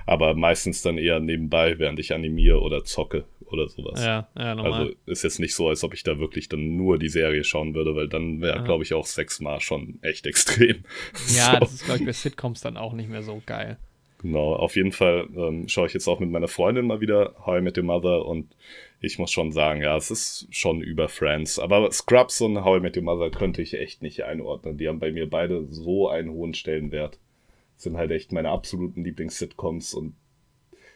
[0.06, 4.04] Aber meistens dann eher nebenbei, während ich animiere oder zocke oder sowas.
[4.04, 4.74] Ja, ja, normal.
[4.74, 7.76] Also ist jetzt nicht so, als ob ich da wirklich dann nur die Serie schauen
[7.76, 10.84] würde, weil dann wäre, glaube ich, auch sechsmal schon echt extrem.
[11.36, 11.60] Ja, so.
[11.60, 13.78] das ist, glaube ich, bei Sitcoms dann auch nicht mehr so geil.
[14.22, 17.58] Genau, auf jeden Fall ähm, schaue ich jetzt auch mit meiner Freundin mal wieder How
[17.58, 18.56] I Met Your Mother und
[19.00, 21.58] ich muss schon sagen, ja, es ist schon über Friends.
[21.58, 24.78] Aber Scrubs und How I Met Your Mother könnte ich echt nicht einordnen.
[24.78, 27.18] Die haben bei mir beide so einen hohen Stellenwert.
[27.78, 30.14] Sind halt echt meine absoluten Lieblings-Sitcoms und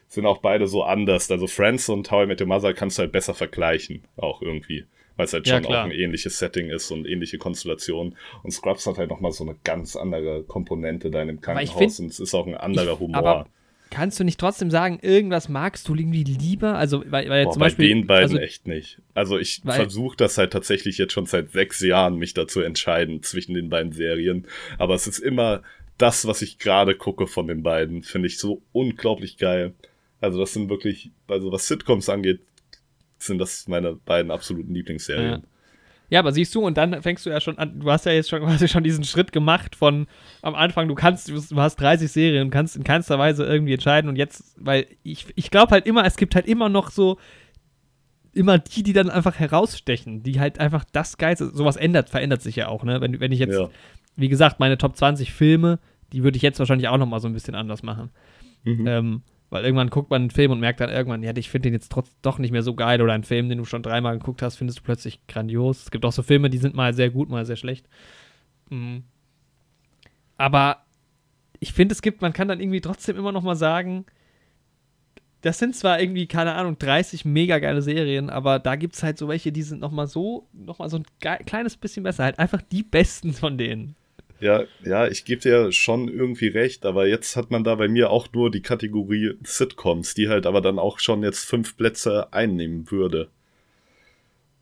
[0.07, 1.31] sind auch beide so anders.
[1.31, 4.85] Also Friends und How I Met Your Mother kannst du halt besser vergleichen, auch irgendwie.
[5.17, 8.17] Weil es halt schon ja, auch ein ähnliches Setting ist und ähnliche Konstellationen.
[8.43, 11.99] Und Scrubs hat halt nochmal so eine ganz andere Komponente da in dem Krankenhaus find,
[11.99, 13.15] und es ist auch ein anderer Humor.
[13.15, 13.47] Aber
[13.89, 16.77] kannst du nicht trotzdem sagen, irgendwas magst du irgendwie lieber?
[16.77, 17.85] Also, weil, weil Boah, zum Beispiel.
[17.85, 18.99] Bei den beiden also, echt nicht.
[19.13, 23.53] Also, ich versuche das halt tatsächlich jetzt schon seit sechs Jahren, mich dazu entscheiden zwischen
[23.53, 24.47] den beiden Serien.
[24.77, 25.63] Aber es ist immer
[25.97, 29.73] das, was ich gerade gucke von den beiden, finde ich so unglaublich geil.
[30.19, 32.41] Also, das sind wirklich, also was Sitcoms angeht,
[33.25, 35.31] sind das meine beiden absoluten Lieblingsserien.
[35.31, 35.41] Ja.
[36.09, 38.29] Ja, aber siehst du, und dann fängst du ja schon an, du hast ja jetzt
[38.29, 40.07] schon quasi schon diesen Schritt gemacht von
[40.41, 44.15] am Anfang, du kannst, du hast 30 Serien, kannst in keinster Weise irgendwie entscheiden und
[44.15, 47.17] jetzt, weil ich, ich glaube halt immer, es gibt halt immer noch so,
[48.33, 52.57] immer die, die dann einfach herausstechen, die halt einfach das Geilste, sowas ändert, verändert sich
[52.57, 53.01] ja auch, ne?
[53.01, 53.69] Wenn, wenn ich jetzt, ja.
[54.15, 55.79] wie gesagt, meine Top 20 Filme,
[56.11, 58.11] die würde ich jetzt wahrscheinlich auch nochmal so ein bisschen anders machen.
[58.63, 58.87] Mhm.
[58.87, 61.73] Ähm, weil irgendwann guckt man einen Film und merkt dann irgendwann, ja, ich finde den
[61.73, 64.41] jetzt trotz doch nicht mehr so geil oder einen Film, den du schon dreimal geguckt
[64.41, 65.83] hast, findest du plötzlich grandios.
[65.83, 67.87] Es gibt auch so Filme, die sind mal sehr gut, mal sehr schlecht.
[68.69, 69.03] Mhm.
[70.37, 70.83] Aber
[71.59, 74.05] ich finde, es gibt, man kann dann irgendwie trotzdem immer noch mal sagen,
[75.41, 79.19] das sind zwar irgendwie, keine Ahnung, 30 mega geile Serien, aber da gibt es halt
[79.19, 81.05] so welche, die sind noch mal so, noch mal so ein
[81.45, 82.23] kleines bisschen besser.
[82.23, 83.95] Halt einfach die besten von denen.
[84.41, 88.09] Ja, ja, ich gebe dir schon irgendwie recht, aber jetzt hat man da bei mir
[88.09, 92.91] auch nur die Kategorie Sitcoms, die halt aber dann auch schon jetzt fünf Plätze einnehmen
[92.91, 93.29] würde.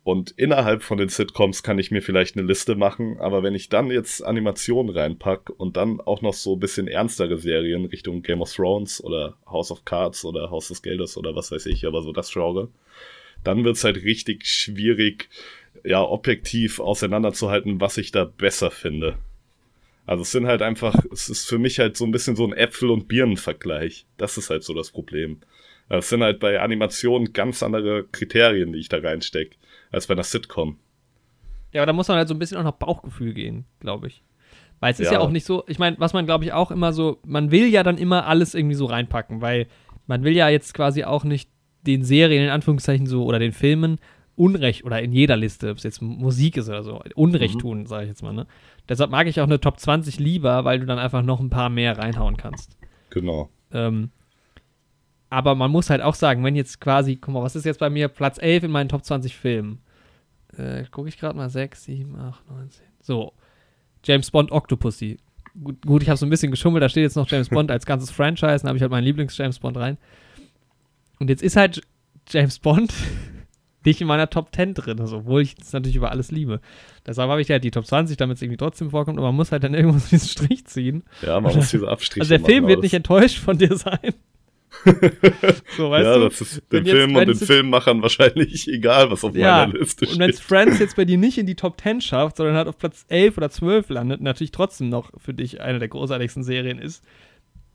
[0.03, 3.69] Und innerhalb von den Sitcoms kann ich mir vielleicht eine Liste machen, aber wenn ich
[3.69, 8.41] dann jetzt Animationen reinpack und dann auch noch so ein bisschen ernstere Serien Richtung Game
[8.41, 12.01] of Thrones oder House of Cards oder Haus des Geldes oder was weiß ich, aber
[12.01, 12.67] so das Genre,
[13.45, 15.29] dann wird's halt richtig schwierig,
[15.85, 19.17] ja, objektiv auseinanderzuhalten, was ich da besser finde.
[20.05, 22.53] Also es sind halt einfach, es ist für mich halt so ein bisschen so ein
[22.53, 24.05] Äpfel- und Birnen-Vergleich.
[24.17, 25.39] Das ist halt so das Problem.
[25.89, 29.57] Es sind halt bei Animationen ganz andere Kriterien, die ich da reinstecke,
[29.91, 30.77] als bei einer Sitcom.
[31.71, 34.23] Ja, aber da muss man halt so ein bisschen auch nach Bauchgefühl gehen, glaube ich.
[34.79, 35.13] Weil es ist ja.
[35.13, 37.67] ja auch nicht so, ich meine, was man glaube ich auch immer so, man will
[37.67, 39.67] ja dann immer alles irgendwie so reinpacken, weil
[40.07, 41.49] man will ja jetzt quasi auch nicht
[41.83, 43.99] den Serien in Anführungszeichen so oder den Filmen
[44.35, 47.59] Unrecht oder in jeder Liste, ob es jetzt Musik ist oder so, Unrecht mhm.
[47.59, 48.47] tun, sage ich jetzt mal, ne?
[48.89, 51.69] Deshalb mag ich auch eine Top 20 lieber, weil du dann einfach noch ein paar
[51.69, 52.77] mehr reinhauen kannst.
[53.09, 53.49] Genau.
[53.71, 54.09] Ähm,
[55.29, 57.89] aber man muss halt auch sagen, wenn jetzt quasi, guck mal, was ist jetzt bei
[57.89, 59.79] mir Platz 11 in meinen Top 20 Filmen?
[60.57, 62.85] Äh, gucke ich gerade mal 6, 7, 8, 9, 10.
[63.01, 63.33] So.
[64.03, 65.17] James Bond Octopussy.
[65.63, 67.85] Gut, gut ich habe so ein bisschen geschummelt, da steht jetzt noch James Bond als
[67.85, 69.97] ganzes Franchise, dann habe ich halt meinen Lieblings-James Bond rein.
[71.19, 71.81] Und jetzt ist halt
[72.29, 72.93] James Bond
[73.85, 76.59] nicht in meiner Top 10 drin, also, obwohl ich das natürlich über alles liebe.
[77.05, 79.51] Deshalb habe ich halt die Top 20, damit es irgendwie trotzdem vorkommt, aber man muss
[79.51, 81.03] halt dann irgendwo so diesen Strich ziehen.
[81.21, 84.13] Ja, man muss diese Abstriche Also der Film wird nicht enttäuscht von dir sein.
[85.77, 86.29] so, weißt ja, du?
[86.29, 90.15] das ist den Film und den Filmmachern wahrscheinlich egal, was auf ja, meiner Liste steht.
[90.15, 92.77] Und wenn Friends jetzt bei dir nicht in die Top 10 schafft, sondern halt auf
[92.77, 97.03] Platz 11 oder 12 landet, natürlich trotzdem noch für dich eine der großartigsten Serien ist,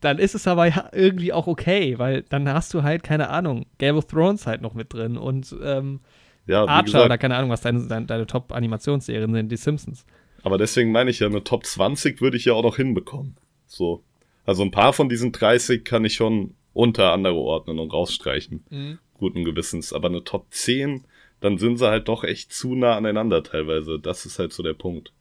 [0.01, 3.65] dann ist es aber ja irgendwie auch okay, weil dann hast du halt, keine Ahnung,
[3.77, 5.99] Game of Thrones halt noch mit drin und ähm,
[6.47, 10.05] ja, Archer gesagt, oder keine Ahnung, was deine, deine, deine Top-Animationsserien sind, die Simpsons.
[10.41, 13.35] Aber deswegen meine ich ja, eine Top 20 würde ich ja auch noch hinbekommen.
[13.67, 14.03] So.
[14.45, 18.63] Also ein paar von diesen 30 kann ich schon unter andere ordnen und rausstreichen.
[18.69, 18.99] Mhm.
[19.13, 19.93] Guten Gewissens.
[19.93, 21.03] Aber eine Top 10,
[21.39, 23.99] dann sind sie halt doch echt zu nah aneinander teilweise.
[23.99, 25.11] Das ist halt so der Punkt.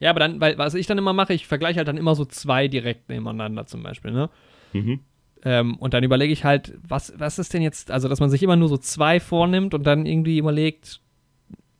[0.00, 2.24] Ja, aber dann, weil, was ich dann immer mache, ich vergleiche halt dann immer so
[2.24, 4.30] zwei direkt nebeneinander zum Beispiel, ne?
[4.72, 5.00] Mhm.
[5.44, 8.42] Ähm, und dann überlege ich halt, was, was ist denn jetzt, also dass man sich
[8.42, 11.00] immer nur so zwei vornimmt und dann irgendwie überlegt,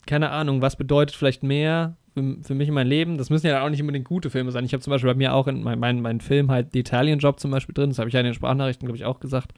[0.07, 3.19] keine Ahnung, was bedeutet vielleicht mehr für, für mich in meinem Leben.
[3.19, 4.65] Das müssen ja auch nicht unbedingt gute Filme sein.
[4.65, 7.19] Ich habe zum Beispiel bei mir auch in meinem mein, mein Film halt The Italian
[7.19, 9.53] Job zum Beispiel drin, das habe ich ja in den Sprachnachrichten, glaube ich, auch gesagt.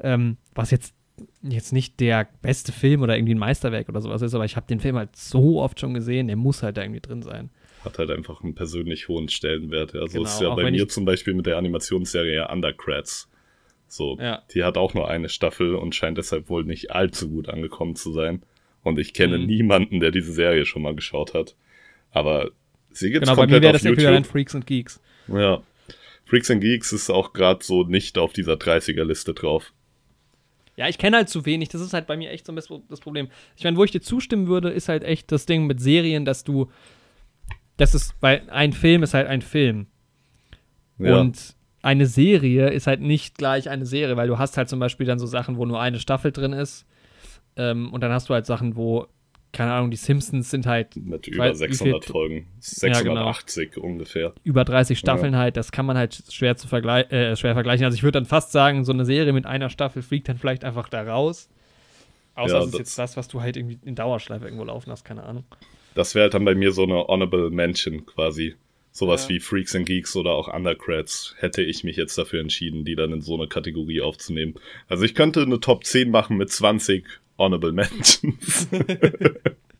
[0.00, 0.94] Ähm, was jetzt,
[1.42, 4.66] jetzt nicht der beste Film oder irgendwie ein Meisterwerk oder sowas ist, aber ich habe
[4.66, 7.50] den Film halt so oft schon gesehen, der muss halt da irgendwie drin sein.
[7.84, 9.94] Hat halt einfach einen persönlich hohen Stellenwert.
[9.94, 13.28] Also Genau, ist ja bei mir zum Beispiel mit der Animationsserie Undercrats.
[13.88, 14.42] So, Ja.
[14.54, 18.12] die hat auch nur eine Staffel und scheint deshalb wohl nicht allzu gut angekommen zu
[18.12, 18.42] sein.
[18.82, 19.46] Und ich kenne Mhm.
[19.46, 21.54] niemanden, der diese Serie schon mal geschaut hat.
[22.12, 22.50] Aber
[22.90, 24.32] sie gibt's Genau, bei mir komplett wäre das Äquivalent YouTube.
[24.32, 25.00] Freaks and Geeks.
[25.28, 25.62] Ja.
[26.24, 29.72] Freaks and Geeks ist auch gerade so nicht auf dieser 30er-Liste drauf.
[30.76, 31.68] Ja, ich kenne halt zu wenig.
[31.68, 33.28] Das ist halt bei mir echt so ein bisschen das Problem.
[33.56, 36.44] Ich meine, wo ich dir zustimmen würde, ist halt echt das Ding mit Serien, dass
[36.44, 36.70] du.
[37.76, 39.86] Das ist, weil ein Film ist halt ein Film.
[40.98, 41.18] Ja.
[41.20, 45.06] Und eine Serie ist halt nicht gleich eine Serie, weil du hast halt zum Beispiel
[45.06, 46.86] dann so Sachen, wo nur eine Staffel drin ist.
[47.56, 49.06] Ähm, und dann hast du halt Sachen, wo,
[49.52, 52.34] keine Ahnung, die Simpsons sind halt mit über weiß, wie 600 viel- Folgen.
[52.82, 53.14] Ja, genau.
[53.32, 54.32] 680 ungefähr.
[54.44, 57.84] über 30 Staffeln halt, das kann man halt schwer zu vergleichen, äh, schwer vergleichen.
[57.84, 60.64] Also ich würde dann fast sagen, so eine Serie mit einer Staffel fliegt dann vielleicht
[60.64, 61.48] einfach da raus.
[62.34, 65.04] Außer Ja, es ist jetzt das, was du halt irgendwie in Dauerschleife irgendwo laufen hast,
[65.04, 65.44] keine Ahnung.
[65.94, 68.54] Das wäre halt dann bei mir so eine Honorable Mention quasi.
[68.94, 69.30] Sowas Ja.
[69.30, 73.12] wie Freaks and Geeks oder auch Undercrats hätte ich mich jetzt dafür entschieden, die dann
[73.12, 74.54] in so eine Kategorie aufzunehmen.
[74.86, 77.04] Also ich könnte eine Top 10 machen mit 20
[77.38, 78.68] Honorable Mentions.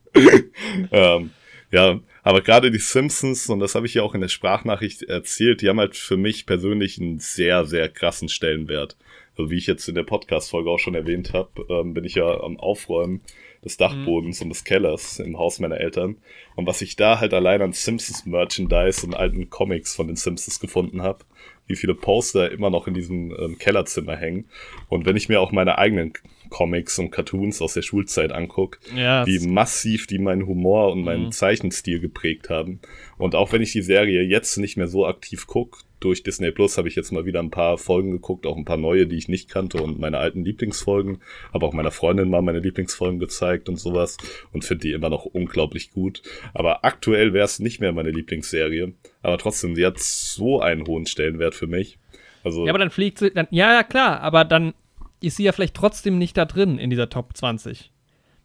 [0.91, 1.31] ähm,
[1.71, 5.61] ja, aber gerade die Simpsons, und das habe ich ja auch in der Sprachnachricht erzählt,
[5.61, 8.95] die haben halt für mich persönlich einen sehr, sehr krassen Stellenwert.
[9.35, 12.39] Also wie ich jetzt in der Podcast-Folge auch schon erwähnt habe, ähm, bin ich ja
[12.41, 13.21] am Aufräumen
[13.63, 16.17] des Dachbodens und des Kellers im Haus meiner Eltern.
[16.55, 21.01] Und was ich da halt allein an Simpsons-Merchandise und alten Comics von den Simpsons gefunden
[21.01, 21.19] habe,
[21.65, 24.45] wie viele Poster immer noch in diesem ähm, Kellerzimmer hängen.
[24.89, 26.13] Und wenn ich mir auch meine eigenen
[26.49, 31.25] Comics und Cartoons aus der Schulzeit angucke, Ja, wie massiv die meinen Humor und meinen
[31.27, 31.31] Mhm.
[31.31, 32.81] Zeichenstil geprägt haben.
[33.17, 36.77] Und auch wenn ich die Serie jetzt nicht mehr so aktiv gucke, durch Disney Plus
[36.77, 39.29] habe ich jetzt mal wieder ein paar Folgen geguckt, auch ein paar neue, die ich
[39.29, 41.21] nicht kannte und meine alten Lieblingsfolgen.
[41.53, 44.17] Habe auch meiner Freundin mal meine Lieblingsfolgen gezeigt und sowas
[44.51, 46.21] und finde die immer noch unglaublich gut.
[46.53, 48.93] Aber aktuell wäre es nicht mehr meine Lieblingsserie.
[49.21, 51.97] Aber trotzdem, sie hat so einen hohen Stellenwert für mich.
[52.43, 54.73] Also, ja, aber dann fliegt sie, dann, ja, ja, klar, aber dann
[55.21, 57.91] ist sie ja vielleicht trotzdem nicht da drin in dieser Top 20.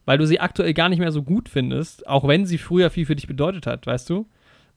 [0.04, 3.04] Weil du sie aktuell gar nicht mehr so gut findest, auch wenn sie früher viel
[3.04, 4.26] für dich bedeutet hat, weißt du?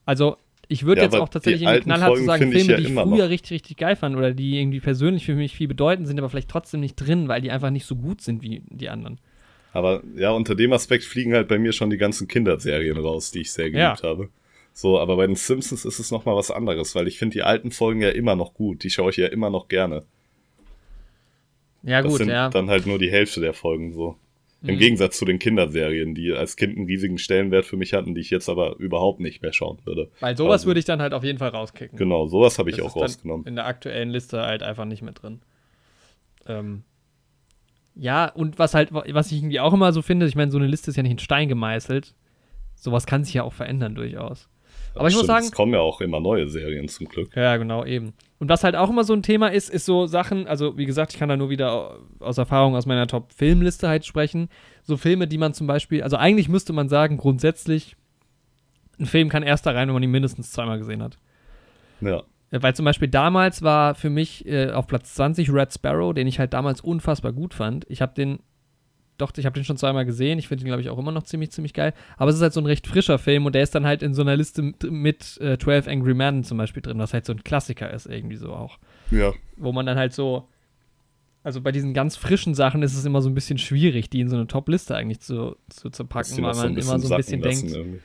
[0.05, 0.37] Also,
[0.71, 2.77] ich würde Ja, jetzt auch tatsächlich irgendwie alten knallhart zu sagen, finde ich Filme, ja
[2.77, 3.29] die ich früher noch.
[3.29, 6.49] richtig, richtig geil fand oder die irgendwie persönlich für mich viel bedeuten, sind aber vielleicht
[6.49, 9.19] trotzdem nicht drin, weil die einfach nicht so gut sind wie die anderen.
[9.73, 13.41] Aber ja, unter dem Aspekt fliegen halt bei mir schon die ganzen Kinderserien raus, die
[13.41, 14.03] ich sehr geliebt Ja.
[14.03, 14.29] habe.
[14.73, 17.71] So, aber bei den Simpsons ist es nochmal was anderes, weil ich finde die alten
[17.71, 18.83] Folgen ja immer noch gut.
[18.83, 20.05] Die schaue ich ja immer noch gerne.
[21.83, 22.49] Ja, Das gut, sind ja.
[22.49, 24.17] dann halt nur die Hälfte der Folgen so.
[24.63, 24.79] Im Mhm.
[24.79, 28.29] Gegensatz zu den Kinderserien, die als Kind einen riesigen Stellenwert für mich hatten, die ich
[28.29, 30.11] jetzt aber überhaupt nicht mehr schauen würde.
[30.19, 31.97] Weil sowas Also, würde ich dann halt auf jeden Fall rauskicken.
[31.97, 33.45] Genau, sowas habe ich Das auch rausgenommen.
[33.47, 35.41] In der aktuellen Liste halt einfach nicht mehr drin.
[36.47, 36.83] Ähm,
[37.95, 40.67] ja, und was halt, was ich irgendwie auch immer so finde, ich meine, so eine
[40.67, 42.13] Liste ist ja nicht in Stein gemeißelt.
[42.75, 44.47] Sowas kann sich ja auch verändern durchaus.
[44.95, 47.35] Aber ich muss Stimmt, sagen, Es kommen ja auch immer neue Serien zum Glück.
[47.35, 48.13] ja, genau, eben.
[48.39, 51.13] Und was halt auch immer so ein Thema ist, ist so Sachen, also wie gesagt,
[51.13, 54.49] ich kann da nur wieder aus Erfahrung aus meiner Top-Filmliste halt sprechen.
[54.83, 57.95] So Filme, die man zum Beispiel, also eigentlich müsste man sagen, grundsätzlich,
[58.99, 61.17] ein Film kann erst da rein, wenn man ihn mindestens zweimal gesehen hat.
[62.01, 62.23] Ja.
[62.51, 66.27] Äh, Weil zum Beispiel damals war für mich äh, auf Platz 20 Red Sparrow, den
[66.27, 67.85] ich halt damals unfassbar gut fand.
[67.89, 68.39] Ich habe den,
[69.21, 70.39] doch, ich habe den schon zweimal gesehen.
[70.39, 71.93] Ich finde den, glaube ich, auch immer noch ziemlich, ziemlich geil.
[72.17, 74.13] Aber es ist halt so ein recht frischer Film und der ist dann halt in
[74.13, 77.33] so einer Liste mit, mit äh, 12 Angry Men zum Beispiel drin, was halt so
[77.33, 78.77] ein Klassiker ist, irgendwie so auch.
[79.11, 79.33] Ja.
[79.57, 80.47] Wo man dann halt so,
[81.43, 84.29] also bei diesen ganz frischen Sachen ist es immer so ein bisschen schwierig, die in
[84.29, 87.17] so eine Top-Liste eigentlich zu, zu, zu packen, weil so man bisschen immer so ein
[87.17, 87.99] bisschen denkt, irgendwie.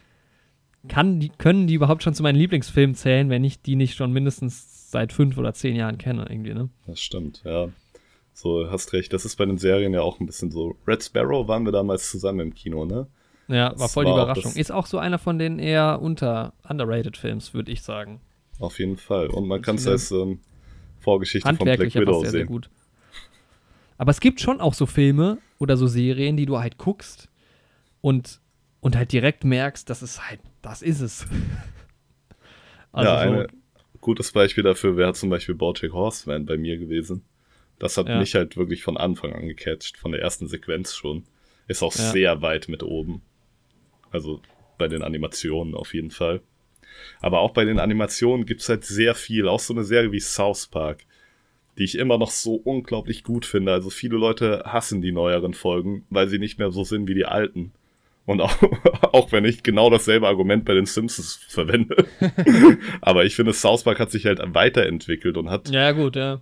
[0.89, 4.13] kann die, können die überhaupt schon zu meinen Lieblingsfilmen zählen, wenn ich die nicht schon
[4.13, 6.71] mindestens seit fünf oder zehn Jahren kenne, irgendwie, ne?
[6.87, 7.69] Das stimmt, ja.
[8.39, 9.15] So, hast recht.
[9.15, 10.77] Das ist bei den Serien ja auch ein bisschen so.
[10.87, 13.07] Red Sparrow waren wir damals zusammen im Kino, ne?
[13.49, 14.53] Ja, Das war voll die war auch Überraschung.
[14.53, 18.21] das- Ist auch so einer von den eher unter underrated Films, würde ich sagen.
[18.59, 19.29] Auf jeden Fall.
[19.29, 20.41] Und man kann es als ähm,
[21.01, 22.47] Vorgeschichte von Black Widow sehr, sehr sehen.
[22.47, 22.69] gut.
[23.97, 27.31] Aber es gibt schon auch so Filme oder so Serien, die du halt guckst
[28.03, 28.41] und,
[28.81, 31.27] und halt direkt merkst, das ist halt, das ist es.
[32.93, 33.47] Also ja, so, eine
[34.03, 37.25] gutes Beispiel dafür wäre zum Beispiel Bojack Horseman bei mir gewesen.
[37.79, 38.19] Das hat Ja.
[38.19, 41.25] mich halt wirklich von Anfang an gecatcht, von der ersten Sequenz schon.
[41.69, 42.11] Ist auch Ja.
[42.13, 43.23] sehr weit mit oben.
[44.11, 44.41] Also
[44.79, 46.41] bei den Animationen auf jeden Fall.
[47.21, 49.49] Aber auch bei den Animationen gibt's halt sehr viel.
[49.49, 51.05] Auch so eine Serie wie South Park,
[51.77, 53.73] die ich immer noch so unglaublich gut finde.
[53.73, 57.27] Also viele Leute hassen die neueren Folgen, weil sie nicht mehr so sind wie die
[57.27, 57.73] alten.
[58.25, 58.57] Und auch,
[59.13, 62.07] auch wenn ich genau dasselbe Argument bei den Simpsons verwende.
[63.03, 66.41] Aber ich finde, South Park hat sich halt weiterentwickelt und hat Ja, gut, ja.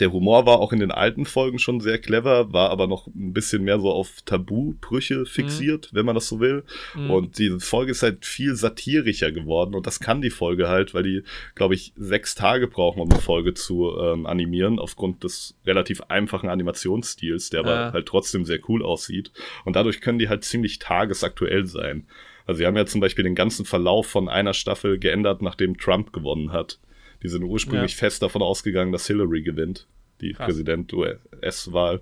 [0.00, 3.32] Der Humor war auch in den alten Folgen schon sehr clever, war aber noch ein
[3.32, 6.64] bisschen mehr so auf Tabubrüche fixiert, wenn man das so will.
[6.94, 7.10] Mhm.
[7.10, 11.02] Und diese Folge ist halt viel satirischer geworden und das kann die Folge halt, weil
[11.02, 11.22] die,
[11.54, 16.48] glaube ich, sechs Tage brauchen, um eine Folge zu ähm, animieren, aufgrund des relativ einfachen
[16.48, 17.92] Animationsstils, der aber Ja.
[17.92, 19.32] halt trotzdem sehr cool aussieht.
[19.64, 22.06] Und dadurch können die halt ziemlich tagesaktuell sein.
[22.46, 26.12] Also sie haben ja zum Beispiel den ganzen Verlauf von einer Staffel geändert, nachdem Trump
[26.12, 26.78] gewonnen hat.
[27.22, 27.98] Die sind ursprünglich Ja.
[27.98, 29.86] fest davon ausgegangen, dass Hillary gewinnt.
[30.20, 30.46] Die Krass.
[30.46, 32.00] Präsident-US-Wahl.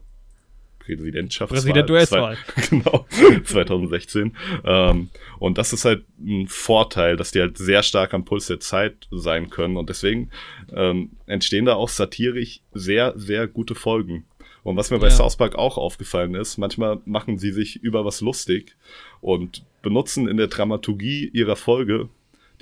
[0.79, 1.57] Präsidentschaftswahl.
[1.59, 2.37] Präsident US-Wahl.
[2.71, 3.07] Genau,
[3.45, 4.37] 2016.
[4.64, 5.09] Ähm,
[5.39, 9.09] und das ist halt ein Vorteil, dass die halt sehr stark am Puls der Zeit
[9.11, 9.77] sein können.
[9.77, 10.31] Und deswegen
[10.73, 14.27] ähm, entstehen da auch satirisch sehr, sehr gute Folgen.
[14.62, 15.14] Und was mir bei Ja.
[15.14, 18.77] South Park auch aufgefallen ist, manchmal machen sie sich über was lustig
[19.21, 22.09] und benutzen in der Dramaturgie ihrer Folge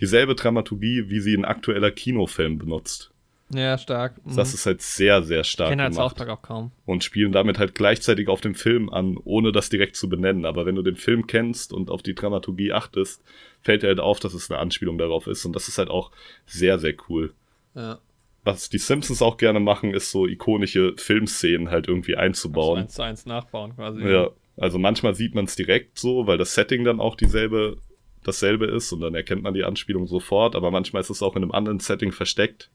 [0.01, 3.11] dieselbe Dramaturgie, wie sie ein aktueller Kinofilm benutzt.
[3.51, 4.25] Ja, stark.
[4.25, 4.37] Mhm.
[4.37, 6.29] Das ist halt sehr, sehr stark kenne halt South gemacht.
[6.29, 6.73] Park auch kaum.
[6.87, 10.45] Und spielen damit halt gleichzeitig auf den Film an, ohne das direkt zu benennen.
[10.47, 13.23] Aber wenn du den Film kennst und auf die Dramaturgie achtest,
[13.61, 15.45] fällt dir halt auf, dass es eine Anspielung darauf ist.
[15.45, 16.11] Und das ist halt auch
[16.47, 17.33] sehr, sehr cool.
[17.75, 17.99] Ja.
[18.45, 22.81] Was die Simpsons auch gerne machen, ist so ikonische Filmszenen halt irgendwie Also einzubauen.
[22.81, 24.01] eins zu eins nachbauen quasi.
[24.07, 27.79] Ja, also manchmal sieht man es direkt so, weil das Setting dann auch dieselbe,
[28.25, 31.43] dasselbe ist und dann erkennt man die Anspielung sofort, aber manchmal ist es auch in
[31.43, 32.71] einem anderen Setting versteckt.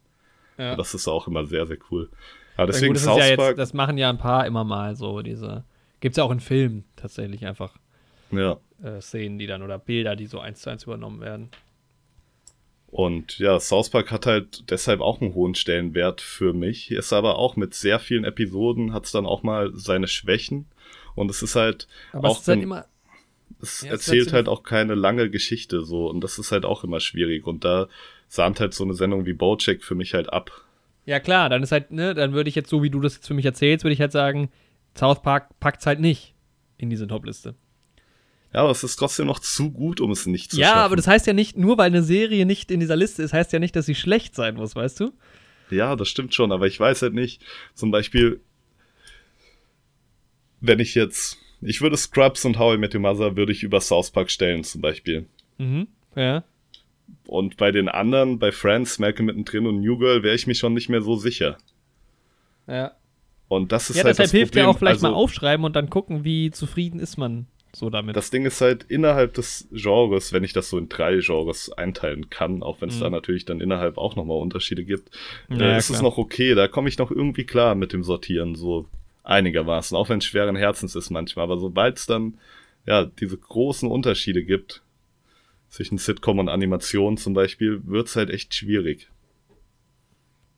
[0.58, 0.76] ja.
[0.76, 2.10] Das ist auch immer sehr, sehr cool.
[2.56, 5.22] Aber deswegen gut, das, ja Park, jetzt, das machen ja ein paar immer mal so,
[5.22, 5.64] diese.
[6.02, 7.76] Gibt's ja auch in Filmen tatsächlich einfach
[8.32, 8.58] ja.
[8.84, 11.50] äh, Szenen, die dann oder Bilder, die so eins zu eins übernommen werden.
[12.88, 16.90] Und ja, South Park hat halt deshalb auch einen hohen Stellenwert für mich.
[16.92, 20.66] Ist aber auch mit sehr vielen Episoden, hat es dann auch mal seine Schwächen.
[21.16, 22.86] Und es ist halt, Aber auch es ist halt immer.
[23.62, 26.10] Es Ja, erzählt halt auch keine lange Geschichte so.
[26.10, 27.46] Und das ist halt auch immer schwierig.
[27.48, 27.88] Und da
[28.28, 30.52] sahnt halt so eine Sendung wie Bojack für mich halt ab.
[31.06, 33.28] Ja, klar, dann ist halt, ne, dann würde ich jetzt, so wie du das jetzt
[33.28, 34.50] für mich erzählst, würde ich halt sagen,
[34.98, 36.36] South Park packt's halt nicht
[36.78, 37.56] in diese Top-Liste.
[38.54, 40.80] Ja, aber es ist trotzdem noch zu gut, um es nicht zu Ja, schaffen.
[40.80, 43.54] aber das heißt ja nicht, nur weil eine Serie nicht in dieser Liste ist, heißt
[43.54, 45.12] ja nicht, dass sie schlecht sein muss, weißt du?
[45.70, 47.44] Ja, das stimmt schon, aber ich weiß halt nicht,
[47.76, 48.42] zum Beispiel,
[50.62, 53.82] wenn ich jetzt, ich würde Scrubs und How I Met Your Mother würde ich über
[53.82, 55.26] South Park stellen zum Beispiel.
[55.58, 55.88] Mhm.
[56.16, 56.44] Ja.
[57.28, 60.74] Und bei den anderen, bei Friends, Malcolm mittendrin und New Girl, wäre ich mir schon
[60.74, 61.58] nicht mehr so sicher.
[62.68, 62.92] Ja.
[63.48, 64.64] Und das ist Ja, halt deshalb das hilft Problem.
[64.66, 68.16] ja auch vielleicht also, mal aufschreiben und dann gucken, wie zufrieden ist man so damit.
[68.16, 72.30] Das Ding ist halt innerhalb des Genres, wenn ich das so in drei Genres einteilen
[72.30, 73.02] kann, auch wenn es Mhm.
[73.02, 75.10] da natürlich dann innerhalb auch nochmal Unterschiede gibt,
[75.50, 76.04] Ja, äh, ja, ist es klar.
[76.12, 76.54] noch okay.
[76.56, 78.86] Da komme ich noch irgendwie klar mit dem Sortieren, so
[79.30, 81.44] einigermaßen, auch wenn es schweren Herzens ist manchmal.
[81.44, 82.38] Aber sobald es dann
[82.86, 84.82] ja diese großen Unterschiede gibt,
[85.70, 89.10] zwischen Sitcom und Animation zum Beispiel, wird es halt echt schwierig.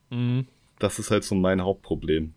[0.09, 0.47] Mhm.
[0.79, 2.33] Das ist halt so mein Hauptproblem.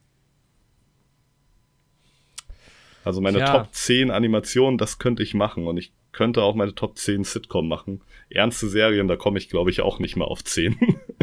[3.04, 3.58] Also meine Tja.
[3.58, 7.68] Top 10 Animationen, das könnte ich machen und ich könnte auch meine Top 10 Sitcom
[7.68, 8.00] machen.
[8.30, 10.78] Ernste Serien, da komme ich glaube ich auch nicht mal auf 10.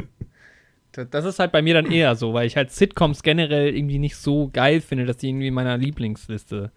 [0.94, 4.16] Das- ist halt bei mir dann eher so, weil ich halt Sitcoms generell irgendwie nicht
[4.18, 6.72] so geil finde, dass die irgendwie in meiner Lieblingsliste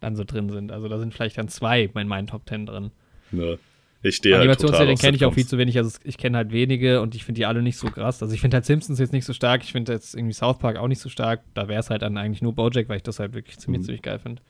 [0.00, 0.72] dann so drin sind.
[0.72, 2.90] Also da sind vielleicht dann zwei in meinen Top Ten drin.
[3.30, 3.58] ne?
[4.06, 7.00] Ich stehe halt total kenne ich auch viel zu wenig, also ich kenne halt wenige
[7.00, 8.22] und ich finde die alle nicht so krass.
[8.22, 10.76] Also ich finde halt Simpsons jetzt nicht so stark, ich finde jetzt irgendwie South Park
[10.76, 11.40] auch nicht so stark.
[11.54, 13.84] Da wäre es halt dann eigentlich nur Bojack, weil ich das halt wirklich ziemlich, Mhm.
[13.86, 14.42] ziemlich geil finde.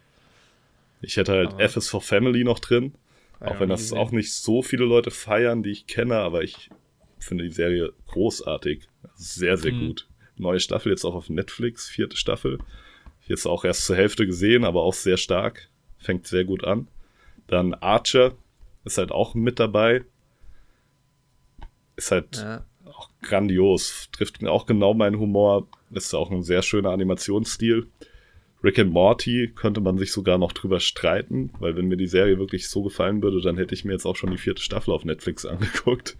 [1.02, 2.94] Ich hätte halt Aber- F is for Family noch drin,
[3.38, 3.98] auch wenn das gesehen.
[3.98, 6.68] auch nicht so viele Leute feiern, die ich kenne, aber ich
[7.24, 8.88] finde die Serie großartig.
[9.14, 9.86] Sehr, sehr Mhm.
[9.88, 10.08] gut.
[10.36, 12.58] Neue Staffel jetzt auch auf Netflix, vierte Staffel.
[13.26, 15.68] Jetzt auch erst zur Hälfte gesehen, aber auch sehr stark.
[15.98, 16.88] Fängt sehr gut an.
[17.46, 18.32] Dann Archer
[18.84, 20.04] ist halt auch mit dabei.
[21.96, 22.64] Ist halt Ja.
[22.84, 24.08] auch grandios.
[24.12, 25.68] Trifft mir auch genau meinen Humor.
[25.90, 27.86] Ist auch ein sehr schöner Animationsstil.
[28.62, 32.38] Rick and Morty könnte man sich sogar noch drüber streiten, weil wenn mir die Serie
[32.38, 35.04] wirklich so gefallen würde, dann hätte ich mir jetzt auch schon die vierte Staffel auf
[35.04, 36.16] Netflix angeguckt.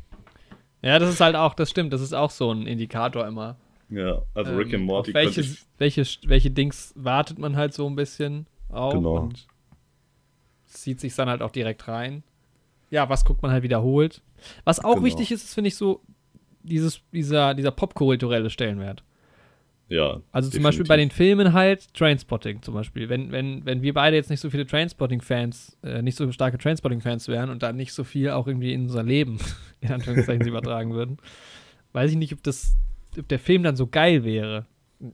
[0.84, 3.56] Ja, das ist halt auch, das stimmt, das ist auch so ein Indikator immer.
[3.90, 7.74] Ja, also Rick Ähm, and Morty auf welche, ich, welche, welche Dings wartet man halt
[7.74, 9.16] so ein bisschen auf Genau.
[9.20, 9.46] und
[10.66, 12.22] zieht sich dann halt auch direkt rein.
[12.90, 14.22] Ja, was guckt man halt wiederholt.
[14.64, 15.04] Was auch Genau.
[15.06, 16.00] wichtig ist, ist, finde ich so,
[16.62, 19.02] dieses, dieser, dieser popkulturelle Stellenwert.
[19.88, 20.20] Ja.
[20.32, 23.08] Also zum Beispiel bei den Filmen halt Trainspotting zum Beispiel.
[23.08, 27.28] Wenn, wenn, wenn wir beide jetzt nicht so viele Trainspotting-Fans, äh, nicht so starke Trainspotting-Fans
[27.28, 29.38] wären und da nicht so viel auch irgendwie in unser Leben,
[29.80, 31.18] in Anführungszeichen, übertragen würden,
[31.92, 32.76] weiß ich nicht, ob das,
[33.18, 34.66] ob der Film dann so geil wäre.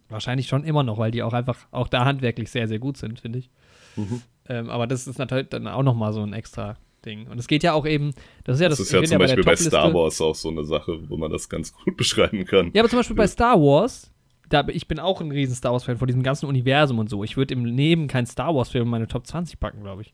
[0.09, 3.18] Wahrscheinlich schon immer noch, weil die auch einfach auch da handwerklich sehr, sehr gut sind,
[3.18, 3.51] finde ich.
[3.97, 4.23] Mhm.
[4.49, 7.27] Ähm, aber das ist natürlich dann auch nochmal so ein extra Ding.
[7.27, 8.12] Und es geht ja auch eben,
[8.45, 10.35] das ist ja das, das ist ja zum ja Beispiel bei, bei Star Wars auch
[10.35, 12.71] so eine Sache, wo man das ganz gut beschreiben kann.
[12.73, 14.11] Ja, aber zum Beispiel bei Star Wars,
[14.51, 17.24] da, ich bin auch ein riesen Star Wars-Fan von diesem ganzen Universum und so.
[17.24, 20.12] Ich würde im Leben keinen Star Wars-Film in meine Top 20 packen, glaube ich.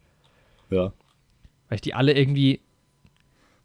[0.70, 0.92] Ja.
[1.68, 2.60] Weil ich die alle irgendwie.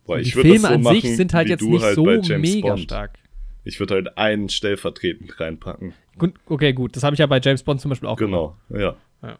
[0.05, 2.79] Boah, die Filme so an sich sind halt jetzt nicht halt so mega Bond.
[2.79, 3.19] stark.
[3.63, 5.93] Ich würde halt einen stellvertretend reinpacken.
[6.17, 6.95] Gut, okay, gut.
[6.95, 8.95] Das habe ich ja bei James Bond zum Beispiel auch Genau, ja.
[9.21, 9.37] ja.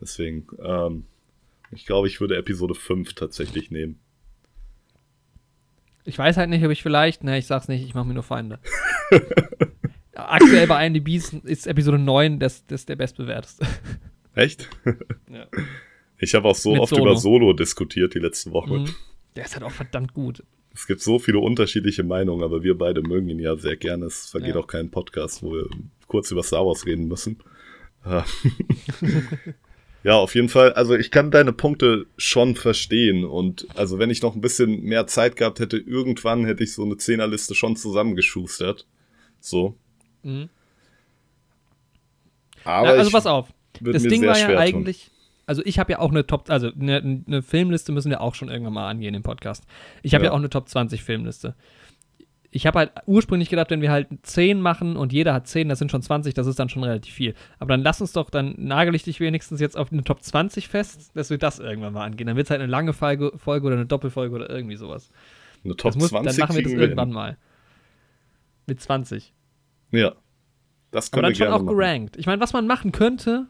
[0.00, 1.06] Deswegen, ähm,
[1.72, 3.98] ich glaube, ich würde Episode 5 tatsächlich nehmen.
[6.04, 8.22] Ich weiß halt nicht, ob ich vielleicht, ne, ich sag's nicht, ich mache mir nur
[8.22, 8.60] Feinde.
[10.16, 11.08] Aktuell bei IMDb
[11.44, 13.66] ist Episode 9 das, das der bestbewerteste.
[14.34, 14.68] Echt?
[15.28, 15.46] Ja.
[16.18, 17.02] Ich habe auch so Mit oft Solo.
[17.02, 18.84] über Solo diskutiert die letzten Wochen.
[18.84, 18.94] Mhm.
[19.34, 20.42] Der ist halt auch verdammt gut.
[20.72, 24.06] Es gibt so viele unterschiedliche Meinungen, aber wir beide mögen ihn ja sehr gerne.
[24.06, 24.60] Es vergeht ja.
[24.60, 25.68] auch kein Podcast, wo wir
[26.06, 27.38] kurz über Star Wars reden müssen.
[30.04, 30.72] ja, auf jeden Fall.
[30.74, 33.24] Also ich kann deine Punkte schon verstehen.
[33.24, 36.84] Und also wenn ich noch ein bisschen mehr Zeit gehabt hätte, irgendwann hätte ich so
[36.84, 38.86] eine Zehnerliste schon zusammengeschustert.
[39.40, 39.76] So.
[40.26, 40.48] Mhm.
[42.64, 43.48] Aber Na, also pass auf.
[43.80, 45.04] Das Ding war ja eigentlich.
[45.04, 45.12] Tun.
[45.48, 48.48] Also ich habe ja auch eine Top, also eine, eine, Filmliste müssen wir auch schon
[48.48, 49.64] irgendwann mal angehen im Podcast.
[50.02, 50.30] Ich habe ja.
[50.30, 51.54] ja auch eine Top 20 Filmliste
[52.56, 55.78] ich habe halt ursprünglich gedacht, wenn wir halt 10 machen und jeder hat 10, das
[55.78, 57.34] sind schon 20, das ist dann schon relativ viel.
[57.58, 60.66] Aber dann lass uns doch, dann nagel ich dich wenigstens jetzt auf eine Top 20
[60.66, 62.26] fest, dass wir das irgendwann mal angehen.
[62.26, 65.10] Dann wird es halt eine lange Folge, Folge oder eine Doppelfolge oder irgendwie sowas.
[65.64, 67.14] Eine Top muss, 20 Dann machen wir das irgendwann hin.
[67.14, 67.36] mal.
[68.66, 69.34] Mit 20.
[69.96, 70.14] Ja.
[70.90, 71.76] Das können Aber dann wir schon auch machen.
[71.76, 72.16] gerankt.
[72.16, 73.46] Ich meine, was man machen könnte,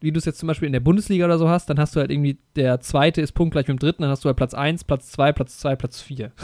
[0.00, 2.00] wie du es jetzt zum Beispiel in der Bundesliga oder so hast, dann hast du
[2.00, 4.84] halt irgendwie, der zweite ist punktgleich mit dem dritten, dann hast du halt Platz 1,
[4.84, 6.32] Platz 2, Platz 2, Platz 4.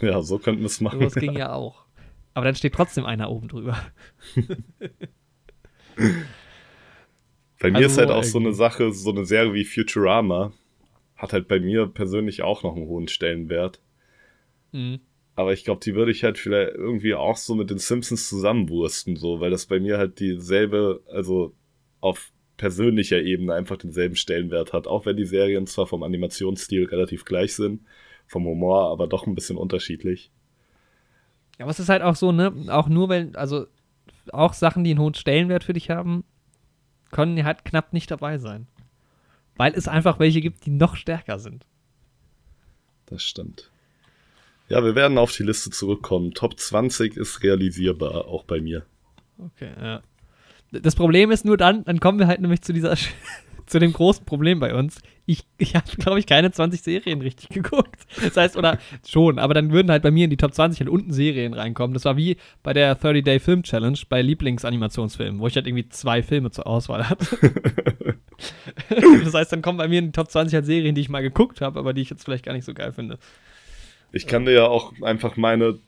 [0.00, 1.00] Ja, so könnten wir es machen.
[1.00, 1.84] Das ging ja auch.
[2.32, 3.76] Aber dann steht trotzdem einer oben drüber.
[7.58, 10.52] bei mir also, ist halt auch so eine Sache, so eine Serie wie Futurama
[11.16, 13.80] hat halt bei mir persönlich auch noch einen hohen Stellenwert.
[14.70, 15.00] Mhm.
[15.38, 19.14] Aber ich glaube, die würde ich halt vielleicht irgendwie auch so mit den Simpsons zusammenwursten,
[19.14, 21.54] so, weil das bei mir halt dieselbe, also
[22.00, 27.24] auf persönlicher Ebene einfach denselben Stellenwert hat, auch wenn die Serien zwar vom Animationsstil relativ
[27.24, 27.82] gleich sind,
[28.26, 30.32] vom Humor, aber doch ein bisschen unterschiedlich.
[31.56, 33.68] Ja, aber es ist halt auch so, ne, auch nur wenn, also
[34.32, 36.24] auch Sachen, die einen hohen Stellenwert für dich haben,
[37.12, 38.66] können halt knapp nicht dabei sein.
[39.54, 41.64] Weil es einfach welche gibt, die noch stärker sind.
[43.06, 43.70] Das stimmt.
[44.68, 46.32] Ja, wir werden auf die Liste zurückkommen.
[46.32, 48.84] Top 20 ist realisierbar, auch bei mir.
[49.38, 50.02] Okay, ja.
[50.70, 52.94] Das Problem ist nur dann, dann kommen wir halt nämlich zu dieser
[53.66, 55.00] zu dem großen Problem bei uns.
[55.26, 58.06] Ich, ich habe, glaube ich, keine 20 Serien richtig geguckt.
[58.22, 60.90] Das heißt, oder schon, aber dann würden halt bei mir in die Top 20 halt
[60.90, 61.94] unten Serien reinkommen.
[61.94, 66.22] Das war wie bei der 30-Day Film Challenge bei Lieblingsanimationsfilmen, wo ich halt irgendwie zwei
[66.22, 67.26] Filme zur Auswahl hatte.
[69.24, 71.22] das heißt, dann kommen bei mir in die Top 20 halt Serien, die ich mal
[71.22, 73.18] geguckt habe, aber die ich jetzt vielleicht gar nicht so geil finde.
[74.12, 75.78] Ich kann dir ja auch einfach meine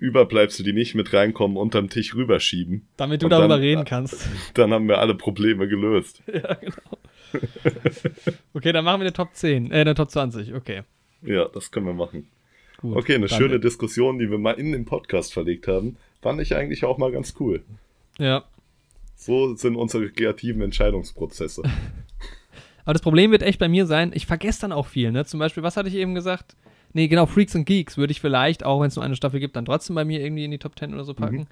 [0.00, 2.88] Überbleibsel, die nicht mit reinkommen, unterm Tisch rüberschieben.
[2.96, 4.28] Damit du darüber dann, reden kannst.
[4.54, 6.22] Dann haben wir alle Probleme gelöst.
[6.32, 6.98] Ja, genau.
[8.54, 10.82] okay, dann machen wir eine Top 10, äh, eine Top 20, okay.
[11.22, 12.26] Ja, das können wir machen.
[12.78, 13.44] Gut, okay, eine danke.
[13.44, 17.12] schöne Diskussion, die wir mal in den Podcast verlegt haben, fand ich eigentlich auch mal
[17.12, 17.62] ganz cool.
[18.18, 18.44] Ja.
[19.14, 21.62] So sind unsere kreativen Entscheidungsprozesse.
[22.84, 25.24] Aber das Problem wird echt bei mir sein, ich vergesse dann auch viel, ne?
[25.24, 26.56] Zum Beispiel, was hatte ich eben gesagt?
[26.92, 29.56] Nee, genau, Freaks and Geeks würde ich vielleicht, auch wenn es nur eine Staffel gibt,
[29.56, 31.36] dann trotzdem bei mir irgendwie in die Top 10 oder so packen.
[31.36, 31.46] Mhm.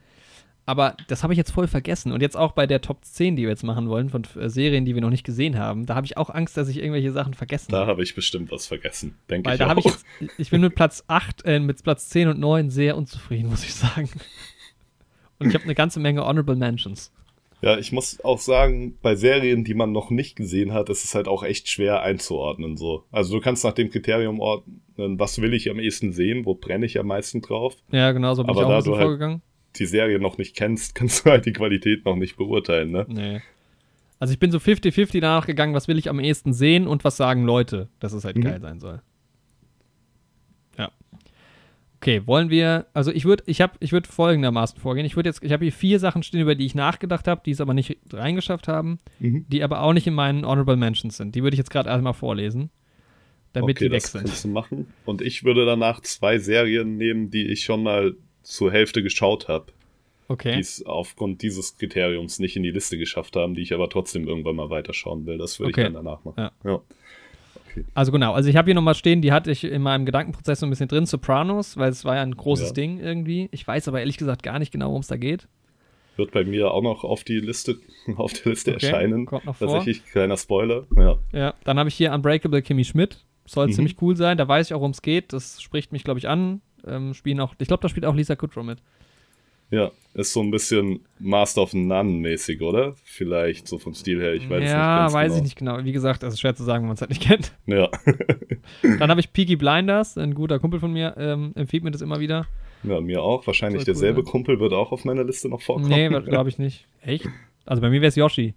[0.69, 2.12] Aber das habe ich jetzt voll vergessen.
[2.12, 4.85] Und jetzt auch bei der Top 10, die wir jetzt machen wollen, von äh, Serien,
[4.85, 7.32] die wir noch nicht gesehen haben, da habe ich auch Angst, dass ich irgendwelche Sachen
[7.32, 7.86] vergessen habe.
[7.86, 9.78] Da habe ich bestimmt was vergessen, denke ich da auch.
[9.78, 10.05] Ich, jetzt,
[10.36, 13.74] ich bin mit Platz 8, äh, mit Platz 10 und 9 sehr unzufrieden, muss ich
[13.74, 14.10] sagen.
[15.39, 17.12] Und ich habe eine ganze Menge Honorable Mentions.
[17.60, 21.14] Ja, ich muss auch sagen, bei Serien, die man noch nicht gesehen hat, ist es
[21.14, 22.76] halt auch echt schwer einzuordnen.
[22.76, 23.05] So.
[23.10, 26.86] Also du kannst nach dem Kriterium ordnen, was will ich am ehesten sehen, wo brenne
[26.86, 27.74] ich am meisten drauf.
[27.90, 29.43] Ja, genau, so bin Aber ich auch so halt vorgegangen
[29.78, 33.06] die Serie noch nicht kennst, kannst du halt die Qualität noch nicht beurteilen, ne?
[33.09, 33.40] Nee.
[34.20, 37.16] Also ich bin so 50-50 danach gegangen, was will ich am ehesten sehen und was
[37.16, 38.43] sagen Leute, dass es halt mhm.
[38.43, 39.01] geil sein soll.
[42.00, 45.04] Okay, wollen wir, also ich würde, ich habe, ich würde folgendermaßen vorgehen.
[45.04, 47.50] Ich würde jetzt, ich habe hier vier Sachen stehen, über die ich nachgedacht habe, die
[47.50, 49.46] es aber nicht reingeschafft haben, mhm.
[49.48, 51.34] die aber auch nicht in meinen Honorable Mentions sind.
[51.34, 52.70] Die würde ich jetzt gerade einmal vorlesen,
[53.52, 54.22] damit okay, die wechseln.
[54.22, 54.86] Das kannst du machen.
[55.06, 59.72] Und ich würde danach zwei Serien nehmen, die ich schon mal zur Hälfte geschaut habe,
[60.28, 60.54] Okay.
[60.54, 64.28] die es aufgrund dieses Kriteriums nicht in die Liste geschafft haben, die ich aber trotzdem
[64.28, 65.38] irgendwann mal weiterschauen will.
[65.38, 65.80] Das würde Okay.
[65.80, 66.34] ich dann danach machen.
[66.38, 66.52] Ja.
[66.64, 66.80] ja.
[67.94, 70.66] Also genau, also ich habe hier nochmal stehen, die hatte ich in meinem Gedankenprozess so
[70.66, 72.74] ein bisschen drin, Sopranos, weil es war ja ein großes Ja.
[72.74, 73.48] Ding irgendwie.
[73.52, 75.48] Ich weiß aber ehrlich gesagt gar nicht genau, worum es da geht.
[76.16, 77.76] Wird bei mir auch noch auf die Liste,
[78.16, 79.26] auf der Liste Okay, erscheinen.
[79.26, 79.68] kommt noch vor.
[79.68, 80.86] Tatsächlich, kleiner Spoiler.
[80.96, 81.18] Ja.
[81.32, 83.24] Ja, dann habe ich hier Unbreakable Kimmy Schmidt.
[83.46, 83.72] Soll Mhm.
[83.72, 85.32] ziemlich cool sein, da weiß ich auch, worum es geht.
[85.32, 86.60] Das spricht mich, glaube ich, an.
[86.86, 88.78] Ähm, spielen auch, ich glaube, da spielt auch Lisa Kudrow mit.
[89.70, 92.94] Ja, ist so ein bisschen Master of None mäßig, oder?
[93.04, 95.36] Vielleicht so vom Stil her, ich weiß es ja, nicht ganz weiß genau.
[95.36, 95.84] ich nicht genau.
[95.84, 97.52] Wie gesagt, das ist schwer zu sagen, wenn man es halt nicht kennt.
[97.66, 97.88] Ja.
[98.98, 102.18] Dann habe ich Peaky Blinders, ein guter Kumpel von mir, ähm, empfiehlt mir das immer
[102.20, 102.46] wieder.
[102.82, 103.46] ja, mir auch.
[103.46, 104.30] Wahrscheinlich Voll cool, derselbe ja.
[104.30, 105.88] Kumpel wird auch auf meiner Liste noch vorkommen.
[105.88, 106.86] Nee, glaube ich nicht.
[107.02, 107.28] Echt?
[107.66, 108.54] Also bei mir wäre es Yoshi.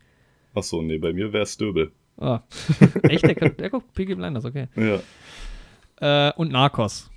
[0.53, 1.91] Achso, nee, bei mir wäre es Döbel.
[2.17, 2.41] Ah.
[3.03, 3.23] Echt?
[3.23, 4.67] Der, kann- der guckt Peaky Blinders, okay.
[4.75, 6.29] Ja.
[6.29, 7.09] Äh, und Narcos.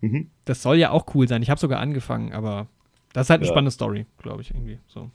[0.00, 0.30] Mhm.
[0.44, 1.42] Das soll ja auch cool sein.
[1.42, 2.68] Ich habe sogar angefangen, aber
[3.12, 3.52] das ist halt eine Ja.
[3.52, 4.78] spannende Story, glaube ich, irgendwie.
[4.88, 5.10] So.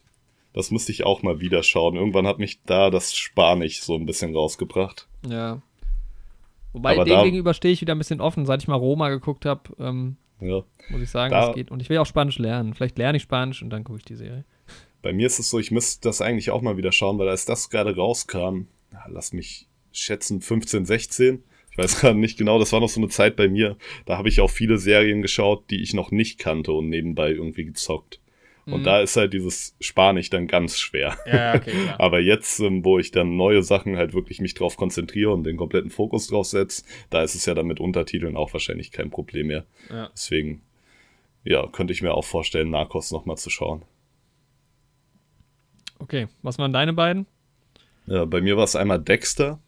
[0.53, 1.95] Das müsste ich auch mal wieder schauen.
[1.95, 5.07] Irgendwann hat mich da das Spanisch so ein bisschen rausgebracht.
[5.27, 5.61] Ja.
[6.73, 8.45] Wobei Aber dem gegenüber stehe ich wieder ein bisschen offen.
[8.45, 10.63] Seit ich mal Roma geguckt habe, ähm, Ja.
[10.89, 11.71] muss ich sagen, Da- das geht.
[11.71, 12.73] Und ich will auch Spanisch lernen.
[12.73, 14.43] Vielleicht lerne ich Spanisch und dann gucke ich die Serie.
[15.01, 17.45] Bei mir ist es so, ich müsste das eigentlich auch mal wieder schauen, weil als
[17.45, 21.43] das gerade rauskam, ja, lass mich schätzen, 15, 16.
[21.75, 23.75] Ich weiß gerade nicht genau, das war noch so eine Zeit bei mir.
[24.05, 27.65] Da habe ich auch viele Serien geschaut, die ich noch nicht kannte und nebenbei irgendwie
[27.65, 28.21] gezockt.
[28.65, 28.83] Und Mhm.
[28.83, 31.17] da ist halt dieses Spanisch dann ganz schwer.
[31.27, 31.73] Ja, okay.
[31.99, 35.57] Aber jetzt, ähm, wo ich dann neue Sachen halt wirklich mich drauf konzentriere und den
[35.57, 39.47] kompletten Fokus drauf setze, da ist es ja dann mit Untertiteln auch wahrscheinlich kein Problem
[39.47, 39.65] mehr.
[39.89, 40.09] ja.
[40.13, 40.61] Deswegen,
[41.43, 43.83] ja, könnte ich mir auch vorstellen, Narcos nochmal zu schauen.
[45.99, 47.25] Okay, was waren deine beiden?
[48.07, 49.59] Ja, bei mir war es einmal Dexter.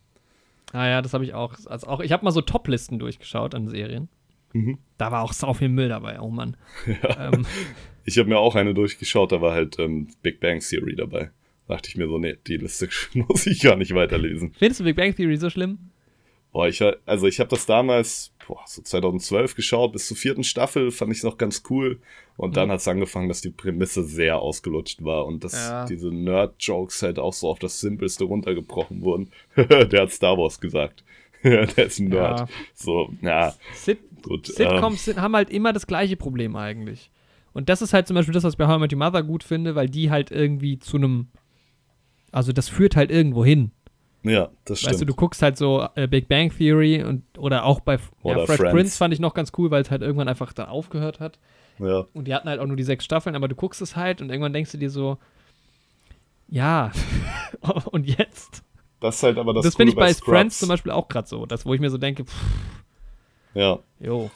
[0.78, 1.54] Ah ja, das habe ich auch.
[1.66, 4.10] Also auch ich habe mal so Top-Listen durchgeschaut an Serien.
[4.54, 4.78] Mhm.
[4.98, 6.56] Da war auch sau viel Müll dabei, oh Mann.
[7.18, 7.46] Ähm,
[8.06, 11.32] Ich habe mir auch eine durchgeschaut, da war halt ähm, Big Bang Theory dabei.
[11.68, 14.54] Dachte ich mir so, nee, die Liste muss ich gar nicht weiterlesen.
[14.58, 15.80] findest du Big Bang Theory so schlimm?
[16.58, 20.90] Boah, ich also ich habe das damals, boah, so 2012 geschaut, bis zur vierten Staffel
[20.90, 22.00] fand ich es noch ganz cool.
[22.36, 22.72] Und dann Mhm.
[22.72, 25.86] hat es angefangen, dass die Prämisse sehr ausgelutscht war und dass Ja.
[25.86, 29.30] diese Nerd-Jokes halt auch so auf das Simpelste runtergebrochen wurden.
[29.56, 31.04] Der hat Star Wars gesagt.
[31.44, 32.40] Der ist ein Nerd.
[32.40, 32.48] Ja.
[32.74, 34.48] So, ja, Sit gut.
[34.48, 37.12] Sitcoms sind, haben halt immer das gleiche Problem eigentlich.
[37.54, 39.22] Und das ist halt zum Beispiel das, was ich bei How I Met Your Mother
[39.22, 41.28] gut finde, weil die halt irgendwie zu einem.
[42.32, 43.70] Also das führt halt irgendwo hin.
[44.24, 44.92] Ja, das stimmt.
[44.94, 48.40] Weißt du, du guckst halt so äh, Big Bang Theory und oder auch bei Oder
[48.40, 48.74] ja, Fresh Friends.
[48.74, 51.40] Prince fand ich noch ganz cool, weil es halt irgendwann einfach da aufgehört hat.
[51.80, 52.06] ja.
[52.14, 54.30] Und die hatten halt auch nur die sechs Staffeln, aber du guckst es halt und
[54.30, 55.18] irgendwann denkst du dir so,
[56.50, 56.92] ja,
[57.92, 58.64] und jetzt?
[59.00, 60.14] Das ist halt aber das, Das, finde ich bei.
[60.14, 62.36] Friends zum Beispiel auch gerade so, das, wo ich mir so denke, pff,
[63.54, 64.32] Ja, jo,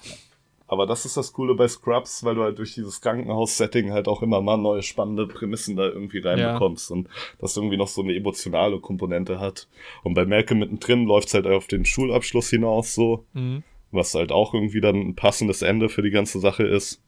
[0.71, 4.21] aber das ist das Coole bei Scrubs, weil du halt durch dieses Krankenhaus-Setting halt auch
[4.21, 8.79] immer mal neue spannende Prämissen da irgendwie reinbekommst und das irgendwie noch so eine emotionale
[8.79, 9.67] Komponente hat.
[10.03, 13.63] Und bei Malcolm mittendrin läuft's halt auf den Schulabschluss hinaus so, mhm.
[13.91, 17.03] was halt auch irgendwie dann ein passendes Ende für die ganze Sache ist.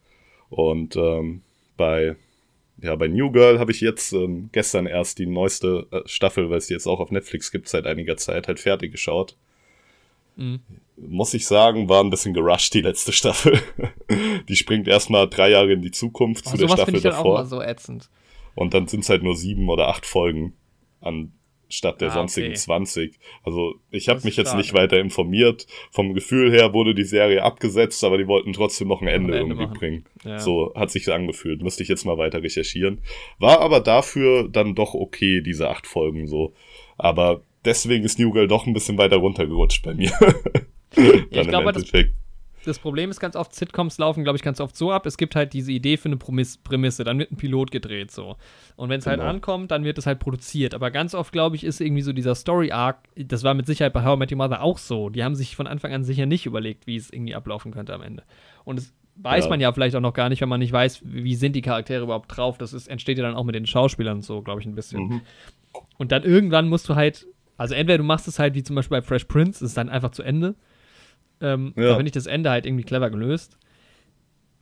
[0.50, 1.40] Und ähm,
[1.78, 2.16] bei
[2.82, 6.58] ja, bei New Girl habe ich jetzt ähm, gestern erst die neueste äh, Staffel, weil
[6.58, 9.38] es die jetzt auch auf Netflix gibt seit einiger Zeit, halt fertig geschaut.
[10.36, 10.60] Mhm.
[10.96, 13.60] Muss ich sagen, war ein bisschen gerusht, die letzte Staffel.
[14.48, 17.16] die springt erstmal drei Jahre in die Zukunft Oh, zu der Staffel ich dann auch
[17.18, 17.38] davor.
[17.40, 18.10] immer so ätzend.
[18.54, 20.54] Und dann sind es halt nur sieben oder acht Folgen
[21.00, 22.56] anstatt der Ah, sonstigen okay.
[22.56, 23.18] 20.
[23.42, 24.58] Also ich habe mich jetzt schade.
[24.60, 25.66] nicht weiter informiert.
[25.90, 29.38] Vom Gefühl her wurde die Serie abgesetzt, aber die wollten trotzdem noch ein Ende, Ende
[29.54, 29.78] irgendwie machen.
[29.78, 30.04] bringen.
[30.24, 30.38] Ja.
[30.38, 31.62] So hat sich angefühlt.
[31.62, 33.00] Müsste ich jetzt mal weiter recherchieren.
[33.38, 36.54] War aber dafür dann doch okay, diese acht Folgen so.
[36.96, 40.12] Aber deswegen ist New Girl doch ein bisschen weiter runtergerutscht bei mir.
[41.30, 41.84] ich glaube, das-.
[42.64, 45.04] Das Problem ist ganz oft, Sitcoms laufen, glaube ich, ganz oft so ab.
[45.04, 48.36] Es gibt halt diese Idee für eine Prämisse, dann wird ein Pilot gedreht so.
[48.76, 49.28] Und wenn es halt Genau.
[49.30, 50.72] ankommt, dann wird es halt produziert.
[50.72, 54.02] Aber ganz oft, glaube ich, ist irgendwie so dieser Story-Arc, das war mit Sicherheit bei
[54.02, 55.10] How I Met Your Mother auch so.
[55.10, 58.00] Die haben sich von Anfang an sicher nicht überlegt, wie es irgendwie ablaufen könnte am
[58.00, 58.22] Ende.
[58.64, 59.50] Und das weiß Ja.
[59.50, 62.02] man ja vielleicht auch noch gar nicht, wenn man nicht weiß, wie sind die Charaktere
[62.04, 62.56] überhaupt drauf.
[62.56, 65.06] Das ist, entsteht ja dann auch mit den Schauspielern so, glaube ich, ein bisschen.
[65.08, 65.20] Mhm.
[65.98, 67.26] Und dann irgendwann musst du halt,
[67.56, 70.10] also entweder du machst es halt wie zum Beispiel bei Fresh Prince, ist dann einfach
[70.10, 70.54] zu Ende.
[71.40, 71.88] Ähm, Ja.
[71.90, 73.58] Da finde ich das Ende halt irgendwie clever gelöst.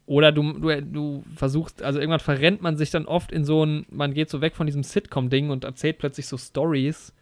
[0.07, 3.87] Oder du, du, du versuchst, also irgendwann verrennt man sich dann oft in so ein,
[3.91, 7.15] man geht so weg von diesem Sitcom-Ding und erzählt plötzlich so Stories,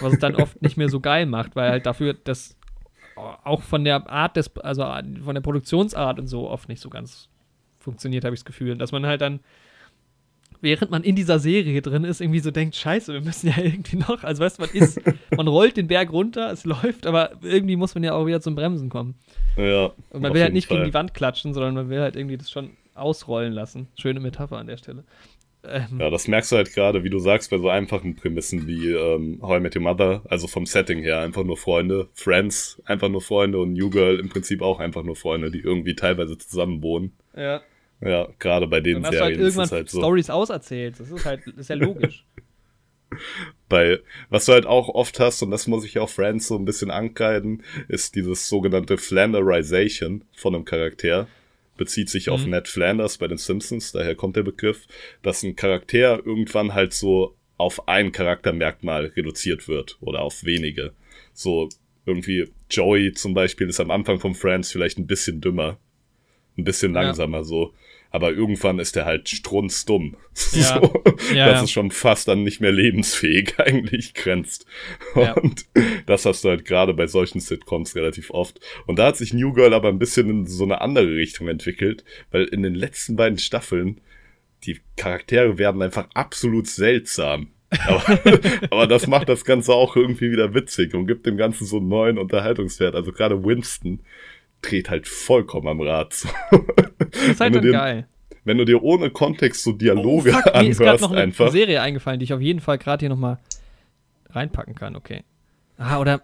[0.00, 2.56] was es dann oft nicht mehr so geil macht, weil halt dafür das
[3.16, 4.82] auch von der Art des, also
[5.24, 7.28] von der Produktionsart und so oft nicht so ganz
[7.78, 8.76] funktioniert, habe ich das Gefühl.
[8.76, 9.40] Dass man halt dann,
[10.64, 13.96] während man in dieser Serie drin ist, irgendwie so denkt, scheiße, wir müssen ja irgendwie
[13.96, 15.00] noch, also weißt du, man ist,
[15.36, 18.56] man rollt den Berg runter, es läuft, aber irgendwie muss man ja auch wieder zum
[18.56, 19.14] Bremsen kommen.
[19.56, 19.92] Ja.
[20.10, 20.78] Und man will halt nicht Fall.
[20.78, 23.88] gegen die Wand klatschen, sondern man will halt irgendwie das schon ausrollen lassen.
[23.96, 25.04] Schöne Metapher an der Stelle.
[25.66, 28.90] Ähm, ja, das merkst du halt gerade, wie du sagst, bei so einfachen Prämissen wie
[28.90, 33.08] ähm, How I Met Your Mother, also vom Setting her einfach nur Freunde, Friends einfach
[33.08, 36.82] nur Freunde und New Girl im Prinzip auch einfach nur Freunde, die irgendwie teilweise zusammen
[36.82, 37.12] wohnen.
[37.34, 37.62] Ja.
[38.04, 39.98] Ja, gerade bei den Dann hast Serien du halt irgendwann ist halt so.
[39.98, 41.00] Stories auserzählt.
[41.00, 42.24] Das ist halt, ist ja logisch.
[43.68, 46.64] bei, was du halt auch oft hast, und das muss ich auch Friends so ein
[46.64, 51.28] bisschen ankreiden, ist dieses sogenannte Flanderization von einem Charakter.
[51.76, 52.50] Bezieht sich auf Mhm.
[52.50, 54.86] Ned Flanders bei den Simpsons, daher kommt der Begriff,
[55.22, 60.92] dass ein Charakter irgendwann halt so auf ein Charaktermerkmal reduziert wird oder auf wenige.
[61.32, 61.68] So
[62.06, 65.78] irgendwie Joey zum Beispiel ist am Anfang von Friends vielleicht ein bisschen dümmer,
[66.56, 67.02] ein bisschen Ja.
[67.02, 67.72] langsamer so.
[68.14, 70.16] Aber irgendwann ist er halt strunzdumm.
[70.52, 70.80] Ja.
[70.80, 71.02] So,
[71.34, 71.64] Ja, dass ja.
[71.64, 74.66] es schon fast an nicht mehr lebensfähig eigentlich grenzt.
[75.34, 75.66] Und
[76.06, 78.60] das hast du halt gerade bei solchen Sitcoms relativ oft.
[78.86, 82.04] Und da hat sich New Girl aber ein bisschen in so eine andere Richtung entwickelt,
[82.30, 84.00] weil in den letzten beiden Staffeln
[84.62, 87.48] die Charaktere werden einfach absolut seltsam.
[87.70, 88.04] Aber,
[88.70, 91.88] aber das macht das Ganze auch irgendwie wieder witzig und gibt dem Ganzen so einen
[91.88, 92.94] neuen Unterhaltungswert.
[92.94, 94.02] Also gerade Winston
[94.70, 96.12] dreht halt vollkommen am Rad.
[96.14, 96.28] So.
[96.98, 98.08] Das ist halt dann dir- geil.
[98.44, 101.50] Wenn du dir ohne Kontext so Dialoge Oh, fuck, mir ist anhörst, noch eine einfach.
[101.50, 103.38] Serie eingefallen, die ich auf jeden Fall gerade hier nochmal
[104.30, 105.22] reinpacken kann, okay.
[105.78, 106.22] Ah, oder.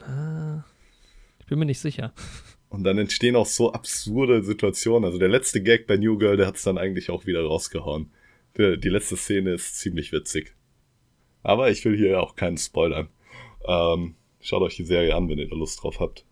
[0.00, 0.64] Ah,
[1.40, 2.12] ich bin mir nicht sicher.
[2.68, 5.04] Und dann entstehen auch so absurde Situationen.
[5.04, 8.10] Also der letzte Gag bei New Girl, der hat's dann eigentlich auch wieder rausgehauen.
[8.56, 10.54] Die, die letzte Szene ist ziemlich witzig.
[11.42, 13.08] Aber ich will hier auch keinen spoilern.
[13.66, 16.24] Ähm, schaut euch die Serie an, wenn ihr da Lust drauf habt.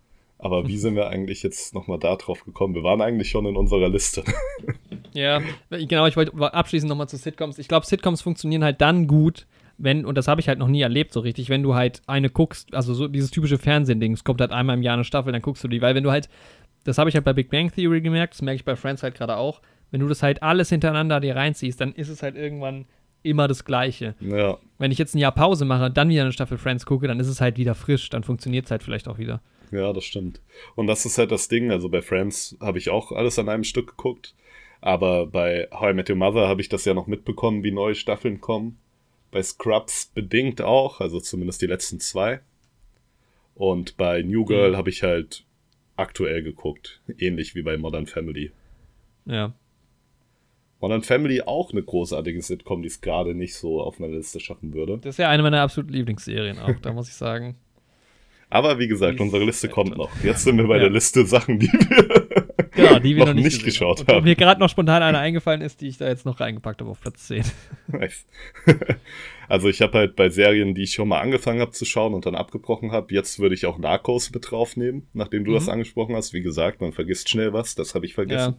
[0.44, 2.74] Aber wie sind wir eigentlich jetzt nochmal da drauf gekommen?
[2.74, 4.22] Wir waren eigentlich schon in unserer Liste.
[5.16, 5.40] Ja,
[5.70, 7.60] genau, ich wollte abschließend nochmal zu Sitcoms.
[7.60, 9.46] Ich glaube, Sitcoms funktionieren halt dann gut,
[9.78, 12.30] wenn, und das habe ich halt noch nie erlebt so richtig, wenn du halt eine
[12.30, 15.40] guckst, also so dieses typische Fernsehen-Ding, es kommt halt einmal im Jahr eine Staffel, dann
[15.40, 16.28] guckst du die, weil wenn du halt,
[16.82, 19.14] das habe ich halt bei Big Bang Theory gemerkt, das merke ich bei Friends halt
[19.14, 19.62] gerade auch,
[19.92, 22.86] wenn du das halt alles hintereinander dir reinziehst, dann ist es halt irgendwann
[23.22, 24.16] immer das Gleiche.
[24.18, 27.06] ja, Wenn ich jetzt ein Jahr Pause mache und dann wieder eine Staffel Friends gucke,
[27.06, 29.40] dann ist es halt wieder frisch, dann funktioniert es halt vielleicht auch wieder.
[29.74, 30.40] Ja, das stimmt.
[30.74, 31.70] Und das ist halt das Ding.
[31.70, 34.34] Also bei Friends habe ich auch alles an einem Stück geguckt.
[34.80, 37.94] Aber bei How I Met Your Mother habe ich das ja noch mitbekommen, wie neue
[37.94, 38.78] Staffeln kommen.
[39.30, 42.40] Bei Scrubs bedingt auch, also zumindest die letzten zwei.
[43.54, 44.76] Und bei New Girl Mhm.
[44.76, 45.44] habe ich halt
[45.96, 47.00] aktuell geguckt.
[47.18, 48.52] Ähnlich wie bei Modern Family.
[49.26, 49.54] Ja.
[50.80, 54.74] Modern Family auch eine großartige Sitcom, die es gerade nicht so auf meiner Liste schaffen
[54.74, 54.98] würde.
[54.98, 57.56] Das ist ja eine meiner absoluten Lieblingsserien auch, da muss ich sagen.
[58.54, 60.10] Aber wie gesagt, unsere Liste kommt noch.
[60.22, 60.82] Jetzt sind wir bei Ja.
[60.84, 62.24] der Liste Sachen, die wir
[62.76, 64.24] Genau, die wir noch noch nicht, nicht geschaut wo haben.
[64.24, 67.00] mir gerade noch spontan eine eingefallen ist, die ich da jetzt noch reingepackt habe auf
[67.00, 67.44] Platz 10.
[67.88, 68.26] Nice.
[69.48, 72.26] also ich habe halt bei Serien, die ich schon mal angefangen habe zu schauen und
[72.26, 75.54] dann abgebrochen habe, jetzt würde ich auch Narcos mit draufnehmen, nachdem du Mhm.
[75.54, 76.32] das angesprochen hast.
[76.32, 78.56] Wie gesagt, man vergisst schnell was, das habe ich vergessen.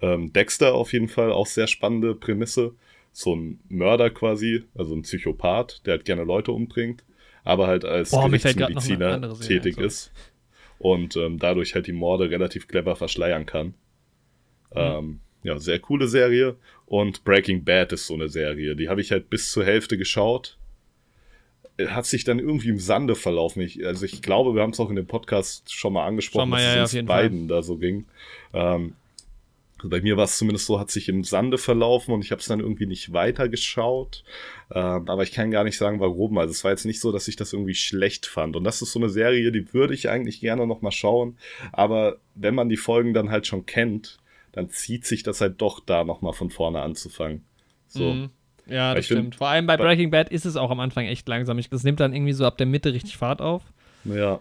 [0.00, 2.74] Ähm, Dexter auf jeden Fall, auch sehr spannende Prämisse.
[3.12, 7.04] So ein Mörder quasi, also ein Psychopath, der halt gerne Leute umbringt,
[7.44, 10.12] aber halt als Boah, Gerichtsmediziner tätig ein, ist
[10.78, 13.68] und ähm, dadurch halt die Morde relativ clever verschleiern kann.
[14.74, 14.76] Mhm.
[14.76, 16.56] Ähm, ja, sehr coole Serie.
[16.86, 18.74] Und Breaking Bad ist so eine Serie.
[18.76, 20.58] Die habe ich halt bis zur Hälfte geschaut.
[21.76, 23.62] Äh, Hat sich dann irgendwie im Sande verlaufen.
[23.62, 26.50] Ich, also ich glaube, wir haben es auch in dem Podcast schon mal angesprochen, Schon
[26.50, 28.06] mal, dass ja, es uns beiden da so ging.
[28.52, 28.94] Ähm,
[29.84, 32.40] also bei mir war es zumindest so, hat sich im Sande verlaufen und ich habe
[32.40, 34.24] es dann irgendwie nicht weitergeschaut.
[34.72, 36.38] Ähm, aber ich kann gar nicht sagen, warum.
[36.38, 38.56] Also es war jetzt nicht so, dass ich das irgendwie schlecht fand.
[38.56, 41.36] Und das ist so eine Serie, die würde ich eigentlich gerne noch mal schauen.
[41.72, 44.18] Aber wenn man die Folgen dann halt schon kennt,
[44.52, 47.44] dann zieht sich das halt doch da noch mal von vorne anzufangen.
[47.88, 48.12] So.
[48.14, 48.30] Mhm.
[48.66, 49.34] Ja, Weil das ich find- stimmt.
[49.36, 51.58] Vor allem bei bei- Breaking Bad ist es auch am Anfang echt langsam.
[51.58, 53.62] Ich, das nimmt dann irgendwie so ab der Mitte richtig Fahrt auf.
[54.04, 54.40] Ja.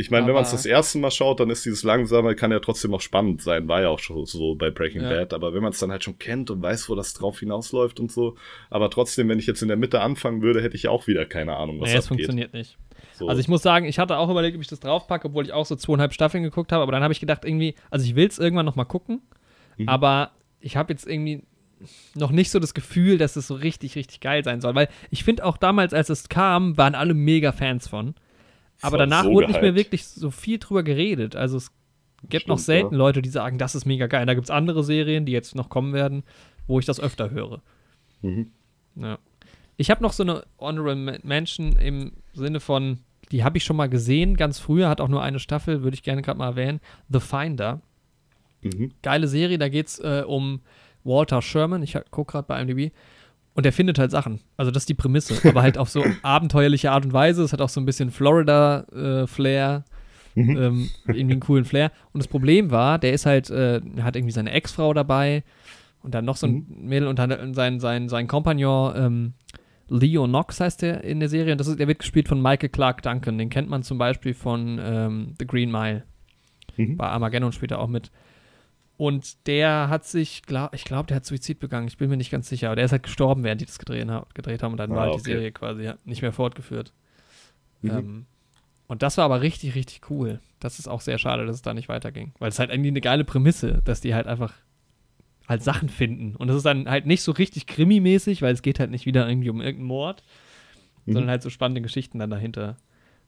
[0.00, 2.60] Ich meine, wenn man es das erste Mal schaut, dann ist dieses langsame, kann ja
[2.60, 5.08] trotzdem auch spannend sein, war ja auch schon so bei Breaking Ja.
[5.10, 7.98] Bad, aber wenn man es dann halt schon kennt und weiß, wo das drauf hinausläuft
[7.98, 8.36] und so,
[8.70, 11.56] aber trotzdem, wenn ich jetzt in der Mitte anfangen würde, hätte ich auch wieder keine
[11.56, 12.08] Ahnung, was nee, es abgeht.
[12.26, 12.78] funktioniert nicht.
[13.12, 13.28] So.
[13.28, 15.66] Also ich muss sagen, ich hatte auch überlegt, ob ich das draufpacke, obwohl ich auch
[15.66, 18.38] so zweieinhalb Staffeln geguckt habe, aber dann habe ich gedacht, irgendwie, also ich will es
[18.38, 19.20] irgendwann noch mal gucken,
[19.78, 19.88] Mhm.
[19.88, 20.30] aber
[20.60, 21.42] ich habe jetzt irgendwie
[22.14, 25.24] noch nicht so das Gefühl, dass es so richtig, richtig geil sein soll, weil ich
[25.24, 28.14] finde auch damals, als es kam, waren alle mega Fans von.
[28.82, 29.86] Aber danach so wurde nicht mehr gehypt.
[29.86, 31.34] wirklich so viel drüber geredet.
[31.36, 31.70] Also es
[32.28, 32.98] gibt noch Stimmt, selten ja.
[32.98, 34.26] Leute, die sagen, das ist mega geil.
[34.26, 36.22] Da gibt es andere Serien, die jetzt noch kommen werden,
[36.66, 37.60] wo ich das öfter höre.
[38.22, 38.50] Mhm.
[38.96, 39.18] Ja.
[39.76, 42.98] Ich habe noch so eine Honorable Men- Mention im Sinne von,
[43.30, 46.02] die habe ich schon mal gesehen, ganz früher, hat auch nur eine Staffel, würde ich
[46.02, 46.80] gerne gerade mal erwähnen.
[47.08, 47.80] The Finder.
[48.62, 48.90] Mhm.
[49.02, 50.60] Geile Serie, da geht es äh, um
[51.04, 51.82] Walter Sherman.
[51.82, 52.92] Ich gucke gerade bei IMDb.
[53.58, 54.38] Und der findet halt Sachen.
[54.56, 55.34] Also das ist die Prämisse.
[55.48, 57.42] aber halt auf so abenteuerliche Art und Weise.
[57.42, 59.84] Es hat auch so ein bisschen Florida-Flair.
[60.36, 60.56] Mhm.
[60.56, 61.90] Ähm, irgendwie einen coolen Flair.
[62.12, 65.42] Und das Problem war, der ist halt, äh, hat irgendwie seine Ex-Frau dabei
[66.04, 66.88] und dann noch so ein mhm.
[66.88, 69.32] Mädel und dann sein, sein, sein Kompagnon, ähm,
[69.88, 71.50] Leo Knox heißt der in der Serie.
[71.50, 73.38] Und das ist, der wird gespielt von Michael Clark Duncan.
[73.38, 76.04] Den kennt man zum Beispiel von ähm, The Green Mile.
[76.76, 76.96] Mhm.
[76.96, 78.12] Bei Armageddon spielt er auch mit.
[78.98, 81.86] Und der hat sich, glaub, ich glaube, der hat Suizid begangen.
[81.86, 82.66] Ich bin mir nicht ganz sicher.
[82.66, 84.72] Aber der ist halt gestorben, während die das gedreht, haben.
[84.72, 85.22] Und dann ah, war halt okay.
[85.24, 86.92] die Serie quasi nicht mehr fortgeführt.
[87.80, 87.90] Mhm.
[87.90, 88.26] Ähm,
[88.88, 90.40] und das war aber richtig, richtig cool.
[90.58, 92.32] Das ist auch sehr schade, dass es da nicht weiterging.
[92.40, 94.52] Weil es halt irgendwie eine geile Prämisse, dass die halt einfach
[95.46, 96.34] halt Sachen finden.
[96.34, 99.28] Und das ist dann halt nicht so richtig krimimäßig, weil es geht halt nicht wieder
[99.28, 100.24] irgendwie um irgendeinen Mord,
[101.06, 101.12] mhm.
[101.12, 102.76] sondern halt so spannende Geschichten dann dahinter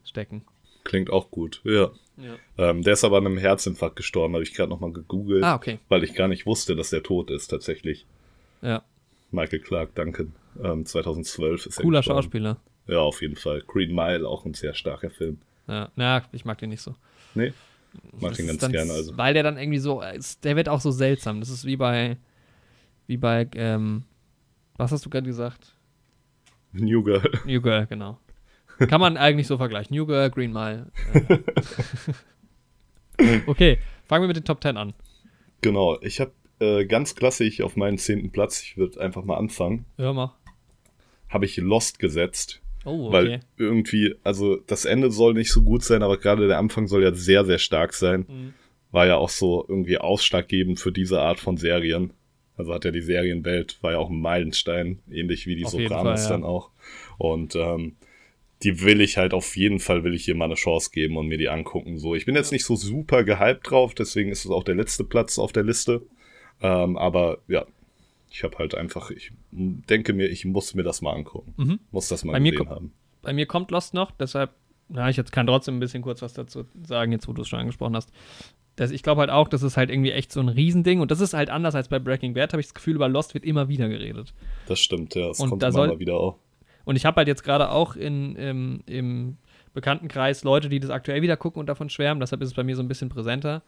[0.03, 0.43] stecken.
[0.85, 1.90] Klingt auch gut, ja.
[2.16, 2.35] ja.
[2.59, 5.44] Ähm, der ist aber an einem Herzinfarkt gestorben, habe ich gerade nochmal gegoogelt.
[5.44, 5.78] Ah, okay.
[5.89, 8.07] Weil ich gar nicht wusste, dass der tot ist, tatsächlich.
[8.62, 8.82] Ja.
[9.31, 10.35] Michael Clark Duncan.
[10.62, 12.02] Ähm, 2012 ist er Cooler.
[12.02, 12.57] Schauspieler.
[12.86, 13.62] Ja, auf jeden Fall.
[13.66, 15.39] Green Mile, auch ein sehr starker Film.
[15.69, 16.94] Ja, na, ich mag den nicht so.
[17.35, 17.52] Nee?
[18.20, 19.16] Mag den ganz gerne, also.
[19.16, 20.02] Weil der dann irgendwie so,
[20.43, 21.40] der wird auch so seltsam.
[21.40, 22.16] Das ist wie bei,
[23.07, 24.05] wie bei, ähm,
[24.77, 25.74] was hast du gerade gesagt?
[26.73, 27.23] New Girl.
[27.44, 28.19] New Girl, genau.
[28.89, 29.94] Kann man eigentlich so vergleichen.
[29.94, 30.90] New Girl, Green Mile.
[31.12, 31.39] Äh.
[33.47, 34.94] okay, fangen wir mit den Top 10 an.
[35.61, 39.85] Genau, ich habe äh, ganz klassisch auf meinen zehnten Platz, ich würde einfach mal anfangen.
[39.98, 40.35] Ja, mach.
[41.28, 42.62] Habe ich Lost gesetzt.
[42.85, 43.12] Oh, okay.
[43.12, 47.02] Weil irgendwie, also das Ende soll nicht so gut sein, aber gerade der Anfang soll
[47.02, 48.24] ja sehr, sehr stark sein.
[48.28, 48.55] Mhm.
[48.90, 52.15] War ja auch so irgendwie ausschlaggebend für diese Art von Serien.
[52.57, 56.23] Also hat ja die Serienwelt, war ja auch ein Meilenstein, ähnlich wie die auf Sopranos
[56.23, 56.36] Fall, ja.
[56.36, 56.70] dann auch.
[57.19, 57.97] Und ähm,
[58.62, 61.28] die will ich halt auf jeden Fall, will ich hier mal eine Chance geben und
[61.28, 61.99] mir die angucken.
[61.99, 65.05] So, ich bin jetzt nicht so super gehypt drauf, deswegen ist es auch der letzte
[65.05, 66.03] Platz auf der Liste.
[66.61, 67.65] Ähm, aber ja,
[68.31, 71.55] ich habe halt einfach, ich denke mir, ich muss mir das mal angucken.
[71.57, 71.81] Mhm.
[71.91, 72.93] Muss das mal bei gesehen haben.
[73.23, 74.51] Bei mir kommt Lost noch, deshalb,
[74.89, 77.49] na, ich jetzt kann trotzdem ein bisschen kurz was dazu sagen, jetzt wo du es
[77.49, 78.12] schon angesprochen hast.
[78.77, 81.20] Das, ich glaube halt auch, das ist halt irgendwie echt so ein Riesending und das
[81.20, 83.69] ist halt anders als bei Breaking Bad, habe ich das Gefühl, über Lost wird immer
[83.69, 84.32] wieder geredet.
[84.66, 86.39] Das stimmt, ja, das und kommt da immer soll, wieder auch.
[86.85, 89.36] Und ich habe halt jetzt gerade auch in, im, im
[89.74, 92.77] Bekanntenkreis Leute, die das aktuell wieder gucken und davon schwärmen, deshalb ist es bei mir
[92.77, 93.62] so ein bisschen präsenter.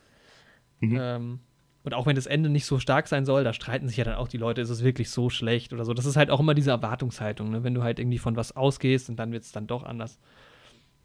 [0.80, 0.98] Mhm.
[1.00, 1.40] Ähm,
[1.84, 4.14] und auch wenn das Ende nicht so stark sein soll, da streiten sich ja dann
[4.14, 5.94] auch die Leute, ist es wirklich so schlecht oder so.
[5.94, 7.64] Das ist halt auch immer diese Erwartungshaltung, ne?
[7.64, 10.18] wenn du halt irgendwie von was ausgehst und dann wird es dann doch anders.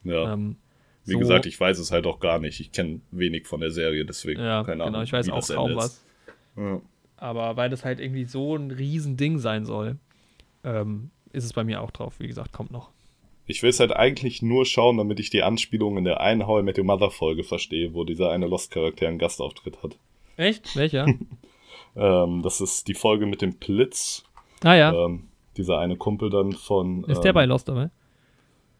[0.04, 0.32] Ja.
[0.32, 0.56] Ähm,
[1.04, 2.60] wie so, gesagt, ich weiß es halt auch gar nicht.
[2.60, 4.94] Ich kenne wenig von der Serie, deswegen ja, keine Ahnung.
[4.94, 6.04] Genau, ich weiß auch kaum was.
[6.56, 6.80] Ja.
[7.16, 9.96] Aber weil das halt irgendwie so ein Riesending sein soll,
[10.62, 12.14] ähm, ist es bei mir auch drauf.
[12.18, 12.90] Wie gesagt, kommt noch.
[13.46, 16.60] Ich will es halt eigentlich nur schauen, damit ich die Anspielung in der einen How
[16.60, 19.96] I Met Your Mother Folge verstehe, wo dieser eine Lost-Charakter einen Gastauftritt hat.
[20.36, 20.76] Echt?
[20.76, 21.06] Welcher?
[21.96, 24.24] ähm, das ist die Folge mit dem Blitz.
[24.62, 24.92] Ah ja.
[24.92, 27.04] Ähm, dieser eine Kumpel dann von.
[27.04, 27.90] Ist ähm, der bei Lost dabei?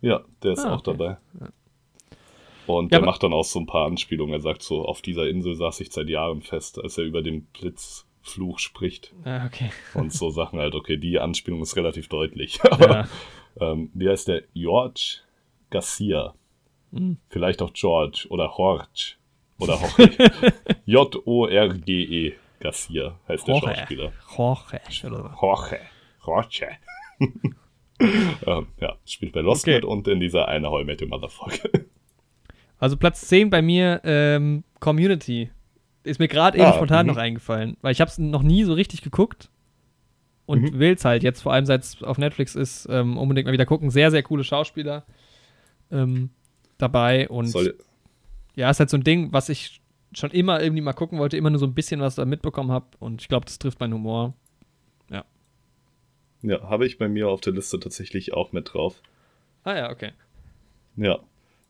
[0.01, 0.93] Ja, der ist ah, auch okay.
[0.93, 1.17] dabei.
[1.41, 1.49] Ja.
[2.67, 4.35] Und ja, der macht dann auch so ein paar Anspielungen.
[4.35, 7.51] Er sagt so, auf dieser Insel saß ich seit Jahren fest, als er über den
[8.29, 9.15] Blitzfluch spricht.
[9.25, 9.71] Ah, okay.
[9.95, 12.63] Und so Sachen halt, okay, die Anspielung ist relativ deutlich.
[12.71, 13.09] Aber ja.
[13.61, 14.43] ähm, wie heißt der?
[14.55, 15.21] George
[15.71, 16.35] Garcia.
[16.93, 17.19] Hm.
[17.29, 19.17] Vielleicht auch George oder Jorge.
[19.59, 20.55] Oder Jorge.
[20.87, 22.35] J-O-R-G-E.
[22.61, 23.67] Garcia heißt Jorge.
[23.67, 24.13] der Schauspieler.
[24.37, 24.81] Jorge.
[25.41, 25.81] Jorge.
[26.27, 26.69] Jorge.
[28.47, 29.77] ähm, ja, spielt bei Lost okay.
[29.77, 31.87] mit und in dieser eine How I Met Your Mother Folge.
[32.79, 35.51] Also Platz 10 bei mir, ähm, Community.
[36.09, 37.11] Ist mir gerade eben ah, spontan -hmm.
[37.11, 39.51] noch eingefallen, weil ich habe es noch nie so richtig geguckt
[40.47, 40.79] und mhm.
[40.79, 43.67] will es halt jetzt, vor allem seit es auf Netflix ist, ähm, unbedingt mal wieder
[43.67, 43.91] gucken.
[43.91, 45.05] Sehr, sehr coole Schauspieler
[45.91, 46.31] ähm,
[46.79, 47.77] dabei und Soll
[48.59, 49.81] ja, ist halt so ein Ding, was ich
[50.13, 52.87] schon immer irgendwie mal gucken wollte, immer nur so ein bisschen was da mitbekommen habe
[52.99, 54.35] und ich glaube, das trifft meinen Humor.
[55.11, 55.25] Ja.
[56.43, 59.01] Ja, habe ich bei mir auf der Liste tatsächlich auch mit drauf.
[59.63, 60.11] Ah ja, okay.
[60.97, 61.21] Ja,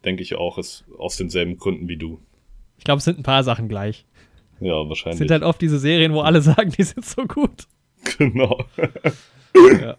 [0.02, 2.20] denke ich auch, ist aus denselben Gründen wie du.
[2.78, 4.06] Ich glaube, es sind ein paar Sachen gleich.
[4.60, 5.14] Ja, wahrscheinlich.
[5.14, 7.66] Es sind halt oft diese Serien, wo alle sagen, die sind so gut.
[8.18, 8.64] Genau.
[9.54, 9.96] ja.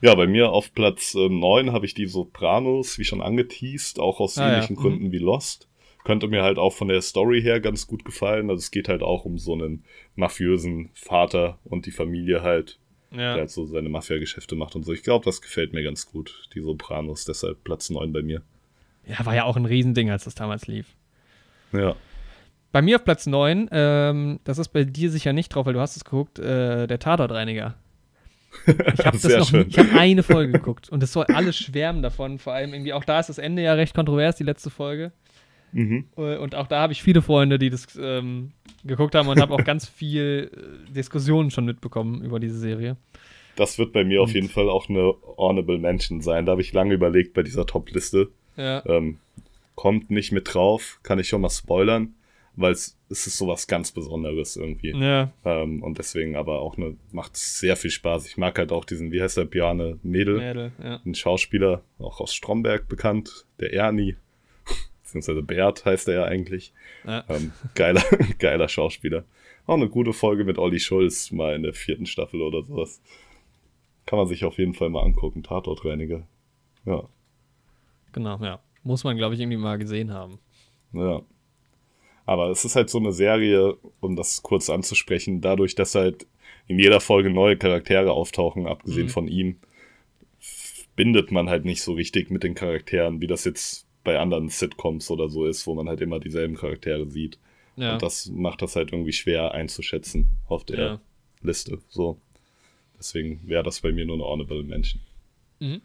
[0.00, 4.20] ja, bei mir auf Platz äh, 9 habe ich die Sopranos, wie schon angeteased, auch
[4.20, 4.82] aus ah, ähnlichen ja.
[4.82, 5.12] Gründen mhm.
[5.12, 5.68] wie Lost.
[6.04, 8.48] Könnte mir halt auch von der Story her ganz gut gefallen.
[8.48, 9.84] Also es geht halt auch um so einen
[10.14, 12.78] mafiösen Vater und die Familie halt,
[13.10, 13.34] ja.
[13.34, 14.92] der halt so seine Mafia-Geschäfte macht und so.
[14.92, 17.24] Ich glaube, das gefällt mir ganz gut, die Sopranos.
[17.24, 18.42] Deshalb Platz 9 bei mir.
[19.04, 20.94] Ja, war ja auch ein Riesending, als das damals lief.
[21.72, 21.96] Ja.
[22.76, 25.80] Bei mir auf Platz 9, ähm, das ist bei dir sicher nicht drauf, weil du
[25.80, 27.74] hast es geguckt, äh, der Tatortreiniger.
[28.66, 32.02] Ich habe das noch nie, ich habe eine Folge geguckt und es soll alles schwärmen
[32.02, 32.38] davon.
[32.38, 35.12] Vor allem irgendwie, auch da ist das Ende ja recht kontrovers, die letzte Folge.
[35.72, 36.04] Mhm.
[36.18, 38.52] Äh, und auch da habe ich viele Freunde, die das ähm,
[38.84, 42.98] geguckt haben und habe auch ganz viel äh, Diskussionen schon mitbekommen über diese Serie.
[43.54, 46.44] Das wird bei mir und auf jeden Fall auch eine Honorable Mention sein.
[46.44, 48.28] Da habe ich lange überlegt bei dieser Top-Liste.
[48.58, 48.84] Ja.
[48.84, 49.16] Ähm,
[49.76, 52.12] kommt nicht mit drauf, kann ich schon mal spoilern,
[52.56, 54.90] weil es, es ist sowas ganz Besonderes irgendwie.
[54.90, 55.32] Ja.
[55.44, 58.26] Ähm, und deswegen aber auch eine, macht sehr viel Spaß.
[58.26, 61.00] Ich mag halt auch diesen, wie heißt der, Bjarne Mädel, Mädel, ja.
[61.04, 64.16] ein Schauspieler, auch aus Stromberg bekannt, der Ernie,
[65.02, 66.72] beziehungsweise Bert heißt er ja eigentlich.
[67.04, 67.24] ja.
[67.28, 68.02] Ähm, geiler,
[68.38, 69.24] geiler Schauspieler.
[69.66, 73.02] Auch eine gute Folge mit Olli Schulz, mal in der vierten Staffel oder sowas.
[74.06, 76.26] Kann man sich auf jeden Fall mal angucken, Tatortreiniger.
[76.84, 77.08] Ja,
[78.16, 78.60] Genau, ja.
[78.82, 80.38] Muss man, glaube ich, irgendwie mal gesehen haben.
[80.92, 81.20] ja.
[82.26, 86.26] Aber es ist halt so eine Serie, um das kurz anzusprechen, dadurch, dass halt
[86.66, 89.10] in jeder Folge neue Charaktere auftauchen, abgesehen Mhm.
[89.10, 89.56] von ihm,
[90.96, 95.10] bindet man halt nicht so richtig mit den Charakteren, wie das jetzt bei anderen Sitcoms
[95.10, 97.38] oder so ist, wo man halt immer dieselben Charaktere sieht.
[97.76, 97.94] Ja.
[97.94, 101.00] Und das macht das halt irgendwie schwer einzuschätzen auf der ja.
[101.42, 101.78] Liste.
[101.88, 102.18] So.
[102.98, 105.02] Deswegen wäre das bei mir nur eine Honorable Mention.
[105.60, 105.82] Mhm.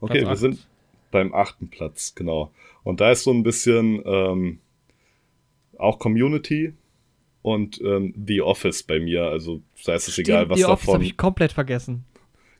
[0.00, 0.38] Okay, Platz wir acht.
[0.38, 0.66] sind
[1.10, 2.52] beim achten Platz, genau.
[2.84, 4.60] Und da ist so ein bisschen ähm,
[5.78, 6.72] auch Community
[7.42, 9.24] und ähm, The Office bei mir.
[9.24, 10.94] Also da ist es egal, Stimmt, was die Office davon.
[10.94, 12.04] habe ich komplett vergessen.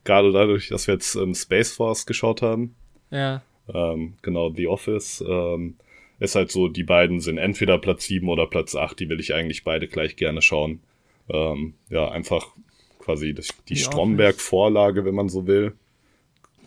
[0.04, 2.74] Gerade dadurch, dass wir jetzt ähm, Space Force geschaut haben.
[3.10, 3.42] Ja.
[3.72, 5.24] Ähm, genau, The Office.
[5.26, 5.76] Ähm,
[6.18, 8.98] ist halt so, die beiden sind entweder Platz 7 oder Platz 8.
[8.98, 10.80] Die will ich eigentlich beide gleich gerne schauen.
[11.28, 12.46] Ähm, ja, einfach
[13.00, 15.74] quasi die The Stromberg-Vorlage, wenn man so will.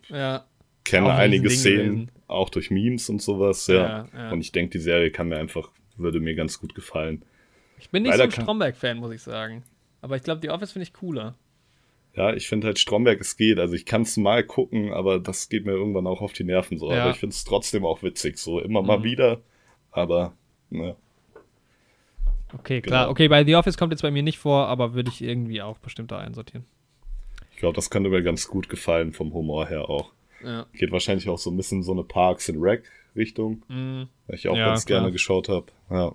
[0.09, 0.45] Ja.
[0.89, 2.11] Kenne einige Szenen, gewesen.
[2.27, 3.75] auch durch Memes und sowas, ja.
[3.75, 4.31] Ja, ja.
[4.31, 7.23] Und ich denke, die Serie kann mir einfach, würde mir ganz gut gefallen.
[7.79, 9.63] Ich bin nicht Leider so ein Stromberg-Fan, muss ich sagen.
[10.01, 11.35] Aber ich glaube, die Office finde ich cooler.
[12.15, 13.59] Ja, ich finde halt Stromberg, es geht.
[13.59, 16.77] Also ich kann es mal gucken, aber das geht mir irgendwann auch auf die Nerven
[16.77, 16.91] so.
[16.91, 17.03] Ja.
[17.03, 19.03] Aber ich finde es trotzdem auch witzig, so immer mal Mhm.
[19.03, 19.41] wieder.
[19.91, 20.33] Aber,
[20.69, 20.95] ne.
[22.53, 23.03] Okay, klar.
[23.03, 23.11] Genau.
[23.11, 25.77] Okay, bei The Office kommt jetzt bei mir nicht vor, aber würde ich irgendwie auch
[25.77, 26.65] bestimmt da einsortieren.
[27.51, 30.11] Ich glaube, das könnte mir ganz gut gefallen vom Humor her auch.
[30.43, 30.65] Ja.
[30.73, 32.83] Geht wahrscheinlich auch so ein bisschen so eine Parks and Rec
[33.15, 34.07] Richtung, Mhm.
[34.27, 34.99] weil ich auch Ja, ganz klar.
[35.01, 35.67] gerne geschaut habe.
[35.89, 36.13] Ja.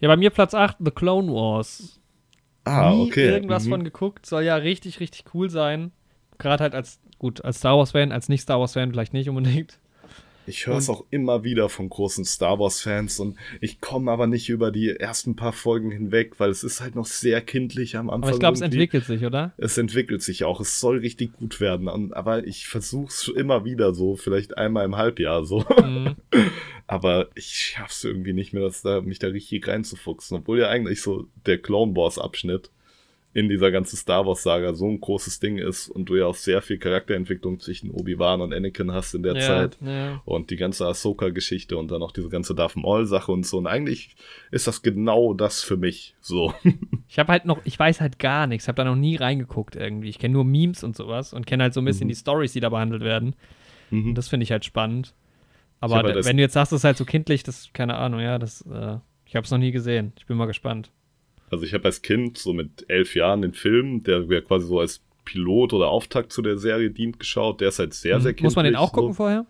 [0.00, 2.00] Ja, bei mir Platz 8, The Clone Wars.
[2.64, 3.28] Ah, Nie okay.
[3.30, 3.70] irgendwas Mhm.
[3.70, 4.26] von geguckt.
[4.26, 5.92] Soll ja richtig, richtig cool sein.
[6.38, 9.78] Gerade halt als, gut, als Star Wars-Fan, als Nicht-Star Wars-Fan vielleicht nicht unbedingt.
[10.46, 14.48] Ich höre es auch immer wieder von großen Star Wars-Fans und ich komme aber nicht
[14.48, 18.24] über die ersten paar Folgen hinweg, weil es ist halt noch sehr kindlich am Anfang.
[18.24, 19.52] Aber ich glaube, es entwickelt sich, oder?
[19.56, 20.60] Es entwickelt sich auch.
[20.60, 21.88] Es soll richtig gut werden.
[21.88, 25.64] Und, aber ich versuche es immer wieder so, vielleicht einmal im Halbjahr so.
[25.82, 26.16] Mhm.
[26.86, 30.38] aber ich schaff's irgendwie nicht mehr, das da, mich da richtig reinzufuchsen.
[30.38, 32.70] Obwohl ja eigentlich so der Clone Wars Abschnitt
[33.34, 36.36] in dieser ganzen Star Wars Saga so ein großes Ding ist und du ja auch
[36.36, 39.76] sehr viel Charakterentwicklung zwischen Obi-Wan und Anakin hast in der ja, Zeit.
[39.84, 40.22] Ja.
[40.24, 43.58] Und die ganze Ahsoka-Geschichte und dann auch diese ganze Darth Maul-Sache und so.
[43.58, 44.14] Und eigentlich
[44.52, 46.14] ist das genau das für mich.
[46.20, 46.54] So.
[47.06, 50.08] Ich habe halt noch, ich weiß halt gar nichts, habe da noch nie reingeguckt irgendwie.
[50.08, 52.10] Ich kenne nur Memes und sowas und kenne halt so ein bisschen Mhm.
[52.10, 53.36] die Stories, die da behandelt werden.
[53.92, 54.14] Und Mhm.
[54.14, 55.14] das finde ich halt spannend.
[55.80, 58.38] Aber halt wenn du jetzt sagst, das ist halt so kindlich, das, keine Ahnung, ja,
[58.38, 58.96] das, äh,
[59.26, 60.12] ich habe es noch nie gesehen.
[60.18, 60.90] Ich bin mal gespannt.
[61.54, 64.78] Also ich habe als Kind so mit elf Jahren den Film, der ja quasi so
[64.80, 67.60] als Pilot oder Auftakt zu der Serie dient, geschaut.
[67.60, 68.36] Der ist halt sehr, sehr Mhm.
[68.36, 68.42] kindlich.
[68.44, 69.16] Muss man den auch gucken so.
[69.16, 69.46] vorher?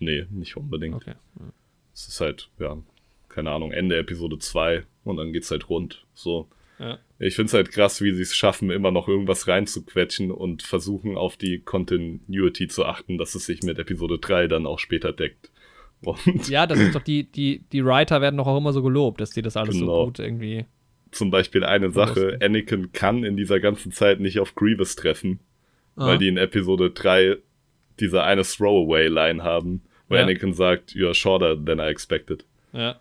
[0.00, 0.94] Nee, nicht unbedingt.
[0.94, 1.14] Okay.
[1.92, 2.76] Es ist halt, ja,
[3.28, 6.04] keine Ahnung, Ende Episode 2 und dann geht's halt rund.
[6.14, 6.46] So.
[6.78, 6.98] Ja.
[7.18, 11.36] Ich find's halt krass, wie sie es schaffen, immer noch irgendwas reinzuquetschen und versuchen auf
[11.36, 15.50] die Continuity zu achten, dass es sich mit Episode 3 dann auch später deckt.
[16.02, 19.20] Und Ja, das ist doch die, die, die Writer werden doch auch immer so gelobt,
[19.20, 20.02] dass die das alles Genau.
[20.02, 20.66] so gut irgendwie.
[21.10, 22.38] Zum Beispiel eine Sache.
[22.42, 25.40] Anakin kann in dieser ganzen Zeit nicht auf Grievous treffen,
[25.96, 26.06] Ah.
[26.08, 27.36] weil die in Episode 3
[28.00, 30.22] diese eine Throwaway-Line haben, wo Ja.
[30.22, 32.44] Anakin sagt, you're shorter than I expected.
[32.72, 33.00] Ja.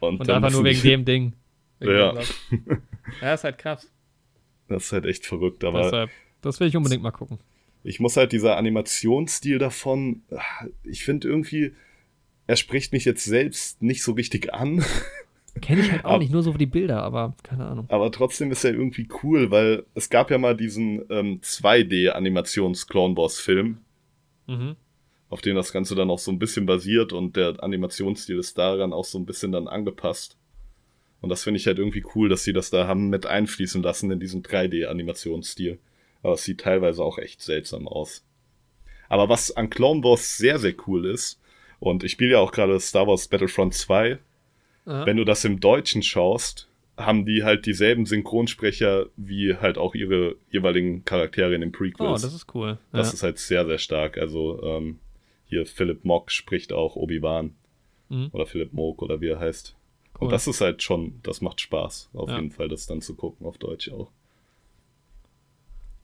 [0.00, 1.32] Und, Und einfach nur wegen dem Ding.
[1.78, 2.12] Wegen Ja.
[2.12, 2.82] dem.
[3.20, 3.90] Ja, ist halt krass.
[4.68, 7.38] Das ist halt echt verrückt, aber Deshalb, das will ich unbedingt mal gucken.
[7.84, 10.22] ich muss halt dieser Animationsstil davon,
[10.84, 11.72] ich finde irgendwie,
[12.46, 14.84] er spricht mich jetzt selbst nicht so richtig an,
[15.60, 17.86] Kenne ich halt auch Aber- nicht, nur so die Bilder, aber keine Ahnung.
[17.90, 23.78] aber trotzdem ist er irgendwie cool, weil es gab ja mal diesen ähm, 2D-Animations-Clone Wars-Film,
[24.48, 24.76] Mhm.
[25.28, 28.92] auf den das Ganze dann auch so ein bisschen basiert und der Animationsstil ist daran
[28.92, 30.36] auch so ein bisschen dann angepasst.
[31.20, 34.10] Und das finde ich halt irgendwie cool, dass sie das da haben mit einfließen lassen
[34.10, 35.78] in diesen 3D-Animationsstil.
[36.22, 38.24] Aber es sieht teilweise auch echt seltsam aus.
[39.08, 41.38] Aber was an Clone Wars sehr, sehr cool ist,
[41.78, 44.18] und ich spiele ja auch gerade Star Wars Battlefront 2,
[44.84, 45.06] Ja.
[45.06, 50.36] wenn du das im Deutschen schaust, haben die halt dieselben Synchronsprecher wie halt auch ihre
[50.50, 52.22] jeweiligen Charaktere in den oh, Prequels.
[52.22, 52.78] das ist cool.
[52.92, 53.14] Das ja.
[53.14, 54.18] ist halt sehr, sehr stark.
[54.18, 54.98] Also ähm,
[55.46, 57.54] hier Philip Mock spricht auch Obi-Wan.
[58.08, 58.28] Mhm.
[58.32, 59.74] Oder Philip Mock oder wie er heißt.
[60.14, 60.26] Cool.
[60.26, 62.36] Und das ist halt schon, das macht Spaß, auf Ja.
[62.36, 64.10] jeden Fall, das dann zu gucken auf Deutsch auch.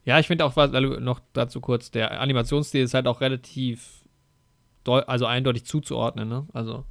[0.05, 4.05] Ja, ich finde auch, du noch dazu kurz, der Animationsstil ist halt auch relativ
[4.87, 6.47] also eindeutig zuzuordnen, ne?
[6.55, 6.87] Also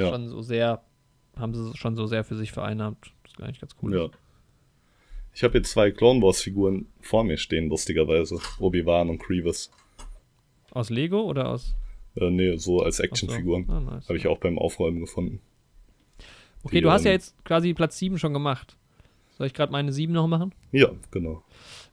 [0.00, 0.08] Ja.
[0.10, 0.82] schon so sehr,
[1.36, 3.12] haben sie schon so sehr für sich vereinnahmt.
[3.22, 3.94] Das ist gar nicht ganz cool.
[3.96, 4.08] Ja.
[5.32, 8.38] Ich habe hier zwei Clone Wars Figuren vor mir stehen, lustigerweise.
[8.60, 9.70] Obi-Wan und Grievous.
[10.70, 11.74] Aus Lego oder aus.
[12.16, 13.02] Äh, nee, so als Ach so.
[13.04, 13.68] Actionfiguren.
[13.68, 14.08] Ah, nice.
[14.08, 15.40] Habe ich auch beim Aufräumen gefunden.
[16.62, 18.76] Okay, die, du hast ja ähm, jetzt quasi Platz 7 schon gemacht.
[19.36, 20.54] Soll ich gerade meine 7 noch machen?
[20.70, 21.42] Ja, genau.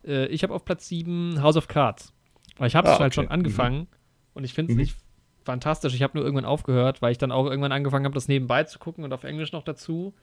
[0.05, 2.13] Äh, ich habe auf Platz 7 House of Cards.
[2.57, 3.15] Weil ich habe es Ah, halt okay.
[3.15, 3.87] schon angefangen
[4.35, 4.81] und ich finde es Mhm.
[4.81, 4.95] nicht
[5.43, 5.93] fantastisch.
[5.93, 8.79] Ich habe nur irgendwann aufgehört, weil ich dann auch irgendwann angefangen habe, das nebenbei zu
[8.79, 10.13] gucken und auf Englisch noch dazu.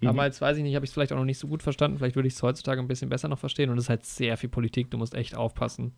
[0.00, 0.06] Mhm.
[0.06, 1.98] Damals, weiß ich nicht, habe ich es vielleicht auch noch nicht so gut verstanden.
[1.98, 3.70] Vielleicht würde ich es heutzutage ein bisschen besser noch verstehen.
[3.70, 4.90] Und es ist halt sehr viel Politik.
[4.90, 5.92] Du musst echt aufpassen,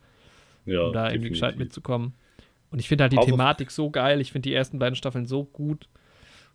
[0.66, 1.76] Ja, um da irgendwie gescheit definitiv.
[1.76, 2.14] mitzukommen.
[2.70, 4.20] Und ich finde halt die Thematik so geil.
[4.20, 5.88] Ich finde die ersten beiden Staffeln so gut.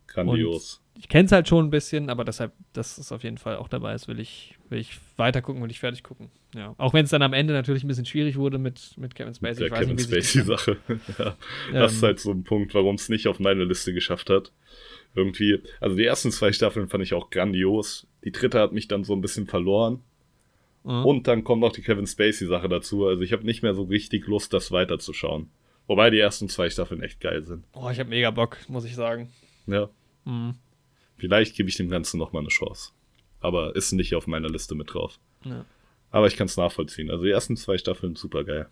[0.08, 0.83] Grandios.
[0.96, 3.68] Ich kenne es halt schon ein bisschen, aber deshalb, das ist auf jeden Fall auch
[3.68, 6.30] dabei ist, will ich, will ich weiter gucken, will ich fertig gucken.
[6.56, 6.76] Ja.
[6.78, 9.56] Auch wenn es dann am Ende natürlich ein bisschen schwierig wurde mit, mit Kevin Spacey.
[9.58, 10.78] der ich weiß Kevin Spacey-Sache.
[11.18, 11.36] ja.
[11.74, 12.08] Das ist Ähm.
[12.08, 14.52] halt so ein Punkt, warum es nicht auf meine Liste geschafft hat.
[15.16, 18.08] Irgendwie, also die ersten zwei Staffeln fand ich auch grandios.
[18.24, 20.00] Die dritte hat mich dann so ein bisschen verloren.
[20.84, 21.06] Mhm.
[21.06, 23.08] Und dann kommt noch die Kevin Spacey-Sache dazu.
[23.08, 25.50] Also ich habe nicht mehr so richtig Lust, das weiterzuschauen.
[25.88, 27.66] Wobei die ersten zwei Staffeln echt geil sind.
[27.74, 29.30] Oh, ich habe mega Bock, muss ich sagen.
[29.68, 29.90] Ja.
[30.26, 30.54] Mhm.
[31.24, 32.92] Vielleicht gebe ich dem Ganzen nochmal eine Chance.
[33.40, 35.22] Aber ist nicht auf meiner Liste mit drauf.
[35.46, 35.64] Ja.
[36.12, 37.10] Aber ich kann es nachvollziehen.
[37.10, 38.68] Also die ersten zwei Staffeln super geil.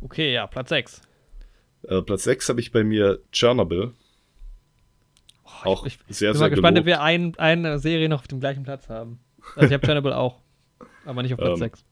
[0.00, 1.02] Okay, ja, Platz 6.
[1.84, 3.92] Äh, Platz 6 habe ich bei mir Chernobyl.
[5.62, 8.40] Auch ich, sehr, bin sehr mal gespannt, ob wir ein, eine Serie noch auf dem
[8.40, 9.20] gleichen Platz haben.
[9.54, 10.40] Also ich habe Chernobyl auch,
[11.04, 11.84] aber nicht auf Platz Ähm, 6.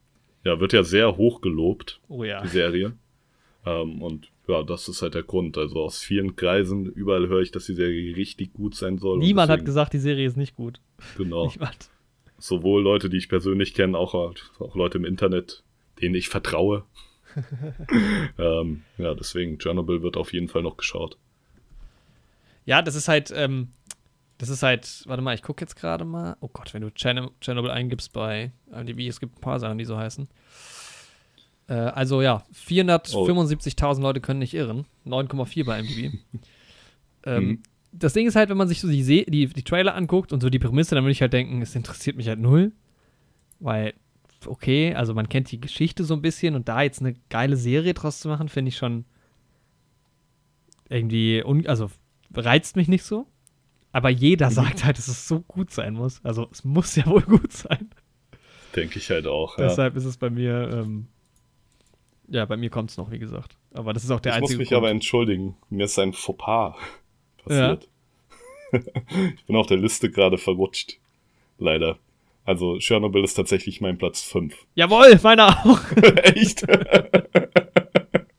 [0.42, 2.42] Ja, wird ja sehr hoch gelobt, Oh ja.
[2.42, 2.94] die Serie.
[3.64, 5.56] Ähm, und ja, das ist halt der Grund.
[5.58, 9.18] Also aus vielen Kreisen, überall höre ich, dass die Serie richtig gut sein soll.
[9.18, 10.80] Niemand hat deswegen- gesagt, die Serie ist nicht gut.
[11.16, 11.48] Genau.
[11.52, 11.88] Niemand.
[12.38, 15.62] Sowohl Leute, die ich persönlich kenne, auch, auch Leute im Internet,
[16.00, 16.84] denen ich vertraue.
[18.38, 21.16] ähm, ja, deswegen, Chernobyl wird auf jeden Fall noch geschaut.
[22.64, 23.68] Ja, das ist halt, ähm,
[24.38, 26.36] das ist halt, warte mal, ich gucke jetzt gerade mal.
[26.40, 29.84] Oh Gott, wenn du Chern Chernobyl eingibst bei IMDb, es gibt ein paar Sachen, die
[29.84, 30.28] so heißen.
[31.68, 34.84] Äh, also ja, 475.000 Leute können nicht irren.
[35.06, 36.18] 9,4 bei IMDb.
[37.26, 37.62] ähm, Mhm.
[37.94, 40.40] Das Ding ist halt, wenn man sich so die, Se die, die Trailer anguckt und
[40.40, 42.72] so die Prämisse, dann würde ich halt denken, es interessiert mich halt null.
[43.60, 43.92] Weil,
[44.46, 47.92] okay, also man kennt die Geschichte so ein bisschen und da jetzt eine geile Serie
[47.92, 49.04] draus zu machen, finde ich schon
[50.88, 51.90] irgendwie, also
[52.34, 53.26] reizt mich nicht so.
[53.92, 56.24] Aber jeder sagt halt, dass es so gut sein muss.
[56.24, 57.90] Also es muss ja wohl gut sein.
[58.74, 59.58] Denke ich halt auch.
[59.58, 59.68] Ja.
[59.68, 61.08] Deshalb ist es bei mir, ähm,
[62.32, 63.56] ja, bei mir kommt es noch, wie gesagt.
[63.74, 64.78] Aber das ist auch der ich muss einzige mich Grund.
[64.78, 65.56] aber entschuldigen.
[65.70, 66.74] Mir ist ein Fauxpas
[67.44, 67.88] passiert.
[68.72, 70.98] ich bin auf der Liste gerade verrutscht.
[71.58, 71.98] Leider.
[72.44, 74.56] Also Chernobyl ist tatsächlich mein Platz 5.
[74.74, 75.78] Jawohl, meiner auch.
[76.24, 76.62] Echt?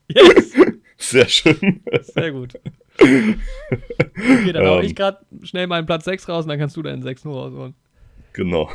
[0.10, 0.54] yes.
[0.98, 1.82] Sehr schön.
[2.02, 2.60] Sehr gut.
[3.00, 4.86] Okay, dann hau Ähm.
[4.86, 7.76] ich gerade schnell meinen Platz 6 raus und dann kannst du deinen 6 nur rausholen.
[8.34, 8.70] Genau.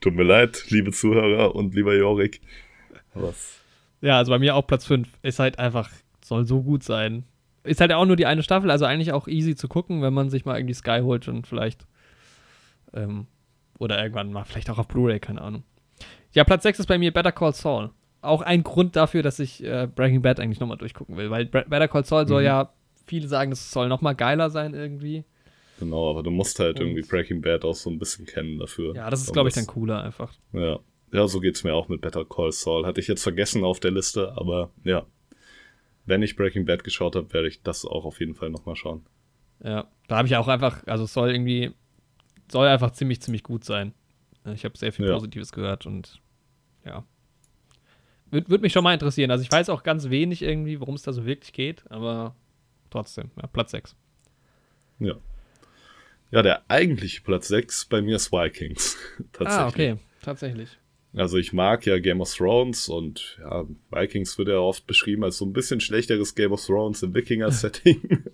[0.00, 2.40] Tut mir leid, liebe Zuhörer und lieber Jorik.
[3.14, 3.61] Was?
[4.02, 5.08] Ja, also bei mir auch Platz 5.
[5.22, 5.88] Ist halt einfach,
[6.22, 7.24] soll so gut sein.
[7.64, 10.28] Ist halt auch nur die eine Staffel, also eigentlich auch easy zu gucken, wenn man
[10.28, 11.86] sich mal irgendwie Sky holt und vielleicht.
[12.92, 13.26] Ähm,
[13.78, 15.62] oder irgendwann mal, vielleicht auch auf Blu-ray, keine Ahnung.
[16.32, 17.90] Ja, Platz 6 ist bei mir Better Call Saul.
[18.20, 21.68] Auch ein Grund dafür, dass ich äh, Breaking Bad eigentlich nochmal durchgucken will, weil Bre-
[21.68, 22.46] Better Call Saul soll Mhm.
[22.46, 22.72] ja,
[23.06, 25.24] viele sagen, das soll nochmal geiler sein irgendwie.
[25.78, 28.94] Genau, aber du musst halt Und- irgendwie Breaking Bad auch so ein bisschen kennen dafür.
[28.94, 30.32] Ja, das ist, glaube ich, dann cooler einfach.
[30.52, 30.78] Ja.
[31.12, 32.86] Ja, so geht's mir auch mit Better Call Saul.
[32.86, 35.06] Hatte ich jetzt vergessen auf der Liste, aber ja.
[36.04, 39.06] Wenn ich Breaking Bad geschaut habe, werde ich das auch auf jeden Fall nochmal schauen.
[39.62, 41.70] Ja, da habe ich auch einfach, also es soll irgendwie,
[42.50, 43.94] soll einfach ziemlich, ziemlich gut sein.
[44.52, 45.12] Ich habe sehr viel Ja.
[45.14, 46.20] Positives gehört und
[46.84, 47.04] ja.
[48.32, 49.30] Würde würd mich schon mal interessieren.
[49.30, 52.34] Also ich weiß auch ganz wenig irgendwie, worum es da so wirklich geht, aber
[52.90, 53.94] trotzdem, ja, Platz 6.
[54.98, 55.14] Ja.
[56.32, 58.96] Ja, der eigentliche Platz 6 bei mir ist Vikings.
[59.32, 59.58] Tatsächlich.
[59.60, 60.78] Ah, okay, tatsächlich.
[61.14, 65.36] Also ich mag ja Game of Thrones und ja, Vikings wird ja oft beschrieben als
[65.36, 68.24] so ein bisschen schlechteres Game of Thrones im Wikinger-Setting.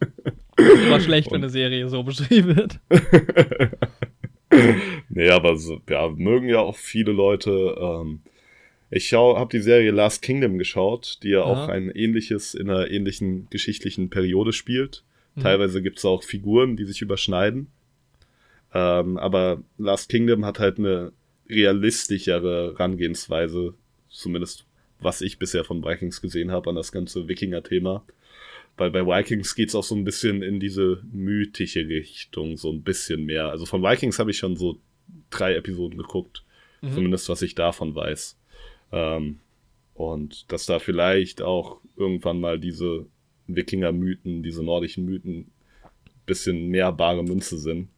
[0.88, 2.80] War schlecht, wenn eine Serie so beschrieben wird.
[5.08, 7.76] nee, aber so, ja, mögen ja auch viele Leute.
[7.80, 8.20] Ähm,
[8.90, 11.72] ich habe die Serie Last Kingdom geschaut, die ja auch Aha.
[11.72, 15.02] ein ähnliches, in einer ähnlichen geschichtlichen Periode spielt.
[15.34, 15.42] Mhm.
[15.42, 17.68] Teilweise gibt es auch Figuren, die sich überschneiden.
[18.72, 21.12] Ähm, aber Last Kingdom hat halt eine
[21.48, 23.74] realistischere Herangehensweise,
[24.08, 24.64] zumindest
[25.00, 28.04] was ich bisher von Vikings gesehen habe, an das ganze Wikinger-Thema.
[28.76, 33.24] Weil bei Vikings geht's auch so ein bisschen in diese mythische Richtung, so ein bisschen
[33.24, 33.48] mehr.
[33.50, 34.78] Also von Vikings habe ich schon so
[35.30, 36.44] drei Episoden geguckt,
[36.80, 36.92] Mhm.
[36.92, 38.36] zumindest was ich davon weiß.
[38.92, 39.40] Ähm,
[39.94, 43.06] Und dass da vielleicht auch irgendwann mal diese
[43.48, 45.50] Wikinger-Mythen, diese nordischen Mythen
[46.24, 47.88] bisschen mehr bare Münze sind.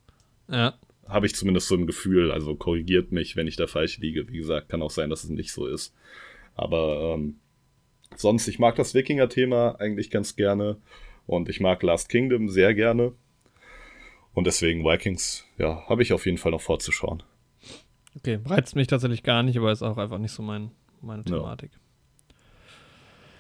[0.51, 0.79] Ja.
[1.11, 2.31] Habe ich zumindest so ein Gefühl.
[2.31, 4.29] Also korrigiert mich, wenn ich da falsch liege.
[4.29, 5.95] Wie gesagt, kann auch sein, dass es nicht so ist.
[6.55, 7.37] Aber ähm,
[8.17, 10.77] sonst, ich mag das Wikinger-Thema eigentlich ganz gerne.
[11.27, 13.13] Und ich mag Last Kingdom sehr gerne.
[14.33, 17.23] Und deswegen Vikings, ja, habe ich auf jeden Fall noch vorzuschauen.
[18.17, 20.71] Okay, reizt mich tatsächlich gar nicht, aber ist auch einfach nicht so mein,
[21.01, 21.71] meine Thematik.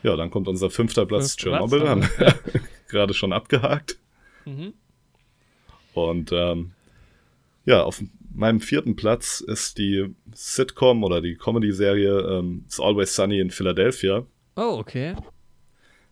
[0.02, 3.32] Ja, ja dann kommt unser fünfter Platz, Fünfter Chernobyl, Platz, haben dann, wir gerade schon
[3.32, 3.98] abgehakt.
[4.44, 4.74] Mhm.
[5.94, 6.72] Und ähm,
[7.70, 8.02] ja, auf
[8.34, 14.26] meinem vierten Platz ist die Sitcom oder die Comedy-Serie ähm, It's Always Sunny in Philadelphia.
[14.56, 15.14] Oh, okay.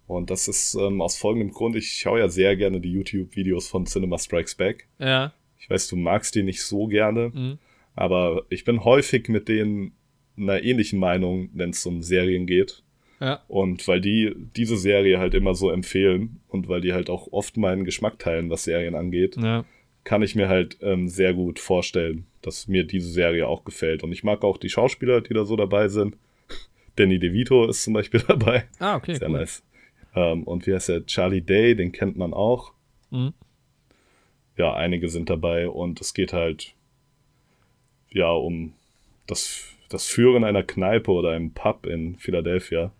[0.07, 3.85] Und das ist ähm, aus folgendem Grund, ich schaue ja sehr gerne die YouTube-Videos von
[3.87, 4.89] Cinema Strikes Back.
[4.99, 5.33] Ja.
[5.61, 7.59] Ich weiß, du magst die nicht so gerne, Mhm.
[7.95, 9.93] aber ich bin häufig mit denen
[10.37, 12.83] einer ähnlichen Meinung, wenn es um Serien geht.
[13.21, 13.43] Ja.
[13.49, 17.57] Und weil die diese Serie halt immer so empfehlen und weil die halt auch oft
[17.57, 19.65] meinen Geschmack teilen, was Serien angeht, Ja.
[20.09, 24.03] Kann ich mir halt ähm, sehr gut vorstellen, dass mir diese Serie auch gefällt.
[24.03, 26.17] Und ich mag auch die Schauspieler, die da so dabei sind.
[26.97, 28.65] Danny DeVito ist zum Beispiel dabei.
[28.79, 29.17] Ah, okay.
[29.17, 29.37] Sehr cool.
[29.37, 29.63] nice.
[30.15, 31.05] Ähm, und wie heißt der?
[31.05, 32.73] Charlie Day, den kennt man auch.
[33.11, 33.35] Mhm.
[34.57, 36.73] Ja, einige sind dabei und es geht halt
[38.11, 38.73] ja um
[39.27, 42.93] das, das Führen einer Kneipe oder einem Pub in Philadelphia.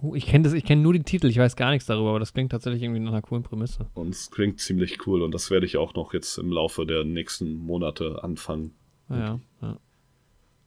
[0.00, 2.32] Oh, ich kenne ich kenne nur den Titel, ich weiß gar nichts darüber, aber das
[2.32, 3.86] klingt tatsächlich irgendwie nach einer coolen Prämisse.
[3.94, 7.02] Und es klingt ziemlich cool und das werde ich auch noch jetzt im Laufe der
[7.04, 8.74] nächsten Monate anfangen,
[9.08, 9.76] Ah, Ja, ja.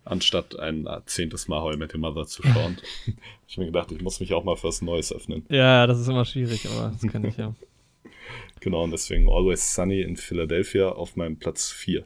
[0.04, 2.78] anstatt ein zehntes Mal How I Met Your Mother zu schauen.
[3.48, 5.46] ich habe mir gedacht, ich muss mich auch mal für was Neues öffnen.
[5.50, 7.54] Ja, das ist immer schwierig, aber das kenne ich ja.
[8.60, 12.04] Genau, und deswegen Always Sunny in Philadelphia auf meinem Platz 4.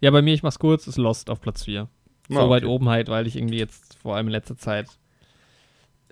[0.00, 1.88] Ja, bei mir, ich mach's kurz, ist Lost auf Platz 4.
[2.28, 2.50] So Ah, okay.
[2.50, 4.86] weit oben halt, weil ich irgendwie jetzt vor allem in letzter Zeit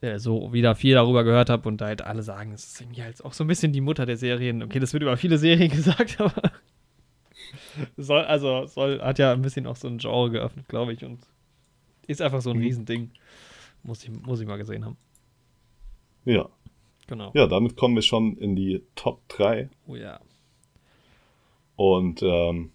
[0.04, 3.02] äh, so wieder viel darüber gehört habe und da halt alle sagen, es ist irgendwie
[3.02, 4.62] halt auch so ein bisschen die Mutter der Serien.
[4.62, 6.52] Okay, das wird über viele Serien gesagt, aber
[7.96, 11.18] soll, also soll, hat ja ein bisschen auch so ein Genre geöffnet, glaube ich, und
[12.06, 12.62] ist einfach so ein Mhm.
[12.62, 13.10] Riesending.
[13.82, 14.96] Muss ich, muss ich mal gesehen haben.
[16.24, 16.48] Ja.
[17.06, 17.32] Genau.
[17.34, 19.68] ja, damit kommen wir schon in die Top 3.
[19.86, 20.20] Oh ja.
[21.76, 22.72] Und ähm,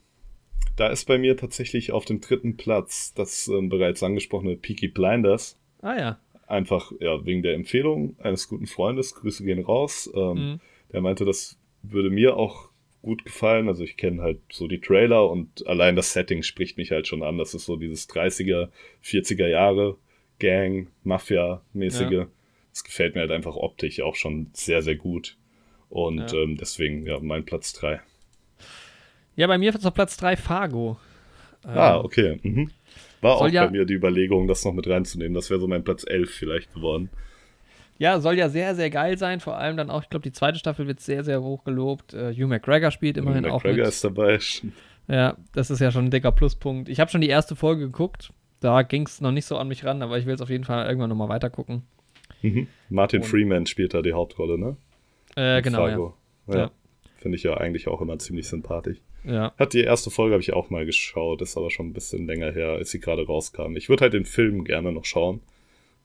[0.75, 5.57] da ist bei mir tatsächlich auf dem dritten Platz das ähm, bereits angesprochene Peaky Blinders.
[5.81, 6.19] Ah ja.
[6.49, 9.13] Einfach ja, wegen der Empfehlung eines guten Freundes.
[9.15, 10.09] Grüße gehen raus.
[10.15, 10.59] Ähm, Mhm.
[10.91, 12.69] Der meinte, das würde mir auch
[13.03, 13.67] gut gefallen.
[13.67, 17.21] Also ich kenne halt so die Trailer und allein das Setting spricht mich halt schon
[17.23, 17.37] an.
[17.37, 18.69] Das ist so dieses 30er,
[19.03, 19.97] 40er Jahre
[20.39, 22.11] Gang, Mafia-mäßige.
[22.11, 22.27] Ja.
[22.71, 25.37] Das gefällt mir halt einfach optisch auch schon sehr, sehr gut.
[25.89, 26.39] Und Ja.
[26.39, 28.01] ähm, deswegen, ja, mein Platz 3.
[29.35, 30.97] Ja, bei mir ist auf Platz 3 Fargo.
[31.63, 32.39] Ah, Ähm, okay.
[32.41, 32.71] Mhm.
[33.21, 35.33] War auch soll ja- bei mir die Überlegung, das noch mit reinzunehmen.
[35.33, 37.09] Das wäre so mein Platz 11 vielleicht geworden.
[37.97, 39.41] Ja, soll ja sehr, sehr geil sein.
[39.41, 42.13] Vor allem dann auch, ich glaube, die zweite Staffel wird sehr, sehr hoch gelobt.
[42.13, 43.87] Äh, Hugh McGregor spielt immerhin auch McGregor mit.
[43.87, 44.39] ist dabei.
[45.11, 46.87] Ja, das ist ja schon ein dicker Pluspunkt.
[46.87, 48.31] Ich habe schon die erste Folge geguckt.
[48.59, 50.65] Da ging es noch nicht so an mich ran, aber ich will es auf jeden
[50.65, 51.81] Fall irgendwann nochmal weiter gucken.
[52.43, 52.67] Mhm.
[52.89, 54.77] Martin Und- Freeman spielt da die Hauptrolle, ne?
[55.35, 56.13] Äh, genau, Fargo.
[56.45, 56.55] Ja.
[56.55, 56.71] Ja.
[57.17, 58.99] Finde ich ja eigentlich auch immer ziemlich sympathisch.
[59.23, 59.53] Ja.
[59.57, 62.51] Hat die erste Folge habe ich auch mal geschaut, ist aber schon ein bisschen länger
[62.51, 63.75] her, als sie gerade rauskam.
[63.75, 65.41] Ich würde halt den Film gerne noch schauen.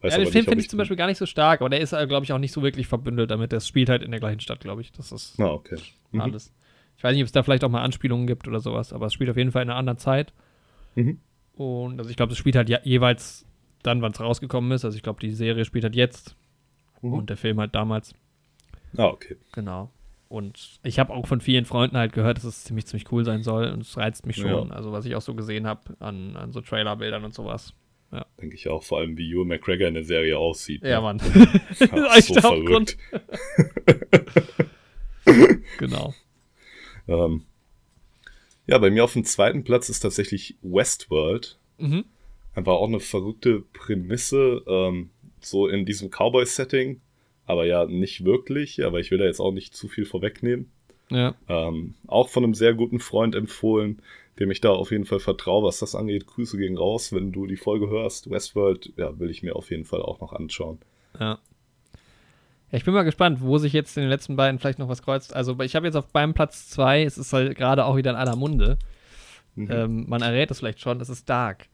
[0.01, 1.91] Weiß ja, den Film finde ich zum Beispiel gar nicht so stark, aber der ist,
[1.91, 3.53] glaube ich, auch nicht so wirklich verbündelt damit.
[3.53, 4.93] Der spielt halt in der gleichen Stadt, glaube ich.
[4.93, 5.77] Das ist Ah, okay.
[6.13, 6.21] Mhm.
[6.21, 6.53] alles.
[6.99, 9.13] Ich weiß nicht, ob es da vielleicht auch mal Anspielungen gibt oder sowas, aber es
[9.13, 10.33] spielt auf jeden Fall in einer anderen Zeit.
[10.95, 11.21] Mhm.
[11.55, 13.47] Und also ich glaube, es spielt halt jeweils
[13.83, 14.85] dann, wann es rausgekommen ist.
[14.85, 16.37] Also ich glaube, die Serie spielt halt jetzt
[17.03, 17.13] Mhm.
[17.15, 18.15] und der Film halt damals.
[18.97, 19.37] Ah, okay.
[19.53, 19.91] Genau.
[20.29, 23.43] Und ich habe auch von vielen Freunden halt gehört, dass es ziemlich, ziemlich cool sein
[23.43, 23.69] soll.
[23.69, 24.69] Und es reizt mich schon.
[24.69, 24.75] Ja.
[24.75, 27.75] Also, was ich auch so gesehen habe an, an so Trailerbildern und sowas.
[28.41, 30.83] Denke ich auch, vor allem wie Ewan McGregor in der Serie aussieht.
[30.83, 31.03] Ja, ne?
[31.03, 31.21] Mann.
[31.81, 32.97] Ja, so der Hauptgrund.
[33.11, 34.55] verrückt.
[35.79, 36.15] Genau.
[37.09, 37.45] Ähm,
[38.67, 41.59] ja, bei mir auf dem zweiten Platz ist tatsächlich Westworld.
[41.79, 42.05] Mhm.
[42.55, 45.11] Einfach auch eine verrückte Prämisse, ähm,
[45.41, 47.01] so in diesem Cowboy-Setting.
[47.47, 50.71] Aber ja, nicht wirklich, aber ich will da jetzt auch nicht zu viel vorwegnehmen.
[51.11, 51.35] Ja.
[51.49, 54.01] Ähm, auch von einem sehr guten Freund empfohlen,
[54.39, 56.27] dem ich da auf jeden Fall vertraue, was das angeht.
[56.27, 58.31] Grüße gehen raus, wenn du die Folge hörst.
[58.31, 60.79] Westworld, ja, will ich mir auf jeden Fall auch noch anschauen.
[61.21, 61.39] Ja.
[62.71, 65.03] Ja, ich bin mal gespannt, wo sich jetzt in den letzten beiden vielleicht noch was
[65.03, 65.37] kreuzt.
[65.37, 68.17] Also, ich habe jetzt auf meinem Platz zwei, es ist halt gerade auch wieder in
[68.17, 68.79] aller Munde.
[69.55, 69.71] Mhm.
[69.71, 71.69] Ähm, man errät es vielleicht schon, das ist Dark.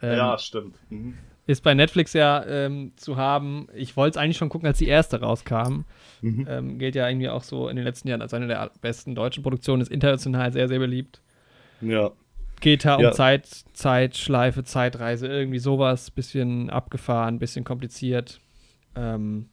[0.00, 0.76] Ähm, stimmt.
[0.90, 1.18] Mhm.
[1.46, 3.66] Ist bei Netflix ja ähm, zu haben.
[3.74, 5.84] Ich wollte es eigentlich schon gucken, als die erste rauskam.
[6.20, 6.46] Mhm.
[6.48, 9.42] Ähm, gilt ja irgendwie auch so in den letzten Jahren als eine der besten deutschen
[9.42, 11.20] Produktionen, ist international sehr, sehr beliebt.
[11.80, 12.12] Ja.
[12.60, 13.10] Geht da um Ja.
[13.10, 16.12] Zeit, Zeitschleife, Zeitreise, irgendwie sowas.
[16.12, 18.40] Bisschen abgefahren, bisschen kompliziert.
[18.94, 19.48] Ähm,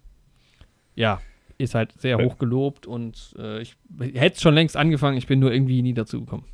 [0.94, 1.20] ja,
[1.57, 2.24] ist halt sehr Ja.
[2.26, 3.76] hoch gelobt und äh, ich
[4.14, 6.45] hätte es schon längst angefangen, ich bin nur irgendwie nie dazu gekommen.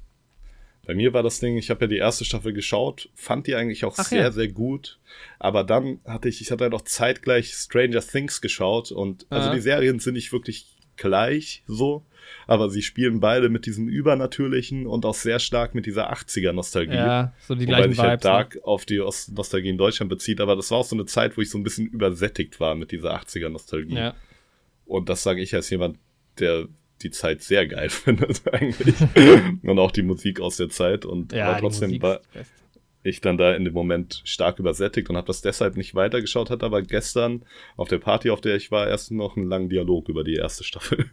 [0.86, 3.86] Bei mir war das Ding, ich habe ja die erste Staffel geschaut, fand die eigentlich
[3.86, 4.32] auch Ach sehr, ja.
[4.32, 5.00] sehr gut.
[5.40, 9.56] Aber dann hatte ich, ich hatte halt auch zeitgleich Stranger Things geschaut und also Aha.
[9.56, 10.68] die Serien sind nicht wirklich
[10.98, 12.06] gleich so,
[12.48, 16.96] aber sie spielen beide mit diesem Übernatürlichen und auch sehr stark mit dieser 80er-Nostalgie.
[16.96, 18.24] Ja, so die gleichen sich halt Vibes.
[18.26, 18.30] ne?
[18.32, 21.36] Dark auf die Os- Nostalgie in Deutschland bezieht, aber das war auch so eine Zeit,
[21.38, 23.96] wo ich so ein bisschen übersättigt war mit dieser 80er-Nostalgie.
[23.96, 24.16] Ja.
[24.86, 25.98] Und das sage ich als jemand,
[26.40, 26.68] der
[27.02, 28.96] die Zeit sehr geil findet eigentlich.
[29.64, 31.06] und auch die Musik aus der Zeit.
[31.06, 32.22] Und Ja, aber trotzdem war
[33.06, 36.66] ich dann da in dem Moment stark übersättigt und habe das deshalb nicht weitergeschaut, hatte
[36.66, 37.44] aber gestern
[37.78, 40.64] auf der Party, auf der ich war, erst noch einen langen Dialog über die erste
[40.64, 41.06] Staffel.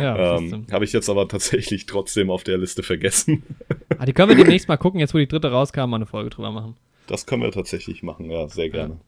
[0.00, 3.42] Ja, ähm, habe ich jetzt aber tatsächlich trotzdem auf der Liste vergessen.
[3.98, 6.30] ah, die können wir demnächst mal gucken, jetzt wo die dritte rauskam, mal eine Folge
[6.30, 6.76] drüber machen.
[7.08, 9.00] Das können wir tatsächlich machen, ja, sehr gerne.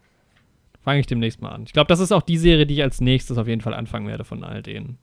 [0.83, 1.62] Fange ich demnächst mal an.
[1.65, 4.09] Ich glaube, das ist auch die Serie, die ich als nächstes auf jeden Fall anfangen
[4.09, 4.99] werde von all denen.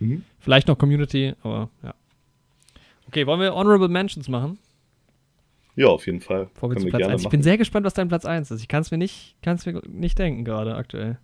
[0.00, 0.24] Mhm.
[0.40, 1.94] Vielleicht noch Community, aber ja.
[3.06, 4.58] Okay, wollen wir Honorable Mentions machen?
[5.76, 6.50] Ja, auf jeden Fall.
[6.60, 7.22] Wir können wir Platz gerne 1.
[7.22, 8.60] Ich bin sehr gespannt, was dein Platz 1 ist.
[8.60, 11.18] Ich kann es mir nicht, kann's mir nicht denken gerade aktuell.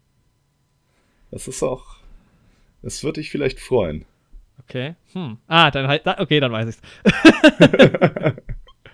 [1.30, 1.96] Das ist auch.
[2.82, 4.04] Es wird dich vielleicht freuen.
[4.62, 4.94] Okay.
[5.12, 5.38] Hm.
[5.46, 6.06] Ah, dann halt.
[6.06, 6.80] Okay, dann weiß ich's.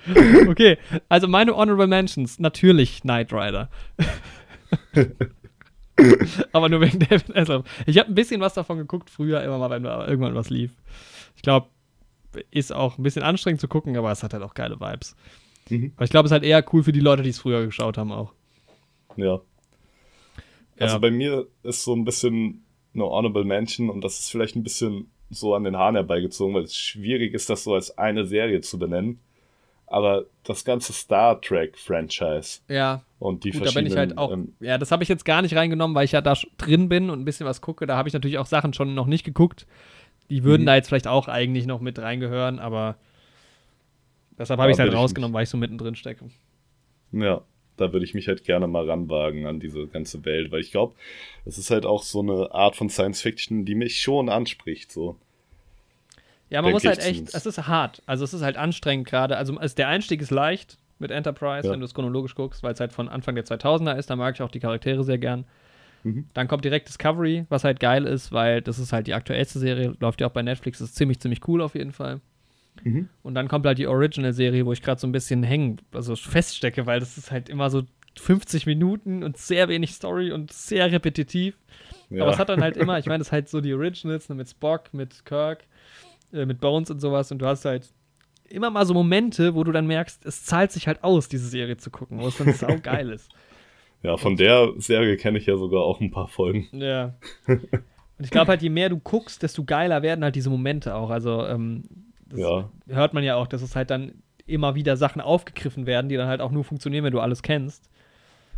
[0.49, 0.79] okay,
[1.09, 3.71] also meine Honorable Mentions, natürlich Knight Rider.
[6.53, 7.67] Aber nur wegen David Hasselhoff.
[7.87, 10.73] Ich habe ein bisschen was davon geguckt früher, immer mal, wenn irgendwann was lief.
[11.37, 11.69] Ich glaube,
[12.51, 15.15] ist auch ein bisschen anstrengend zu gucken, aber es hat halt auch geile Vibes.
[15.69, 15.93] Mhm.
[15.97, 17.99] Aber ich glaube, es ist halt eher cool für die Leute, die es früher geschaut
[17.99, 18.33] haben auch.
[19.17, 19.41] Ja.
[20.79, 20.99] Also Ja.
[20.99, 22.65] bei mir ist so ein bisschen
[22.95, 26.65] eine Honorable Mention und das ist vielleicht ein bisschen so an den Haaren herbeigezogen, weil
[26.65, 29.21] es schwierig ist, das so als eine Serie zu benennen.
[29.87, 33.93] Aber das ganze Star Trek-Franchise Ja, und die Gut, da bin verschiedenen.
[33.93, 34.33] ich halt auch.
[34.33, 37.09] ähm, ja, das habe ich jetzt gar nicht reingenommen, weil ich ja da drin bin
[37.11, 37.87] und ein bisschen was gucke.
[37.87, 39.67] Da habe ich natürlich auch Sachen schon noch nicht geguckt.
[40.31, 40.67] Die würden Mhm.
[40.67, 42.97] da jetzt vielleicht auch eigentlich noch mit reingehören, aber
[44.39, 46.31] deshalb habe ich es halt rausgenommen, weil ich so mittendrin stecke.
[47.13, 47.43] Ja,
[47.77, 50.95] da würde ich mich halt gerne mal ranwagen an diese ganze Welt, weil ich glaube,
[51.45, 54.91] es ist halt auch so eine Art von Science Fiction, die mich schon anspricht.
[54.91, 55.17] So.
[56.51, 58.03] Ja, man Denke muss halt echt, es ist hart.
[58.07, 59.37] Also es ist halt anstrengend gerade.
[59.37, 61.73] Also der Einstieg ist leicht mit Enterprise, Ja.
[61.73, 64.09] wenn du es chronologisch guckst, weil es halt von Anfang der 2000er ist.
[64.09, 65.45] Da mag ich auch die Charaktere sehr gern.
[66.05, 66.27] Mhm.
[66.35, 69.95] Dann kommt direkt Discovery, was halt geil ist, weil das ist halt die aktuellste Serie,
[70.01, 72.21] läuft ja auch bei Netflix, ist ziemlich, ziemlich cool auf jeden Fall.
[72.83, 73.09] Mhm.
[73.23, 76.87] Und dann kommt halt die Original-Serie, wo ich gerade so ein bisschen hängen, also feststecke,
[76.87, 77.83] weil das ist halt immer so
[78.19, 81.57] 50 Minuten und sehr wenig Story und sehr repetitiv.
[82.11, 82.23] Ja.
[82.23, 84.35] Aber es hat dann halt immer, ich meine, das ist halt so die Originals ne,
[84.35, 85.65] mit Spock, mit Kirk,
[86.33, 87.89] äh, mit Bones und sowas und du hast halt
[88.49, 91.77] immer mal so Momente, wo du dann merkst, es zahlt sich halt aus, diese Serie
[91.77, 93.31] zu gucken, wo es dann sau geil ist.
[94.03, 96.69] ja, von der Serie kenne ich ja sogar auch ein paar Folgen.
[96.73, 97.15] Ja.
[97.47, 101.11] Und ich glaube halt, je mehr du guckst, desto geiler werden halt diese Momente auch.
[101.11, 101.83] Also, ähm,
[102.29, 102.71] das Ja.
[102.89, 106.29] hört man ja auch, dass es halt dann immer wieder Sachen aufgegriffen werden, die dann
[106.29, 107.89] halt auch nur funktionieren, wenn du alles kennst.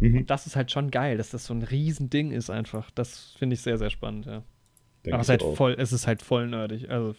[0.01, 0.19] Mhm.
[0.19, 2.90] Und das ist halt schon geil, dass das so ein Riesending ist einfach.
[2.90, 4.43] Das finde ich sehr, sehr spannend, ja.
[5.05, 6.90] Denk Aber es halt voll, es ist halt voll nerdig.
[6.90, 7.15] Also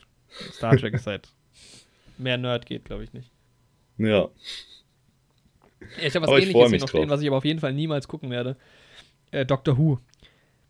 [0.51, 1.29] Star Trek ist halt
[2.17, 3.31] mehr Nerd geht, glaube ich nicht.
[3.97, 4.29] Ja, Ja,
[6.07, 8.07] ich habe was Aber ähnliches hier noch stehen, was ich aber auf jeden Fall niemals
[8.07, 8.57] gucken werde.
[9.31, 9.99] Äh, Doctor Who.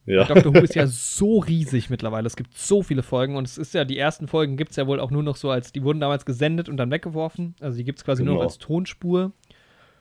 [0.06, 0.26] ja.
[0.26, 2.28] Doctor Who ist ja so riesig mittlerweile.
[2.28, 4.88] Es gibt so viele Folgen und es ist ja, die ersten Folgen gibt es ja
[4.88, 7.56] wohl auch nur noch so als, die wurden damals gesendet und dann weggeworfen.
[7.60, 8.50] Also die gibt es quasi nur noch Genau.
[8.50, 9.32] als Tonspur.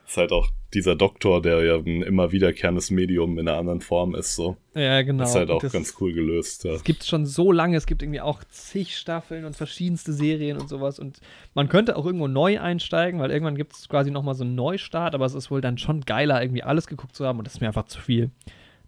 [0.05, 4.13] Ist halt auch dieser Doktor, der ja ein immer wiederkehrendes Medium in einer anderen Form
[4.13, 4.35] ist.
[4.35, 4.57] So.
[4.75, 5.23] Ja, genau.
[5.23, 6.63] ist halt auch das, ganz cool gelöst.
[6.65, 6.73] Ja.
[6.73, 10.69] Es gibt schon so lange, es gibt irgendwie auch zig Staffeln und verschiedenste Serien und
[10.69, 10.99] sowas.
[10.99, 11.21] Und
[11.53, 15.15] man könnte auch irgendwo neu einsteigen, weil irgendwann gibt es quasi nochmal so einen Neustart,
[15.15, 17.61] aber es ist wohl dann schon geiler, irgendwie alles geguckt zu haben und das ist
[17.61, 18.29] mir einfach zu viel.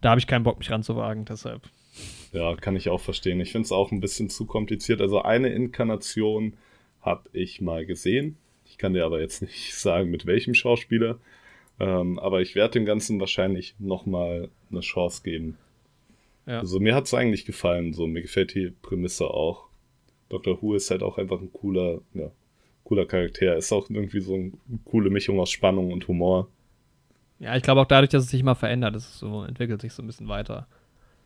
[0.00, 1.62] Da habe ich keinen Bock, mich ranzuwagen, deshalb.
[2.32, 3.40] Ja, kann ich auch verstehen.
[3.40, 5.00] Ich finde es auch ein bisschen zu kompliziert.
[5.00, 6.54] Also eine Inkarnation
[7.00, 8.36] habe ich mal gesehen.
[8.78, 11.18] Ich kann dir aber jetzt nicht sagen, mit welchem Schauspieler.
[11.80, 15.58] Ähm, aber ich werde dem Ganzen wahrscheinlich nochmal eine Chance geben.
[16.46, 16.60] Ja.
[16.60, 17.92] Also mir hat es eigentlich gefallen.
[17.92, 19.64] So, mir gefällt die Prämisse auch.
[20.28, 20.62] Dr.
[20.62, 22.30] Who ist halt auch einfach ein cooler, ja,
[22.84, 23.56] cooler Charakter.
[23.56, 24.52] Ist auch irgendwie so eine
[24.84, 26.46] coole Mischung aus Spannung und Humor.
[27.40, 29.92] Ja, ich glaube auch dadurch, dass es sich immer verändert, ist es so, entwickelt sich
[29.92, 30.68] so ein bisschen weiter.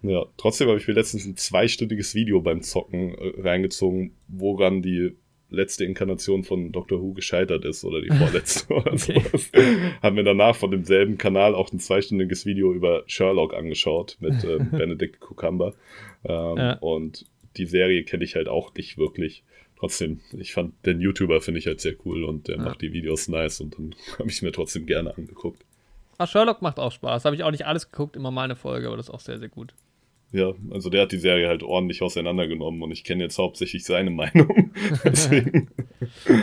[0.00, 5.16] Ja, trotzdem habe ich mir letztens ein zweistündiges Video beim Zocken äh, reingezogen, woran die
[5.52, 9.50] letzte Inkarnation von Doctor Who gescheitert ist oder die vorletzte oder sowas.
[10.02, 14.70] Haben mir danach von demselben Kanal auch ein zweistündiges Video über Sherlock angeschaut mit ähm,
[14.72, 15.74] Benedict Cucumber.
[16.24, 16.72] Ähm, Ja.
[16.80, 17.26] Und
[17.56, 19.44] die Serie kenne ich halt auch nicht wirklich.
[19.78, 22.62] trotzdem, ich fand den YouTuber finde ich halt sehr cool und der Ja.
[22.62, 25.64] macht die Videos nice und dann habe ich mir trotzdem gerne angeguckt.
[26.18, 27.24] Ah, Sherlock macht auch Spaß.
[27.24, 29.38] Habe ich auch nicht alles geguckt, immer mal eine Folge, aber das ist auch sehr,
[29.38, 29.74] sehr gut.
[30.32, 34.10] Ja, also der hat die Serie halt ordentlich auseinandergenommen und ich kenne jetzt hauptsächlich seine
[34.10, 34.72] Meinung.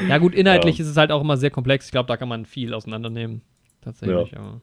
[0.07, 0.83] Ja, gut, inhaltlich Ja.
[0.85, 1.85] ist es halt auch immer sehr komplex.
[1.87, 3.41] Ich glaube, da kann man viel auseinandernehmen.
[3.81, 4.61] Tatsächlich, ja.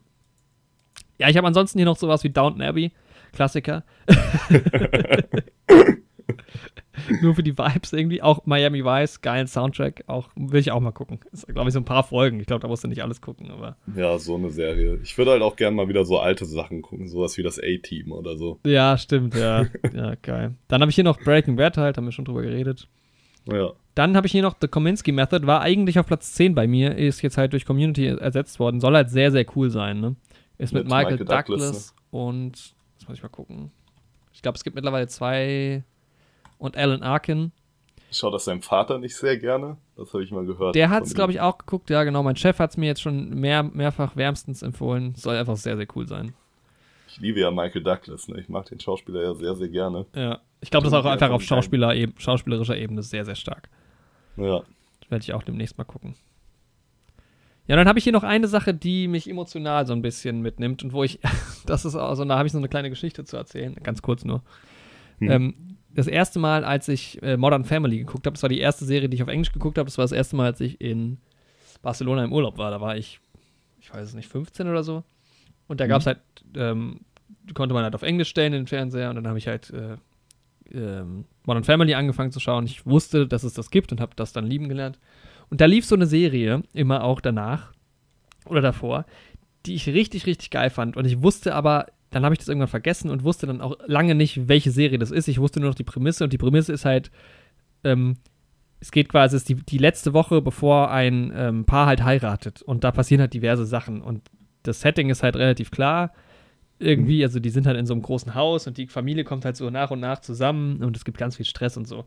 [1.19, 2.93] Ja, ich habe ansonsten hier noch sowas wie Downton Abbey,
[3.33, 3.85] Klassiker.
[7.21, 8.23] Nur für die Vibes irgendwie.
[8.23, 10.05] Auch Miami Vice, geilen Soundtrack.
[10.07, 11.21] Auch, will ich auch mal gucken.
[11.33, 12.41] Ist, glaube ich, so ein paar Folgen.
[12.41, 13.77] Ich glaube, da musst du nicht alles gucken, aber.
[13.95, 14.99] ja, so eine Serie.
[15.03, 18.13] Ich würde halt auch gerne mal wieder so alte Sachen gucken, sowas wie das A-Team
[18.13, 18.59] oder so.
[18.65, 19.67] Ja, stimmt, ja.
[19.95, 20.55] ja, geil.
[20.69, 22.89] Dann habe ich hier noch Breaking Bad halt, haben wir schon drüber geredet.
[23.51, 26.67] Ja, Dann habe ich hier noch The Kominsky Method, war eigentlich auf Platz 10 bei
[26.67, 28.81] mir, ist jetzt halt durch Community ersetzt worden.
[28.81, 30.17] Soll halt sehr, sehr cool sein, ne?
[30.59, 33.71] Ist mit, Mit Michael, Michael Douglas, Douglas, und, jetzt muss ich mal gucken.
[34.33, 35.85] Ich glaube, es gibt mittlerweile zwei
[36.59, 37.53] und Alan Arkin.
[38.11, 39.77] ich schaue das seinem Vater nicht sehr gerne.
[39.97, 40.75] Das habe ich mal gehört.
[40.75, 41.91] Der hat es, glaube ich, auch geguckt.
[41.91, 42.23] Ja, genau.
[42.23, 45.15] Mein Chef hat es mir jetzt schon mehr, mehrfach wärmstens empfohlen.
[45.15, 46.35] Soll einfach sehr, sehr cool sein.
[47.09, 48.29] Ich liebe ja Michael Douglas.
[48.29, 48.41] Ne?
[48.41, 50.05] Ich mag den Schauspieler ja sehr, sehr gerne.
[50.15, 50.41] Ja.
[50.61, 53.69] Ich glaube, das ist auch einfach auf Schauspieler schauspielerischer Ebene sehr, sehr stark.
[54.37, 54.63] Ja,
[55.09, 56.15] Werde ich auch demnächst mal gucken.
[57.69, 60.85] Ja, dann habe ich hier noch eine Sache, die mich emotional so ein bisschen mitnimmt
[60.85, 61.19] und wo ich,
[61.67, 64.43] das ist also, da habe ich so eine kleine Geschichte zu erzählen, ganz kurz nur.
[65.19, 65.31] Hm.
[65.31, 65.55] Ähm,
[65.97, 69.09] das erste Mal, als ich äh, Modern Family geguckt habe, das war die erste Serie,
[69.09, 71.19] die ich auf Englisch geguckt habe, das war das erste Mal, als ich in
[71.83, 72.71] Barcelona im Urlaub war.
[72.71, 73.21] Da war ich,
[73.81, 75.03] ich weiß es nicht, 15 oder so.
[75.69, 75.89] Und da Mhm.
[75.89, 76.21] gab es halt,
[76.57, 77.01] ähm,
[77.55, 79.97] konnte man halt auf Englisch stellen in den Fernseher und dann habe ich halt äh,
[80.73, 82.65] ähm, Modern Family angefangen zu schauen.
[82.67, 84.99] Ich wusste, dass es das gibt und habe das dann lieben gelernt.
[85.49, 87.73] Und da lief so eine Serie immer auch danach
[88.47, 89.07] oder davor,
[89.65, 90.97] die ich richtig, richtig geil fand.
[90.97, 94.15] Und ich wusste aber, dann habe ich das irgendwann vergessen und wusste dann auch lange
[94.15, 95.29] nicht, welche Serie das ist.
[95.29, 97.11] Ich wusste nur noch die Prämisse und die Prämisse ist halt,
[97.85, 98.17] ähm,
[98.81, 102.63] es geht quasi, es ist die, die letzte Woche, bevor ein ähm, Paar halt heiratet.
[102.63, 104.03] Und da passieren halt diverse Sachen.
[104.03, 104.23] Und
[104.63, 106.13] das Setting ist halt relativ klar.
[106.79, 109.57] Irgendwie, also die sind halt in so einem großen Haus und die Familie kommt halt
[109.57, 112.05] so nach und nach zusammen und es gibt ganz viel Stress und so.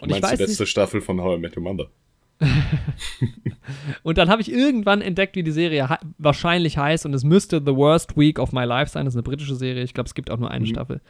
[0.00, 1.88] Und ich Meinst weiß die letzte nicht, Staffel von How I Met Your Mother?
[4.02, 7.60] und dann habe ich irgendwann entdeckt, wie die Serie hei- wahrscheinlich heißt und es müsste
[7.64, 9.04] The Worst Week of My Life sein.
[9.04, 9.82] Das ist eine britische Serie.
[9.82, 10.68] Ich glaube, es gibt auch nur eine Mhm.
[10.70, 11.00] Staffel.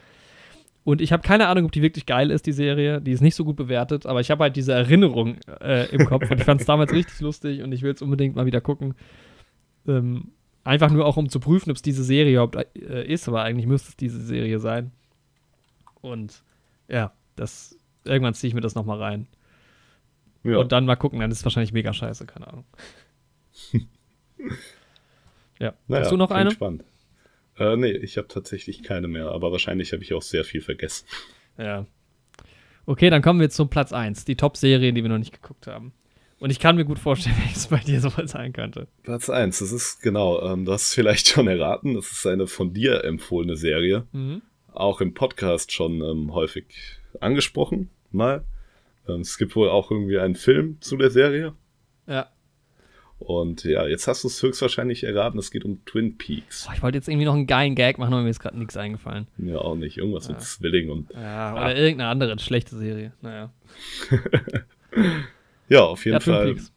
[0.83, 3.01] Und ich habe keine Ahnung, ob die wirklich geil ist, die Serie.
[3.01, 6.31] Die ist nicht so gut bewertet, aber ich habe halt diese Erinnerung äh, im Kopf
[6.31, 8.95] und ich fand es damals richtig lustig und ich will es unbedingt mal wieder gucken.
[9.85, 10.31] Ähm,
[10.63, 13.67] einfach nur auch, um zu prüfen, ob es diese Serie überhaupt äh, ist, aber eigentlich
[13.67, 14.91] müsste es diese Serie sein.
[15.99, 16.41] Und
[16.87, 19.27] ja, das irgendwann ziehe ich mir das nochmal rein.
[20.47, 22.65] Ja, Und dann mal gucken, dann ist es wahrscheinlich mega scheiße, keine Ahnung.
[25.59, 25.73] ja.
[25.87, 26.51] naja, Hast du noch eine?
[26.51, 26.83] Spannend.
[27.57, 31.07] Äh, nee, ich habe tatsächlich keine mehr, aber wahrscheinlich habe ich auch sehr viel vergessen.
[31.57, 31.85] Ja.
[32.85, 35.91] Okay, dann kommen wir zum Platz 1, die Top-Serie, die wir noch nicht geguckt haben.
[36.39, 38.87] Und ich kann mir gut vorstellen, welches bei dir so sein könnte.
[39.03, 42.47] Platz 1, das ist genau, ähm, du hast es vielleicht schon erraten, das ist eine
[42.47, 44.05] von dir empfohlene Serie.
[44.11, 44.41] Mhm.
[44.71, 46.65] Auch im Podcast schon ähm, häufig
[47.19, 48.45] angesprochen, mal.
[49.07, 51.53] Ähm, es gibt wohl auch irgendwie einen Film zu der Serie.
[52.07, 52.27] Ja.
[53.19, 56.65] Und ja, jetzt hast du es höchstwahrscheinlich erraten, es geht um Twin Peaks.
[56.67, 58.77] Boah, ich wollte jetzt irgendwie noch einen geilen Gag machen, aber mir ist gerade nichts
[58.77, 59.27] eingefallen.
[59.39, 59.97] Ja, auch nicht.
[59.97, 60.33] Irgendwas Ja.
[60.33, 61.11] mit Zwilling und.
[61.13, 63.13] Ja, oder irgendeine andere schlechte Serie.
[63.21, 63.51] Naja.
[65.69, 66.73] Ja, auf jeden Ja, Twin Fall Peaks.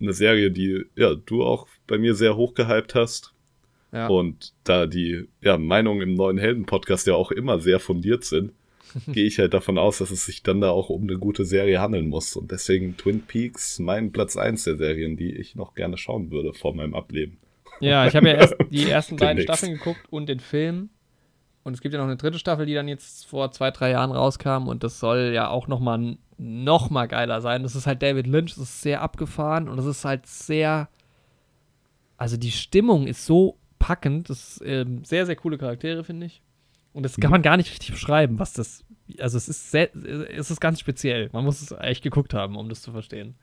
[0.00, 3.34] eine Serie, die ja, du auch bei mir sehr hoch gehypt hast.
[3.92, 4.06] Ja.
[4.06, 8.52] Und da die ja, Meinungen im neuen Helden-Podcast ja auch immer sehr fundiert sind,
[9.12, 11.80] gehe ich halt davon aus, dass es sich dann da auch um eine gute Serie
[11.80, 12.36] handeln muss.
[12.36, 16.52] Und deswegen Twin Peaks mein Platz 1 der Serien, die ich noch gerne schauen würde
[16.54, 17.38] vor meinem Ableben.
[17.80, 19.42] Ja, ich habe ja erst die ersten beiden.
[19.42, 20.90] Staffeln geguckt und den Film.
[21.62, 24.12] Und es gibt ja noch eine dritte Staffel, die dann jetzt vor zwei, drei Jahren
[24.12, 24.68] rauskam.
[24.68, 27.62] Und das soll ja auch noch mal, noch mal geiler sein.
[27.62, 30.88] Das ist halt David Lynch, das ist sehr abgefahren und das ist halt sehr.
[32.16, 34.30] Also die Stimmung ist so packend.
[34.30, 36.42] Das ist ähm, sehr, sehr coole Charaktere, finde ich.
[36.92, 37.32] Und das kann Mhm.
[37.32, 38.84] man gar nicht richtig beschreiben, was das.
[39.18, 41.30] Also es ist sehr, es ist ganz speziell.
[41.32, 43.34] Man muss es echt geguckt haben, um das zu verstehen.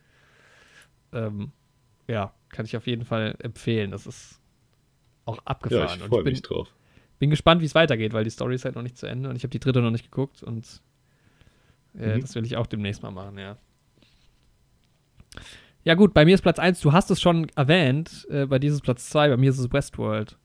[1.14, 1.52] Ähm,
[2.08, 3.92] ja, kann ich auf jeden Fall empfehlen.
[3.92, 4.40] Das ist
[5.26, 6.00] auch Ja, abgefahren.
[6.00, 6.74] ich freue ich bin, mich drauf.
[7.20, 9.36] bin gespannt, wie es weitergeht, weil die Story ist halt noch nicht zu Ende und
[9.36, 10.82] ich habe die dritte noch nicht geguckt und
[11.98, 12.22] äh, Mhm.
[12.22, 13.58] das will ich auch demnächst mal machen, ja.
[15.84, 18.68] Ja, gut, bei mir ist Platz 1, du hast es schon erwähnt, äh, bei dir
[18.70, 20.38] ist es Platz 2, bei mir ist es Westworld.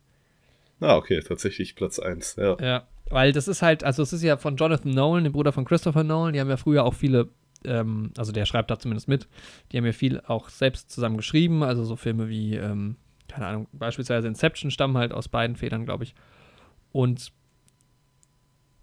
[0.83, 2.37] Ah, okay, tatsächlich Platz 1.
[2.37, 2.57] Ja.
[2.61, 5.65] Ja, weil das ist halt, also es ist ja von Jonathan Nolan, dem Bruder von
[5.65, 7.29] Christopher Nolan, die haben ja früher auch viele,
[7.65, 9.29] ähm, also der schreibt da zumindest mit,
[9.71, 12.97] die haben ja viel auch selbst zusammen geschrieben, also so Filme wie, ähm,
[13.29, 16.15] keine Ahnung, beispielsweise Inception stammen halt aus beiden Federn, glaube ich.
[16.91, 17.33] Und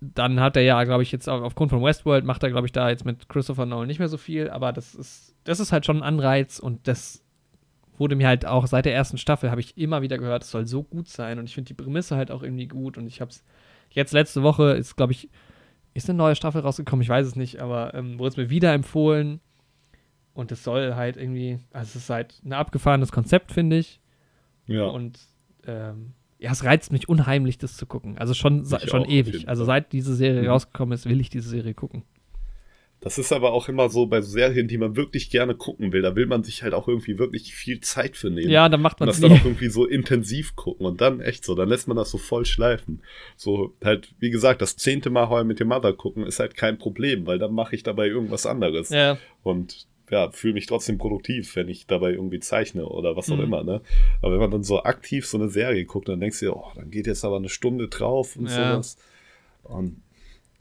[0.01, 2.89] dann hat er ja, glaube ich, jetzt aufgrund von Westworld macht er, glaube ich, da
[2.89, 5.97] jetzt mit Christopher Nolan nicht mehr so viel, aber das ist, das ist halt schon
[5.97, 7.23] ein Anreiz und das
[7.99, 10.65] wurde mir halt auch seit der ersten Staffel, habe ich immer wieder gehört, es soll
[10.67, 13.31] so gut sein und ich finde die Prämisse halt auch irgendwie gut und ich habe
[13.31, 13.43] es
[13.91, 15.30] jetzt letzte Woche, ist, glaube ich,
[15.93, 18.73] ist eine neue Staffel rausgekommen, ich weiß es nicht, aber ähm, wurde es mir wieder
[18.73, 19.39] empfohlen
[20.34, 23.99] und es soll halt irgendwie, also es ist halt ein abgefahrenes Konzept, finde ich.
[24.67, 24.85] Ja.
[24.85, 25.19] Und
[25.65, 28.17] ähm, ja, es reizt mich unheimlich, das zu gucken.
[28.17, 29.49] Also schon, schon ewig.
[29.49, 30.47] Also seit diese Serie Mhm.
[30.49, 32.03] rausgekommen ist, will ich diese Serie gucken.
[33.01, 36.01] Das ist aber auch immer so bei Serien, die man wirklich gerne gucken will.
[36.01, 38.49] Da will man sich halt auch irgendwie wirklich viel Zeit für nehmen.
[38.51, 39.38] Ja, dann macht man das es dann nie.
[39.39, 42.45] auch irgendwie so intensiv gucken und dann echt so, dann lässt man das so voll
[42.45, 43.01] schleifen.
[43.38, 46.77] So halt, wie gesagt, das zehnte Mal I Met Your Mother gucken ist halt kein
[46.77, 48.89] Problem, weil dann mache ich dabei irgendwas anderes.
[48.89, 53.38] Ja, Und ja, fühle mich trotzdem produktiv, wenn ich dabei irgendwie zeichne oder was auch
[53.38, 53.43] Mhm.
[53.43, 53.80] immer, ne?
[54.21, 56.65] Aber wenn man dann so aktiv so eine Serie guckt, dann denkst du dir, oh,
[56.76, 58.55] dann geht jetzt aber eine Stunde drauf und Ja.
[58.55, 58.97] sowas.
[59.63, 60.01] Und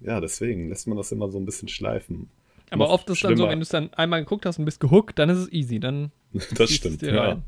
[0.01, 2.29] ja, deswegen lässt man das immer so ein bisschen schleifen.
[2.71, 4.81] aber Noch oft ist dann so, wenn du es dann einmal geguckt hast und bist
[4.81, 5.81] gehuckt, dann ist es easy.
[5.81, 7.21] Dann Das es stimmt, ja.
[7.23, 7.43] rein.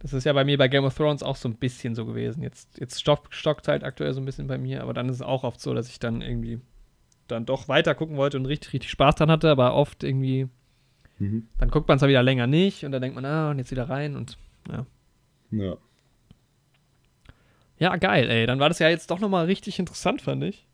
[0.00, 2.42] Das ist ja bei mir bei Game of Thrones auch so ein bisschen so gewesen.
[2.42, 5.22] Jetzt, jetzt stock, stockt halt aktuell so ein bisschen bei mir, aber dann ist es
[5.22, 6.60] auch oft so, dass ich dann irgendwie
[7.26, 10.48] dann doch weiter gucken wollte und richtig, richtig Spaß dran hatte, aber oft irgendwie,
[11.18, 11.46] Mhm.
[11.58, 13.70] dann guckt man es ja wieder länger nicht und dann denkt man, ah, und jetzt
[13.70, 14.36] wieder rein und
[14.70, 14.84] ja.
[15.52, 15.76] Ja.
[17.78, 18.46] Ja, geil, ey.
[18.46, 20.66] Dann war das ja jetzt doch nochmal richtig interessant, fand ich.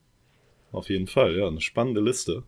[0.73, 2.45] Auf jeden Fall, ja, eine spannende Liste.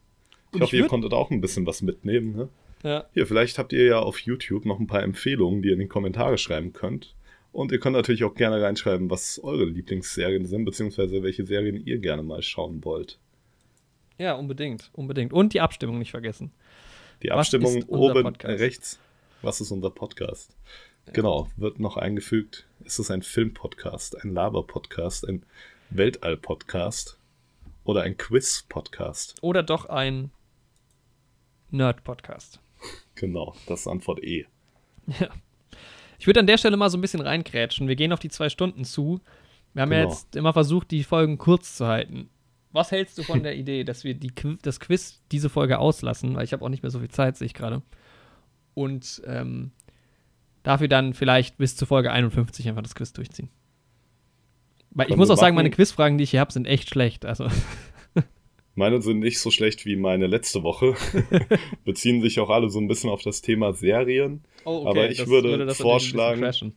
[0.51, 2.37] Ich Und hoffe, ich ihr konntet auch ein bisschen was mitnehmen.
[2.37, 2.49] Ne?
[2.83, 3.05] Ja.
[3.15, 5.89] Hier, vielleicht habt ihr ja auf YouTube noch ein paar Empfehlungen, die ihr in die
[5.89, 7.15] Kommentare schreiben könnt.
[7.53, 11.99] Und ihr könnt natürlich auch gerne reinschreiben, was eure Lieblingsserien sind, beziehungsweise welche Serien ihr
[11.99, 13.19] gerne mal schauen wollt.
[14.19, 15.33] Ja, unbedingt, unbedingt.
[15.33, 16.53] Und die Abstimmung nicht vergessen.
[17.23, 18.61] Die Abstimmung oben Podcast?
[18.61, 18.99] rechts.
[19.43, 20.57] Was ist unser Podcast?
[21.13, 22.67] Genau, wird noch eingefügt.
[22.85, 25.45] Ist es ein Filmpodcast, ein Laber-Podcast, ein
[25.91, 27.19] Weltall-Podcast
[27.85, 29.37] oder ein Quiz-Podcast?
[29.43, 30.31] Oder doch ein
[31.71, 32.61] Nerd-Podcast.
[33.15, 34.47] Genau, das ist Antwort E.
[35.07, 35.29] Ja.
[36.19, 37.89] Ich würde an der Stelle mal so ein bisschen reinkrätschen.
[37.89, 39.21] Wir gehen auf die zwei Stunden zu.
[39.75, 40.11] Wir haben ja Genau.
[40.13, 42.29] jetzt immer versucht, die Folgen kurz zu halten.
[42.71, 44.33] Was hältst du von der Idee, dass wir die,
[44.63, 46.37] das Quiz diese Folge auslassen?
[46.37, 47.83] Weil ich habe auch nicht mehr so viel Zeit, sehe ich gerade.
[48.75, 49.73] Und ähm,
[50.63, 53.51] dafür dann vielleicht bis zur Folge 51 einfach das Quiz durchziehen.
[54.95, 55.71] Weil ich muss auch sagen, meine.
[55.71, 57.25] Quizfragen, die ich hier habe, sind echt schlecht.
[57.25, 57.47] Also,
[58.75, 60.95] Meine sind nicht so schlecht wie meine letzte Woche.
[61.85, 65.29] Beziehen sich auch alle so ein bisschen auf das Thema Serien, oh, Aber ich das
[65.29, 66.73] würde das bisschen vorschlagen-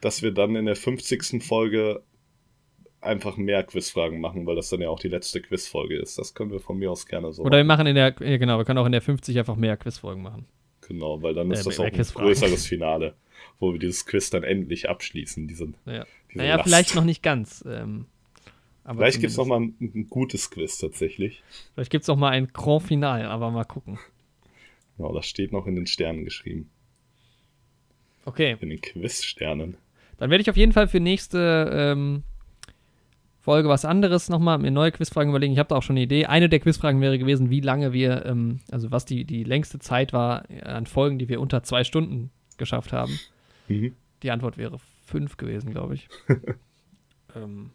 [0.00, 1.42] dass wir dann in der 50.
[1.42, 2.02] Folge
[3.00, 6.16] einfach mehr Quizfragen machen, weil das dann ja auch die letzte Quizfolge ist.
[6.16, 7.86] Das können wir von mir aus gerne so Oder wir machen.
[7.88, 10.46] in der, ja, genau, wir können auch in der 50 einfach mehr Quizfolgen machen.
[10.82, 13.14] Genau, weil dann Äh, ist das mehr auch ein größeres Finale,
[13.58, 15.48] wo wir dieses Quiz dann endlich abschließen.
[15.48, 16.06] Diese, Ja.
[16.34, 16.68] Naja, Last.
[16.68, 17.64] vielleicht noch nicht ganz.
[17.66, 18.06] Ähm,
[18.84, 21.42] aber Vielleicht gibt es mal ein, ein gutes Quiz tatsächlich.
[21.74, 23.98] Vielleicht gibt es noch mal ein Grand Final, aber mal gucken.
[24.96, 26.70] Genau, das steht noch in den Sternen geschrieben.
[28.24, 29.76] Okay, In den Quizsternen.
[30.18, 32.22] dann werde ich auf jeden Fall für nächste ähm,
[33.40, 35.54] Folge was anderes nochmal, mir neue Quizfragen überlegen.
[35.54, 36.26] Ich habe da auch schon eine Idee.
[36.26, 40.12] Eine der Quizfragen wäre gewesen, wie lange wir, ähm, also was die, die längste Zeit
[40.12, 43.18] war an Folgen, die wir unter zwei Stunden geschafft haben.
[43.68, 43.94] Mhm.
[44.22, 44.78] Die Antwort wäre
[45.10, 46.08] fünf gewesen, glaube ich.
[47.36, 47.70] ähm,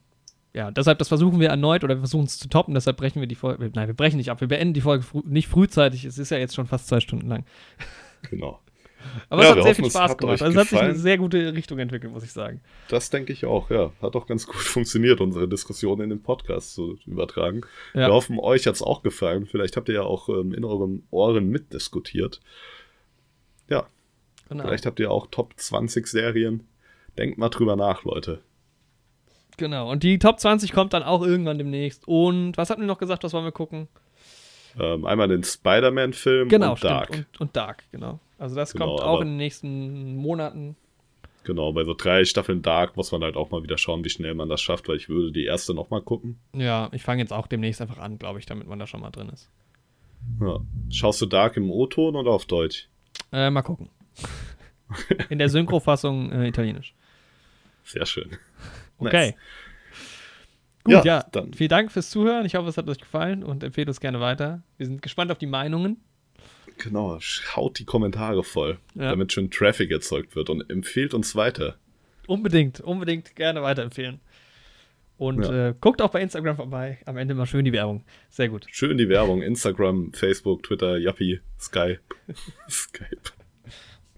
[0.53, 3.27] ja, deshalb, das versuchen wir erneut oder wir versuchen es zu toppen, deshalb brechen wir
[3.27, 3.69] die Folge.
[3.75, 6.05] Nein, wir brechen nicht ab, wir beenden die Folge frü nicht frühzeitig.
[6.05, 7.45] Es ist ja jetzt schon fast zwei Stunden lang.
[8.31, 8.59] Genau.
[9.29, 10.41] Aber Ja, es hat sehr hoffen, viel Spaß gemacht.
[10.41, 12.61] Also es hat sich eine sehr gute Richtung entwickelt, muss ich sagen.
[12.87, 13.91] Das denke ich auch, ja.
[14.01, 17.61] Hat auch ganz gut funktioniert, unsere Diskussion in den Podcast zu übertragen.
[17.93, 18.07] Ja.
[18.07, 19.45] Wir hoffen, euch hat es auch gefallen.
[19.45, 22.39] Vielleicht habt ihr ja auch ähm, in euren Ohren mitdiskutiert.
[23.69, 23.85] Ja,
[24.49, 24.63] Genau.
[24.63, 26.67] vielleicht habt ihr auch Top 20 Serien.
[27.17, 28.41] Denkt mal drüber nach, Leute.
[29.57, 29.89] genau.
[29.89, 32.07] Und die Top 20 kommt dann auch irgendwann demnächst.
[32.07, 33.87] Und was hatten wir noch gesagt, was wollen wir gucken?
[34.77, 36.91] Ähm, einmal den Spider-Man-Film Genau, und stimmt.
[36.91, 37.09] Dark.
[37.11, 38.19] Und, und Dark, genau.
[38.37, 40.75] Also das Genau, kommt auch in den nächsten Monaten.
[41.45, 44.33] Genau, bei so drei Staffeln Dark muss man halt auch mal wieder schauen, wie schnell
[44.33, 46.39] man das schafft, weil ich würde die erste noch mal gucken.
[46.53, 49.11] Ja, ich fange jetzt auch demnächst einfach an, glaube ich, damit man da schon mal
[49.11, 49.49] drin ist.
[50.41, 50.59] Ja.
[50.89, 52.89] Schaust du Dark im O-Ton oder auf Deutsch?
[53.31, 53.89] Äh, mal gucken.
[55.29, 56.95] In der Synchrofassung äh, italienisch.
[57.85, 58.37] Sehr schön.
[58.97, 59.27] Okay.
[59.27, 59.35] Nice.
[60.83, 62.45] Gut, Ja, ja, dann- Vielen Dank fürs Zuhören.
[62.45, 64.61] Ich hoffe, es hat euch gefallen und empfehlt uns gerne weiter.
[64.77, 65.97] Wir sind gespannt auf die Meinungen.
[66.77, 67.17] Genau,
[67.55, 69.09] haut die Kommentare voll, Ja.
[69.11, 71.77] damit schön Traffic erzeugt wird und empfehlt uns weiter.
[72.27, 74.19] Unbedingt, unbedingt gerne weiterempfehlen.
[75.17, 75.69] Und Ja.
[75.69, 76.99] äh, guckt auch bei Instagram vorbei.
[77.05, 78.03] Am Ende mal schön die Werbung.
[78.29, 78.65] Sehr gut.
[78.69, 81.99] Schön die Werbung, Instagram, Facebook, Twitter, Yappi, Skype.
[82.69, 83.21] Skype.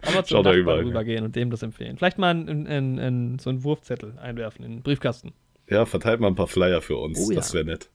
[0.01, 1.97] Aber zum Nachbarn überall, rübergehen und dem das empfehlen.
[1.97, 5.33] Vielleicht mal in, in, in, so einen Wurfzettel einwerfen in den Briefkasten.
[5.69, 7.19] Ja, verteilt mal ein paar Flyer für uns.
[7.19, 7.37] Oh ja.
[7.37, 7.89] Das wäre nett.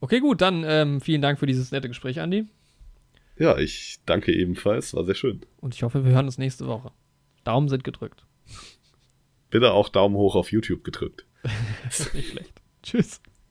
[0.00, 2.46] Okay, gut, dann ähm, vielen Dank für dieses nette Gespräch, Andi.
[3.38, 4.94] Ja, ich danke ebenfalls.
[4.94, 5.40] War sehr schön.
[5.60, 6.90] Und ich hoffe, wir hören uns nächste Woche.
[7.44, 8.24] Daumen sind gedrückt.
[9.50, 11.26] Bitte auch Daumen hoch auf YouTube gedrückt.
[11.84, 12.60] Das ist nicht schlecht.
[12.82, 13.20] Tschüss.